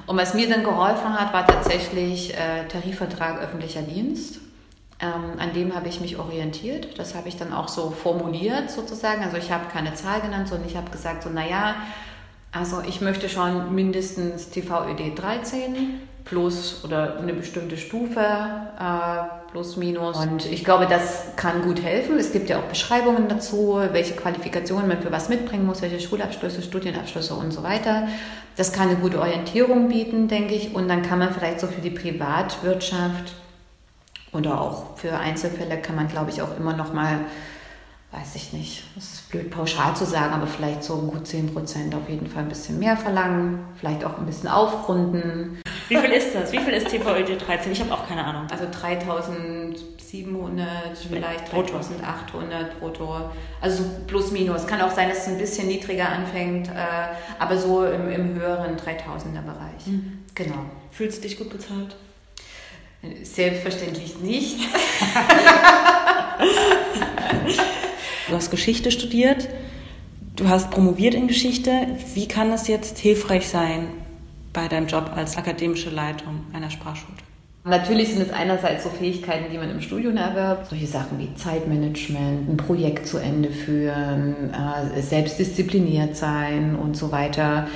Und 0.06 0.18
was 0.18 0.34
mir 0.34 0.50
dann 0.50 0.64
geholfen 0.64 1.20
hat, 1.20 1.34
war 1.34 1.46
tatsächlich 1.46 2.34
äh, 2.34 2.68
Tarifvertrag 2.68 3.42
öffentlicher 3.42 3.82
Dienst. 3.82 4.40
Ähm, 5.02 5.40
an 5.40 5.54
dem 5.54 5.76
habe 5.76 5.88
ich 5.88 6.02
mich 6.02 6.18
orientiert. 6.18 6.98
Das 6.98 7.16
habe 7.16 7.30
ich 7.30 7.38
dann 7.38 7.54
auch 7.54 7.68
so 7.68 7.92
formuliert 7.92 8.72
sozusagen. 8.72 9.24
Also 9.24 9.38
ich 9.38 9.52
habe 9.52 9.66
keine 9.72 9.94
Zahl 9.94 10.20
genannt, 10.22 10.48
sondern 10.48 10.68
ich 10.68 10.76
habe 10.76 10.90
gesagt, 10.90 11.24
so 11.24 11.30
naja, 11.30 11.76
also 12.52 12.82
ich 12.88 13.02
möchte 13.02 13.30
schon 13.30 13.76
mindestens 13.76 14.50
TVÖD 14.50 15.18
13 15.18 16.02
plus 16.26 16.84
oder 16.84 17.18
eine 17.18 17.34
bestimmte 17.34 17.78
Stufe 17.78 18.20
äh, 18.20 19.52
plus 19.52 19.78
minus. 19.78 20.18
Und 20.18 20.46
ich 20.46 20.64
glaube, 20.64 20.86
das 20.88 21.36
kann 21.36 21.64
gut 21.64 21.82
helfen. 21.82 22.18
Es 22.18 22.32
gibt 22.32 22.50
ja 22.50 22.60
auch 22.60 22.64
Beschreibungen 22.64 23.28
dazu, 23.28 23.80
welche 23.92 24.16
Qualifikationen 24.16 24.88
man 24.88 25.02
für 25.02 25.12
was 25.12 25.30
mitbringen 25.30 25.66
muss, 25.66 25.82
welche 25.82 26.00
Schulabschlüsse, 26.00 26.62
Studienabschlüsse 26.62 27.34
und 27.34 27.52
so 27.52 27.64
weiter. 27.64 28.08
Das 28.58 28.74
kann 28.74 28.90
eine 28.90 28.98
gute 29.00 29.20
Orientierung 29.20 29.90
bieten, 29.90 30.28
denke 30.28 30.54
ich. 30.54 30.76
Und 30.76 30.88
dann 30.88 31.02
kann 31.02 31.20
man 31.20 31.34
vielleicht 31.34 31.60
so 31.60 31.68
für 31.68 31.82
die 31.82 31.90
Privatwirtschaft 31.90 33.34
oder 34.32 34.62
auch 34.62 34.98
für 34.98 35.18
Einzelfälle 35.18 35.78
kann 35.78 35.96
man, 35.96 36.08
glaube 36.08 36.30
ich, 36.30 36.42
auch 36.42 36.56
immer 36.58 36.74
noch 36.74 36.94
mal 36.94 37.22
weiß 38.12 38.36
ich 38.36 38.54
nicht, 38.54 38.84
das 38.96 39.06
ist 39.06 39.30
blöd 39.30 39.52
pauschal 39.52 39.96
zu 39.96 40.04
sagen, 40.04 40.34
aber 40.34 40.48
vielleicht 40.48 40.84
so 40.84 40.98
gut 40.98 41.28
10 41.28 41.54
Prozent 41.54 41.94
auf 41.94 42.10
jeden 42.10 42.26
Fall 42.26 42.42
ein 42.44 42.50
bisschen 42.50 42.80
mehr 42.80 42.98
verlangen, 42.98 43.60
vielleicht 43.80 44.04
auch 44.04 44.18
ein 44.18 44.26
bisschen 44.26 44.50
aufrunden. 44.50 45.62
Wie 45.90 45.98
viel 45.98 46.10
ist 46.12 46.34
das? 46.34 46.52
Wie 46.52 46.58
viel 46.60 46.74
ist 46.74 46.90
TVÖD 46.90 47.48
13? 47.48 47.72
Ich 47.72 47.82
habe 47.82 47.94
auch 47.94 48.08
keine 48.08 48.24
Ahnung. 48.24 48.48
Also 48.52 48.66
3700, 48.72 50.98
vielleicht 50.98 51.52
3800 51.52 52.80
brutto. 52.80 53.32
Also 53.62 53.84
plus 54.06 54.32
minus. 54.32 54.68
Kann 54.68 54.82
auch 54.82 54.92
sein, 54.92 55.10
dass 55.10 55.18
es 55.20 55.28
ein 55.28 55.40
bisschen 55.40 55.68
niedriger 55.68 56.10
anfängt, 56.10 56.68
äh, 56.68 57.16
aber 57.40 57.58
so 57.58 57.86
im, 57.86 58.08
im 58.10 58.36
höheren 58.36 58.78
3000er 58.78 59.42
Bereich. 59.42 59.88
Mhm. 59.88 60.20
Genau. 60.36 60.66
Fühlst 60.92 61.18
du 61.20 61.24
dich 61.28 61.38
gut 61.38 61.50
bezahlt? 61.50 61.96
Selbstverständlich 63.24 64.20
nicht. 64.20 64.60
Du 68.30 68.36
hast 68.36 68.52
Geschichte 68.52 68.92
studiert, 68.92 69.50
du 70.36 70.48
hast 70.48 70.70
promoviert 70.70 71.16
in 71.16 71.28
Geschichte. 71.28 71.72
Wie 72.14 72.28
kann 72.28 72.52
das 72.52 72.68
jetzt 72.68 73.00
hilfreich 73.00 73.48
sein 73.48 73.88
bei 74.54 74.68
deinem 74.68 74.86
Job 74.86 75.12
als 75.16 75.36
akademische 75.36 75.90
Leitung 75.90 76.42
einer 76.54 76.70
Sprachschule? 76.70 77.18
Natürlich 77.64 78.10
sind 78.10 78.22
es 78.22 78.32
einerseits 78.32 78.84
so 78.84 78.90
Fähigkeiten, 78.90 79.52
die 79.52 79.58
man 79.58 79.72
im 79.72 79.82
Studium 79.82 80.16
erwirbt, 80.16 80.70
solche 80.70 80.86
Sachen 80.86 81.18
wie 81.18 81.34
Zeitmanagement, 81.34 82.50
ein 82.50 82.58
Projekt 82.58 83.08
zu 83.08 83.18
Ende 83.18 83.50
führen, 83.50 84.54
äh, 84.54 85.02
selbstdiszipliniert 85.02 86.16
sein 86.16 86.76
und 86.76 86.96
so 86.96 87.12
weiter. 87.12 87.68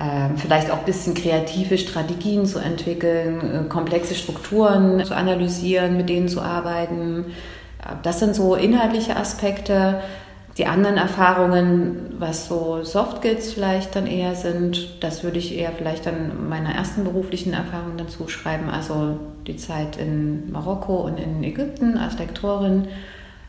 Ähm, 0.00 0.38
vielleicht 0.38 0.70
auch 0.70 0.78
ein 0.78 0.84
bisschen 0.86 1.12
kreative 1.12 1.76
Strategien 1.76 2.46
zu 2.46 2.58
entwickeln, 2.58 3.66
äh, 3.66 3.68
komplexe 3.68 4.14
Strukturen 4.14 5.04
zu 5.04 5.14
analysieren, 5.14 5.98
mit 5.98 6.08
denen 6.08 6.28
zu 6.28 6.40
arbeiten 6.40 7.26
das 8.02 8.18
sind 8.20 8.34
so 8.34 8.54
inhaltliche 8.54 9.16
Aspekte. 9.16 10.00
Die 10.58 10.66
anderen 10.66 10.96
Erfahrungen, 10.96 12.14
was 12.18 12.48
so 12.48 12.82
Soft 12.82 13.18
Skills 13.18 13.52
vielleicht 13.52 13.96
dann 13.96 14.06
eher 14.06 14.34
sind, 14.34 15.02
das 15.02 15.22
würde 15.22 15.38
ich 15.38 15.56
eher 15.56 15.72
vielleicht 15.72 16.06
dann 16.06 16.48
meiner 16.48 16.74
ersten 16.74 17.04
beruflichen 17.04 17.54
Erfahrung 17.54 17.96
dann 17.96 18.08
zuschreiben. 18.08 18.68
Also 18.68 19.18
die 19.46 19.56
Zeit 19.56 19.96
in 19.96 20.50
Marokko 20.50 20.96
und 20.96 21.18
in 21.18 21.42
Ägypten 21.44 21.96
als 21.96 22.18
Lektorin. 22.18 22.88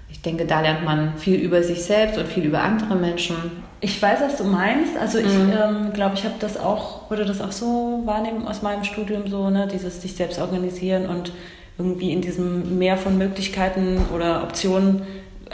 Ich 0.09 0.21
denke, 0.21 0.45
da 0.45 0.61
lernt 0.61 0.85
man 0.85 1.15
viel 1.15 1.39
über 1.39 1.63
sich 1.63 1.83
selbst 1.83 2.17
und 2.17 2.27
viel 2.27 2.43
über 2.43 2.61
andere 2.61 2.95
Menschen. 2.95 3.35
Ich 3.79 3.99
weiß, 4.01 4.19
was 4.21 4.37
du 4.37 4.43
meinst. 4.43 4.97
Also 4.97 5.17
ich 5.17 5.33
mhm. 5.33 5.51
ähm, 5.51 5.93
glaube, 5.93 6.15
ich 6.15 6.23
habe 6.23 6.35
das 6.39 6.57
auch, 6.57 7.09
würde 7.09 7.25
das 7.25 7.41
auch 7.41 7.51
so 7.51 8.03
wahrnehmen 8.05 8.47
aus 8.47 8.61
meinem 8.61 8.83
Studium 8.83 9.27
so, 9.27 9.49
ne, 9.49 9.67
dieses 9.67 10.01
sich 10.01 10.15
selbst 10.15 10.39
organisieren 10.39 11.07
und 11.07 11.31
irgendwie 11.77 12.11
in 12.11 12.21
diesem 12.21 12.77
Meer 12.77 12.97
von 12.97 13.17
Möglichkeiten 13.17 14.05
oder 14.13 14.43
Optionen 14.43 15.03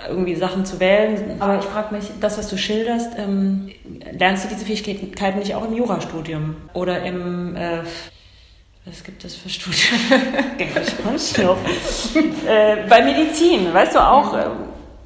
irgendwie 0.07 0.35
Sachen 0.35 0.65
zu 0.65 0.79
wählen. 0.79 1.41
Aber 1.41 1.59
ich 1.59 1.65
frage 1.65 1.95
mich, 1.95 2.05
das, 2.19 2.37
was 2.37 2.49
du 2.49 2.57
schilderst, 2.57 3.13
ähm, 3.17 3.69
lernst 4.11 4.45
du 4.45 4.49
diese 4.49 4.65
Fähigkeiten 4.65 5.39
nicht 5.39 5.55
auch 5.55 5.65
im 5.65 5.73
Jurastudium 5.73 6.55
oder 6.73 7.03
im, 7.03 7.55
äh, 7.55 7.79
was 8.85 9.03
gibt 9.03 9.25
es 9.25 9.35
für 9.35 9.49
Studien? 9.49 9.99
äh, 12.47 12.87
bei 12.87 13.01
Medizin, 13.01 13.73
weißt 13.73 13.95
du 13.95 13.99
auch, 13.99 14.33
äh, 14.37 14.45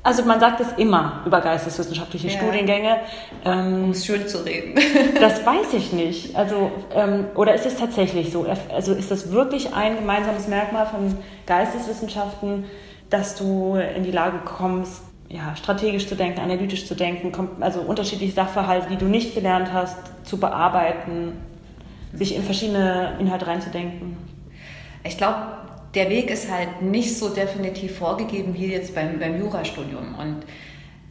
also 0.04 0.24
man 0.26 0.40
sagt 0.40 0.60
es 0.62 0.72
immer 0.78 1.22
über 1.26 1.42
geisteswissenschaftliche 1.42 2.28
ja. 2.28 2.38
Studiengänge. 2.38 2.98
Ähm, 3.46 3.84
um 3.86 3.90
es 3.92 4.06
schön 4.06 4.28
zu 4.28 4.44
reden. 4.44 4.80
das 5.20 5.46
weiß 5.46 5.74
ich 5.74 5.94
nicht. 5.94 6.36
Also, 6.36 6.72
ähm, 6.94 7.28
oder 7.36 7.54
ist 7.54 7.66
es 7.66 7.76
tatsächlich 7.76 8.32
so? 8.32 8.48
Also 8.74 8.94
ist 8.94 9.12
das 9.12 9.32
wirklich 9.32 9.74
ein 9.76 9.98
gemeinsames 9.98 10.48
Merkmal 10.48 10.88
von 10.88 11.18
Geisteswissenschaften, 11.46 12.66
dass 13.12 13.36
du 13.36 13.76
in 13.76 14.04
die 14.04 14.12
Lage 14.12 14.40
kommst, 14.44 15.04
ja, 15.30 15.56
strategisch 15.56 16.08
zu 16.08 16.16
denken, 16.16 16.40
analytisch 16.40 16.88
zu 16.88 16.96
denken, 16.96 17.32
also 17.62 17.82
unterschiedliche 17.82 18.34
Sachverhalte, 18.34 18.90
die 18.90 18.98
du 18.98 19.06
nicht 19.06 19.36
gelernt 19.36 19.72
hast, 19.72 19.98
zu 20.24 20.40
bearbeiten, 20.40 21.34
sich 22.14 22.36
in 22.36 22.44
verschiedene 22.44 23.18
Inhalte 23.20 23.48
reinzudenken? 23.48 24.18
Ich 25.04 25.18
glaube, 25.18 25.38
der 25.94 26.10
Weg 26.10 26.30
ist 26.30 26.50
halt 26.50 26.82
nicht 26.82 27.18
so 27.18 27.30
definitiv 27.30 27.98
vorgegeben 27.98 28.54
wie 28.54 28.68
jetzt 28.68 28.96
beim, 28.96 29.20
beim 29.20 29.40
Jurastudium. 29.40 30.16
Und 30.16 30.46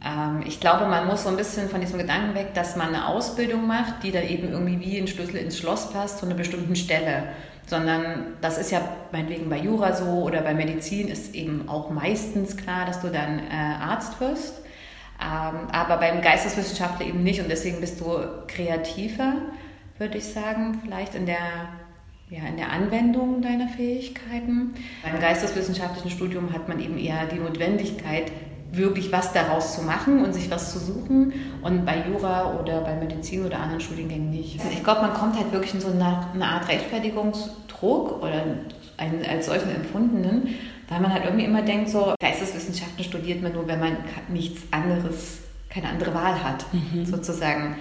ähm, 0.03 0.43
ich 0.45 0.59
glaube, 0.59 0.85
man 0.85 1.07
muss 1.07 1.23
so 1.23 1.29
ein 1.29 1.37
bisschen 1.37 1.69
von 1.69 1.81
diesem 1.81 1.99
Gedanken 1.99 2.33
weg, 2.35 2.53
dass 2.53 2.75
man 2.75 2.87
eine 2.87 3.07
Ausbildung 3.07 3.67
macht, 3.67 4.03
die 4.03 4.11
dann 4.11 4.27
eben 4.27 4.51
irgendwie 4.51 4.79
wie 4.79 4.97
ein 4.97 5.07
Schlüssel 5.07 5.37
ins 5.37 5.57
Schloss 5.57 5.91
passt 5.91 6.19
zu 6.19 6.25
einer 6.25 6.35
bestimmten 6.35 6.75
Stelle. 6.75 7.29
Sondern 7.67 8.33
das 8.41 8.57
ist 8.57 8.71
ja 8.71 8.81
meinetwegen 9.11 9.49
bei 9.49 9.57
Jura 9.57 9.93
so 9.93 10.23
oder 10.23 10.41
bei 10.41 10.53
Medizin 10.53 11.07
ist 11.07 11.35
eben 11.35 11.69
auch 11.69 11.91
meistens 11.91 12.57
klar, 12.57 12.85
dass 12.85 13.01
du 13.01 13.09
dann 13.09 13.39
äh, 13.39 13.53
Arzt 13.53 14.19
wirst. 14.19 14.61
Ähm, 15.21 15.67
aber 15.71 15.97
beim 15.97 16.21
Geisteswissenschaftler 16.21 17.05
eben 17.05 17.21
nicht 17.21 17.39
und 17.39 17.49
deswegen 17.49 17.79
bist 17.79 18.01
du 18.01 18.17
kreativer, 18.47 19.33
würde 19.99 20.17
ich 20.17 20.25
sagen, 20.25 20.81
vielleicht 20.83 21.13
in 21.13 21.27
der 21.27 21.37
ja, 22.31 22.47
in 22.47 22.55
der 22.55 22.71
Anwendung 22.71 23.41
deiner 23.41 23.67
Fähigkeiten. 23.67 24.73
Beim 25.03 25.19
geisteswissenschaftlichen 25.19 26.09
Studium 26.09 26.53
hat 26.53 26.69
man 26.69 26.79
eben 26.79 26.97
eher 26.97 27.25
die 27.25 27.39
Notwendigkeit, 27.39 28.31
wirklich 28.71 29.11
was 29.11 29.33
daraus 29.33 29.75
zu 29.75 29.81
machen 29.81 30.23
und 30.23 30.33
sich 30.33 30.49
was 30.49 30.71
zu 30.71 30.79
suchen. 30.79 31.33
Und 31.61 31.85
bei 31.85 32.05
Jura 32.07 32.57
oder 32.57 32.79
bei 32.81 32.95
Medizin 32.95 33.45
oder 33.45 33.59
anderen 33.59 33.81
Studiengängen 33.81 34.29
nicht. 34.29 34.61
Ich 34.71 34.81
glaube, 34.81 35.01
man 35.01 35.13
kommt 35.13 35.37
halt 35.37 35.51
wirklich 35.51 35.73
in 35.73 35.81
so 35.81 35.89
eine, 35.89 36.25
eine 36.33 36.45
Art 36.45 36.69
Rechtfertigungsdruck 36.69 38.23
oder 38.23 38.45
einen 38.95 39.25
als 39.29 39.47
solchen 39.47 39.75
empfundenen, 39.75 40.55
weil 40.87 41.01
man 41.01 41.11
halt 41.11 41.25
irgendwie 41.25 41.43
immer 41.43 41.63
denkt, 41.63 41.89
so 41.89 42.13
Geisteswissenschaften 42.21 43.03
studiert 43.03 43.41
man 43.41 43.51
nur, 43.51 43.67
wenn 43.67 43.81
man 43.81 43.97
nichts 44.29 44.61
anderes, 44.71 45.39
keine 45.69 45.89
andere 45.89 46.13
Wahl 46.13 46.41
hat, 46.41 46.65
mhm. 46.71 47.05
sozusagen. 47.05 47.75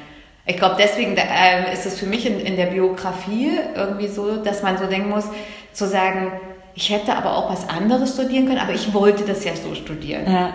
Ich 0.50 0.56
glaube, 0.56 0.74
deswegen 0.76 1.16
äh, 1.16 1.72
ist 1.72 1.86
es 1.86 1.96
für 1.96 2.06
mich 2.06 2.26
in, 2.26 2.40
in 2.40 2.56
der 2.56 2.66
Biografie 2.66 3.52
irgendwie 3.76 4.08
so, 4.08 4.42
dass 4.42 4.64
man 4.64 4.78
so 4.78 4.86
denken 4.86 5.08
muss, 5.08 5.26
zu 5.72 5.86
sagen, 5.86 6.32
ich 6.74 6.90
hätte 6.90 7.14
aber 7.14 7.36
auch 7.36 7.50
was 7.50 7.68
anderes 7.68 8.14
studieren 8.14 8.46
können, 8.46 8.58
aber 8.58 8.74
ich 8.74 8.92
wollte 8.92 9.24
das 9.24 9.44
ja 9.44 9.52
so 9.54 9.76
studieren. 9.76 10.24
Ja. 10.26 10.52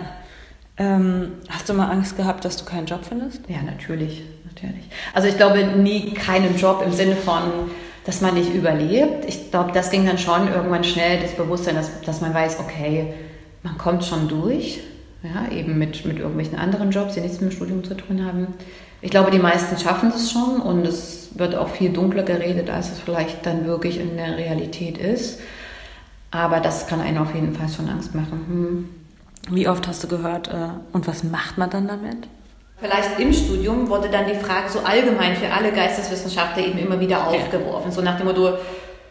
Ähm, 0.76 1.32
hast 1.48 1.70
du 1.70 1.72
mal 1.72 1.90
Angst 1.90 2.14
gehabt, 2.18 2.44
dass 2.44 2.58
du 2.58 2.66
keinen 2.66 2.84
Job 2.84 3.06
findest? 3.08 3.40
Ja, 3.48 3.62
natürlich, 3.62 4.22
natürlich. 4.44 4.84
Also 5.14 5.28
ich 5.28 5.38
glaube 5.38 5.64
nie 5.64 6.12
keinen 6.12 6.58
Job 6.58 6.82
im 6.84 6.92
Sinne 6.92 7.16
von, 7.16 7.70
dass 8.04 8.20
man 8.20 8.34
nicht 8.34 8.52
überlebt. 8.52 9.24
Ich 9.26 9.50
glaube, 9.50 9.72
das 9.72 9.90
ging 9.90 10.04
dann 10.04 10.18
schon 10.18 10.52
irgendwann 10.52 10.84
schnell, 10.84 11.20
das 11.22 11.32
Bewusstsein, 11.32 11.74
dass, 11.74 12.02
dass 12.02 12.20
man 12.20 12.34
weiß, 12.34 12.60
okay, 12.60 13.14
man 13.62 13.78
kommt 13.78 14.04
schon 14.04 14.28
durch, 14.28 14.80
ja, 15.22 15.50
eben 15.56 15.78
mit, 15.78 16.04
mit 16.04 16.18
irgendwelchen 16.18 16.58
anderen 16.58 16.90
Jobs, 16.90 17.14
die 17.14 17.20
nichts 17.20 17.40
mit 17.40 17.50
dem 17.50 17.56
Studium 17.56 17.82
zu 17.82 17.94
tun 17.94 18.22
haben. 18.26 18.48
Ich 19.00 19.10
glaube, 19.10 19.30
die 19.30 19.38
meisten 19.38 19.78
schaffen 19.78 20.12
es 20.14 20.30
schon 20.30 20.60
und 20.60 20.86
es 20.86 21.28
wird 21.34 21.54
auch 21.54 21.68
viel 21.68 21.90
dunkler 21.90 22.22
geredet, 22.22 22.70
als 22.70 22.90
es 22.90 22.98
vielleicht 22.98 23.44
dann 23.44 23.66
wirklich 23.66 24.00
in 24.00 24.16
der 24.16 24.36
Realität 24.36 24.98
ist. 24.98 25.40
Aber 26.30 26.60
das 26.60 26.86
kann 26.86 27.00
einen 27.00 27.18
auf 27.18 27.34
jeden 27.34 27.54
Fall 27.54 27.68
schon 27.68 27.88
Angst 27.88 28.14
machen. 28.14 28.44
Hm. 28.48 29.54
Wie 29.54 29.68
oft 29.68 29.86
hast 29.86 30.02
du 30.02 30.08
gehört, 30.08 30.48
äh, 30.48 30.68
und 30.92 31.06
was 31.06 31.22
macht 31.22 31.56
man 31.56 31.70
dann 31.70 31.86
damit? 31.86 32.26
Vielleicht 32.78 33.18
im 33.18 33.32
Studium 33.32 33.88
wurde 33.88 34.10
dann 34.10 34.26
die 34.26 34.34
Frage 34.34 34.68
so 34.68 34.80
allgemein 34.80 35.34
für 35.36 35.50
alle 35.50 35.72
Geisteswissenschaftler 35.72 36.66
eben 36.66 36.78
immer 36.78 37.00
wieder 37.00 37.26
aufgeworfen. 37.26 37.90
So 37.90 38.02
nach 38.02 38.18
dem 38.18 38.26
Motto, 38.26 38.58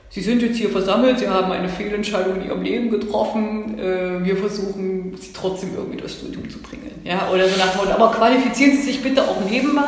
Sie 0.09 0.21
sind 0.21 0.41
jetzt 0.41 0.57
hier 0.57 0.69
versammelt, 0.69 1.19
Sie 1.19 1.27
haben 1.27 1.51
eine 1.51 1.67
Fehlentscheidung 1.67 2.37
in 2.37 2.47
Ihrem 2.47 2.61
Leben 2.61 2.89
getroffen. 2.89 3.77
Äh, 3.77 4.23
wir 4.23 4.37
versuchen 4.37 5.17
sie 5.19 5.33
trotzdem 5.33 5.71
irgendwie 5.75 5.97
durchs 5.97 6.15
Studium 6.15 6.49
zu 6.49 6.59
bringen. 6.61 7.01
Ja? 7.03 7.29
Oder 7.33 7.49
so 7.49 7.57
nach 7.57 7.71
dem 7.71 7.77
Motto, 7.79 7.91
aber 7.91 8.15
qualifizieren 8.15 8.77
Sie 8.77 8.83
sich 8.83 9.03
bitte 9.03 9.23
auch 9.23 9.41
nebenbei, 9.49 9.81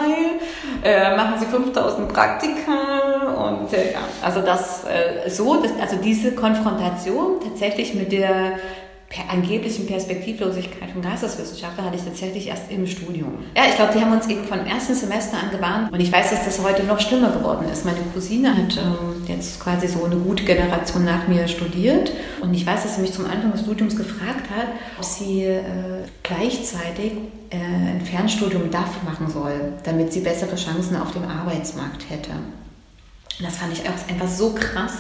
äh, 0.84 1.16
machen 1.16 1.40
Sie 1.40 1.46
5000 1.46 2.08
Praktika 2.10 3.34
und 3.48 3.74
äh, 3.74 3.94
ja, 3.94 4.00
also 4.22 4.42
das 4.42 4.86
so, 5.30 5.62
dass, 5.62 5.72
also 5.80 5.96
diese 6.04 6.34
Konfrontation 6.34 7.40
tatsächlich 7.42 7.94
mit 7.94 8.12
der 8.12 8.60
per 9.10 9.30
angeblichen 9.30 9.88
Perspektivlosigkeit 9.88 10.92
von 10.92 11.02
Geisteswissenschaftlern 11.02 11.86
hatte 11.86 11.96
ich 11.96 12.04
tatsächlich 12.04 12.48
erst 12.48 12.70
im 12.70 12.86
Studium. 12.86 13.46
Ja, 13.56 13.64
ich 13.70 13.76
glaube, 13.76 13.94
die 13.94 14.02
haben 14.02 14.12
uns 14.12 14.28
eben 14.28 14.44
von 14.44 14.66
ersten 14.66 14.96
Semester 14.96 15.38
an 15.38 15.50
gewarnt 15.50 15.94
und 15.94 16.00
ich 16.02 16.12
weiß, 16.12 16.32
dass 16.32 16.44
das 16.44 16.62
heute 16.62 16.84
noch 16.84 17.00
schlimmer 17.00 17.32
geworden 17.32 17.70
ist. 17.72 17.86
Meine 17.86 18.00
Cousine 18.14 18.50
hat 18.50 18.78
ähm, 18.78 19.24
jetzt 19.26 19.62
quasi 19.62 19.88
so 19.88 20.04
eine 20.04 20.18
gute 20.18 20.44
Generation 20.44 21.06
nach 21.06 21.26
mir 21.28 21.48
studiert 21.48 22.12
und 22.42 22.54
ich 22.54 22.66
weiß, 22.66 22.84
dass 22.84 22.96
sie 22.96 23.02
mich 23.02 23.14
zum 23.14 23.26
Anfang 23.26 23.54
des 23.54 23.62
Studiums 23.62 23.96
gefragt 23.96 24.50
hat, 24.54 24.68
ob 24.98 25.06
sie 25.06 25.44
äh, 25.44 25.64
gleichzeitig 26.24 27.14
äh, 27.50 27.56
ein 27.56 28.02
Fernstudium 28.02 28.70
DAF 28.70 29.04
machen 29.06 29.30
soll, 29.30 29.74
damit 29.86 30.12
sie 30.12 30.20
bessere 30.20 30.58
Chancen 30.58 30.98
auf 30.98 31.14
dem 31.14 31.24
Arbeitsmarkt 31.24 32.10
hätte. 32.10 32.32
Und 32.32 33.46
das 33.46 33.56
fand 33.56 33.72
ich 33.72 33.88
einfach 33.88 34.28
so 34.28 34.54
krass, 34.54 34.94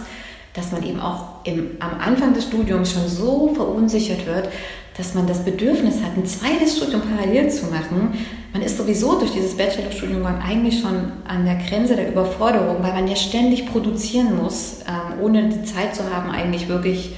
dass 0.57 0.71
man 0.71 0.83
eben 0.83 0.99
auch 0.99 1.45
im, 1.45 1.77
am 1.79 1.99
Anfang 1.99 2.33
des 2.33 2.45
Studiums 2.45 2.91
schon 2.91 3.07
so 3.07 3.53
verunsichert 3.53 4.25
wird, 4.25 4.49
dass 4.97 5.13
man 5.13 5.27
das 5.27 5.45
Bedürfnis 5.45 6.01
hat, 6.03 6.17
ein 6.17 6.25
zweites 6.25 6.77
Studium 6.77 7.01
parallel 7.01 7.49
zu 7.51 7.67
machen. 7.67 8.17
Man 8.51 8.63
ist 8.63 8.77
sowieso 8.77 9.19
durch 9.19 9.31
dieses 9.31 9.55
Bachelorstudium 9.55 10.25
eigentlich 10.25 10.81
schon 10.81 11.11
an 11.27 11.45
der 11.45 11.55
Grenze 11.55 11.95
der 11.95 12.09
Überforderung, 12.09 12.77
weil 12.81 12.93
man 12.93 13.07
ja 13.07 13.15
ständig 13.15 13.67
produzieren 13.67 14.35
muss, 14.35 14.79
ähm, 14.87 15.21
ohne 15.21 15.49
die 15.49 15.63
Zeit 15.63 15.95
zu 15.95 16.03
haben, 16.11 16.31
eigentlich 16.31 16.67
wirklich 16.67 17.11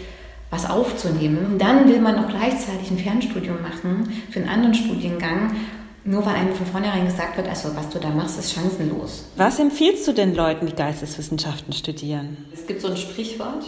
was 0.50 0.70
aufzunehmen. 0.70 1.54
Und 1.54 1.62
dann 1.62 1.88
will 1.88 2.02
man 2.02 2.16
noch 2.16 2.28
gleichzeitig 2.28 2.92
ein 2.92 2.98
Fernstudium 2.98 3.62
machen 3.62 4.12
für 4.30 4.40
einen 4.40 4.50
anderen 4.50 4.74
Studiengang 4.74 5.56
nur 6.06 6.26
weil 6.26 6.36
einem 6.36 6.54
von 6.54 6.66
vornherein 6.66 7.06
gesagt 7.06 7.38
wird, 7.38 7.48
also 7.48 7.76
was 7.76 7.90
du 7.90 8.00
da 8.00 8.10
machst, 8.10 8.40
ist 8.40 8.54
chancenlos. 8.54 9.26
Was 9.36 9.60
empfiehlst 9.60 10.08
du 10.08 10.14
den 10.14 10.36
Leuten, 10.36 10.66
die 10.66 10.76
Geisteswissenschaften 10.76 11.74
studieren? 11.74 12.38
Es 12.54 12.66
gibt 12.66 12.82
so 12.82 12.90
ein 12.90 12.98
Sprichwort, 12.98 13.66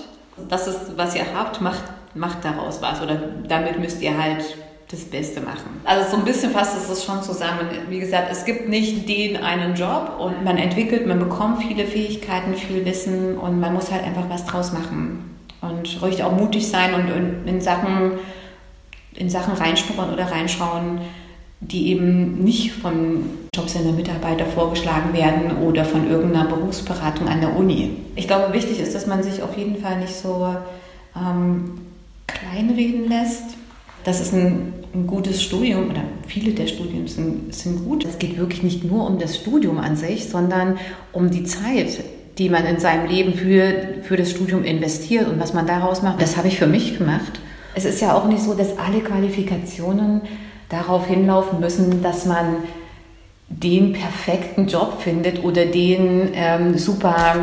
das 0.50 0.68
ist, 0.68 0.98
was 0.98 1.16
ihr 1.16 1.26
habt, 1.34 1.62
macht, 1.62 1.84
macht 2.16 2.44
daraus 2.44 2.82
was 2.82 3.02
oder 3.02 3.16
damit 3.48 3.80
müsst 3.80 4.02
ihr 4.02 4.18
halt 4.18 4.44
das 4.90 5.06
Beste 5.06 5.40
machen. 5.40 5.82
Also 5.86 6.12
so 6.12 6.18
ein 6.18 6.26
bisschen 6.26 6.52
fasst 6.52 6.76
es 6.78 6.90
das 6.90 7.06
schon 7.06 7.24
zusammen. 7.24 7.70
Wie 7.88 8.00
gesagt, 8.00 8.28
es 8.30 8.44
gibt 8.44 8.68
nicht 8.68 9.08
den 9.08 9.38
einen 9.38 9.74
Job 9.76 10.18
und 10.20 10.44
man 10.44 10.58
entwickelt, 10.58 11.08
man 11.08 11.20
bekommt 11.20 11.64
viele 11.64 11.86
Fähigkeiten, 11.86 12.56
viel 12.56 12.84
Wissen 12.86 13.38
und 13.38 13.60
man 13.60 13.74
muss 13.74 13.92
halt 13.92 14.04
einfach 14.04 14.30
was 14.30 14.46
draus 14.46 14.74
machen 14.74 15.38
und 15.62 16.02
ruhig 16.02 16.24
auch 16.24 16.34
mutig 16.34 16.68
sein 16.68 16.94
und 16.94 17.48
in 17.48 17.62
Sachen, 17.62 18.20
in 19.14 19.30
Sachen 19.30 19.54
reinschnuppern 19.54 20.12
oder 20.12 20.30
reinschauen, 20.30 21.02
die 21.62 21.90
eben 21.90 22.44
nicht 22.44 22.72
von 22.72 23.24
Jobcenter-Mitarbeiter 23.56 24.46
vorgeschlagen 24.48 25.14
werden 25.14 25.58
oder 25.64 25.86
von 25.86 26.10
irgendeiner 26.10 26.50
Berufsberatung 26.50 27.28
an 27.28 27.40
der 27.40 27.56
Uni. 27.56 27.92
Ich 28.16 28.28
glaube, 28.28 28.52
wichtig 28.54 28.80
ist, 28.80 28.96
dass 28.96 29.06
man 29.06 29.22
sich 29.22 29.44
auf 29.44 29.56
jeden 29.56 29.78
Fall 29.78 30.00
nicht 30.00 30.14
so 30.14 30.56
ähm, 31.16 31.82
kleinreden 32.26 33.08
lässt. 33.08 33.44
Das 34.04 34.20
ist 34.20 34.34
ein, 34.34 34.74
ein, 34.96 35.06
gutes 35.06 35.44
Studium 35.44 35.92
oder 35.92 36.02
viele 36.26 36.54
der 36.54 36.66
Studien 36.66 37.08
sind, 37.08 37.54
sind 37.54 37.86
gut. 37.86 38.06
Es 38.06 38.18
geht 38.18 38.40
wirklich 38.40 38.64
nicht 38.64 38.84
nur 38.84 39.06
um 39.06 39.20
das 39.20 39.36
Studium 39.36 39.78
an 39.78 39.96
sich, 39.96 40.30
sondern 40.30 40.80
um 41.12 41.30
die 41.30 41.44
Zeit, 41.44 42.04
die 42.40 42.50
man 42.50 42.66
in 42.66 42.80
seinem 42.80 43.08
Leben 43.08 43.36
für, 43.36 44.02
für 44.02 44.18
das 44.18 44.32
Studium 44.32 44.64
investiert 44.64 45.28
und 45.28 45.40
was 45.40 45.54
man 45.54 45.68
daraus 45.68 46.02
macht. 46.02 46.20
Das 46.20 46.38
habe 46.38 46.48
ich 46.48 46.58
für 46.58 46.66
mich 46.66 46.98
gemacht. 46.98 47.40
Es 47.76 47.86
ist 47.86 48.02
ja 48.02 48.16
auch 48.16 48.28
nicht 48.28 48.42
so, 48.42 48.56
dass 48.56 48.80
alle 48.80 49.02
Qualifikationen 49.02 50.22
darauf 50.72 51.06
hinlaufen 51.06 51.60
müssen, 51.60 52.02
dass 52.02 52.26
man 52.26 52.58
den 53.50 53.94
perfekten 53.94 54.68
Job 54.68 55.02
findet 55.02 55.44
oder 55.44 55.66
den 55.66 56.32
ähm, 56.34 56.78
super 56.78 57.36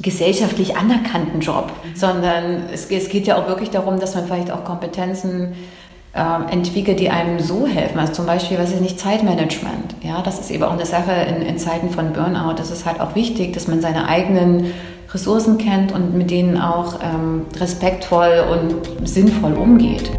gesellschaftlich 0.00 0.76
anerkannten 0.76 1.40
Job, 1.40 1.70
sondern 1.94 2.64
es, 2.72 2.90
es, 2.90 3.08
geht 3.08 3.26
ja 3.26 3.36
auch 3.36 3.46
wirklich 3.46 3.70
darum, 3.70 4.00
dass 4.00 4.14
man 4.14 4.26
vielleicht 4.26 4.50
auch 4.50 4.64
Kompetenzen 4.64 5.54
äh, 6.14 6.52
entwickelt, 6.52 6.98
die 6.98 7.10
einem 7.10 7.38
so 7.38 7.66
helfen. 7.66 7.98
Also 7.98 8.14
zum 8.14 8.26
Beispiel, 8.26 8.58
was 8.58 8.72
ist 8.72 8.80
nicht, 8.80 8.98
Zeitmanagement. 8.98 9.94
Ja, 10.02 10.22
das 10.22 10.40
ist 10.40 10.50
eben 10.50 10.64
auch 10.64 10.72
eine 10.72 10.86
Sache 10.86 11.12
in, 11.12 11.42
in 11.42 11.58
Zeiten 11.58 11.90
von 11.90 12.12
Burnout. 12.12 12.54
Das 12.56 12.70
ist 12.70 12.86
halt 12.86 13.00
auch 13.00 13.14
wichtig, 13.14 13.52
dass 13.52 13.68
man 13.68 13.80
seine 13.80 14.08
eigenen 14.08 14.72
Ressourcen 15.12 15.58
kennt 15.58 15.92
und 15.92 16.14
mit 16.14 16.30
denen 16.30 16.60
auch 16.60 16.98
ähm, 17.00 17.42
respektvoll 17.60 18.44
und 18.50 19.08
sinnvoll 19.08 19.52
umgeht. 19.52 20.10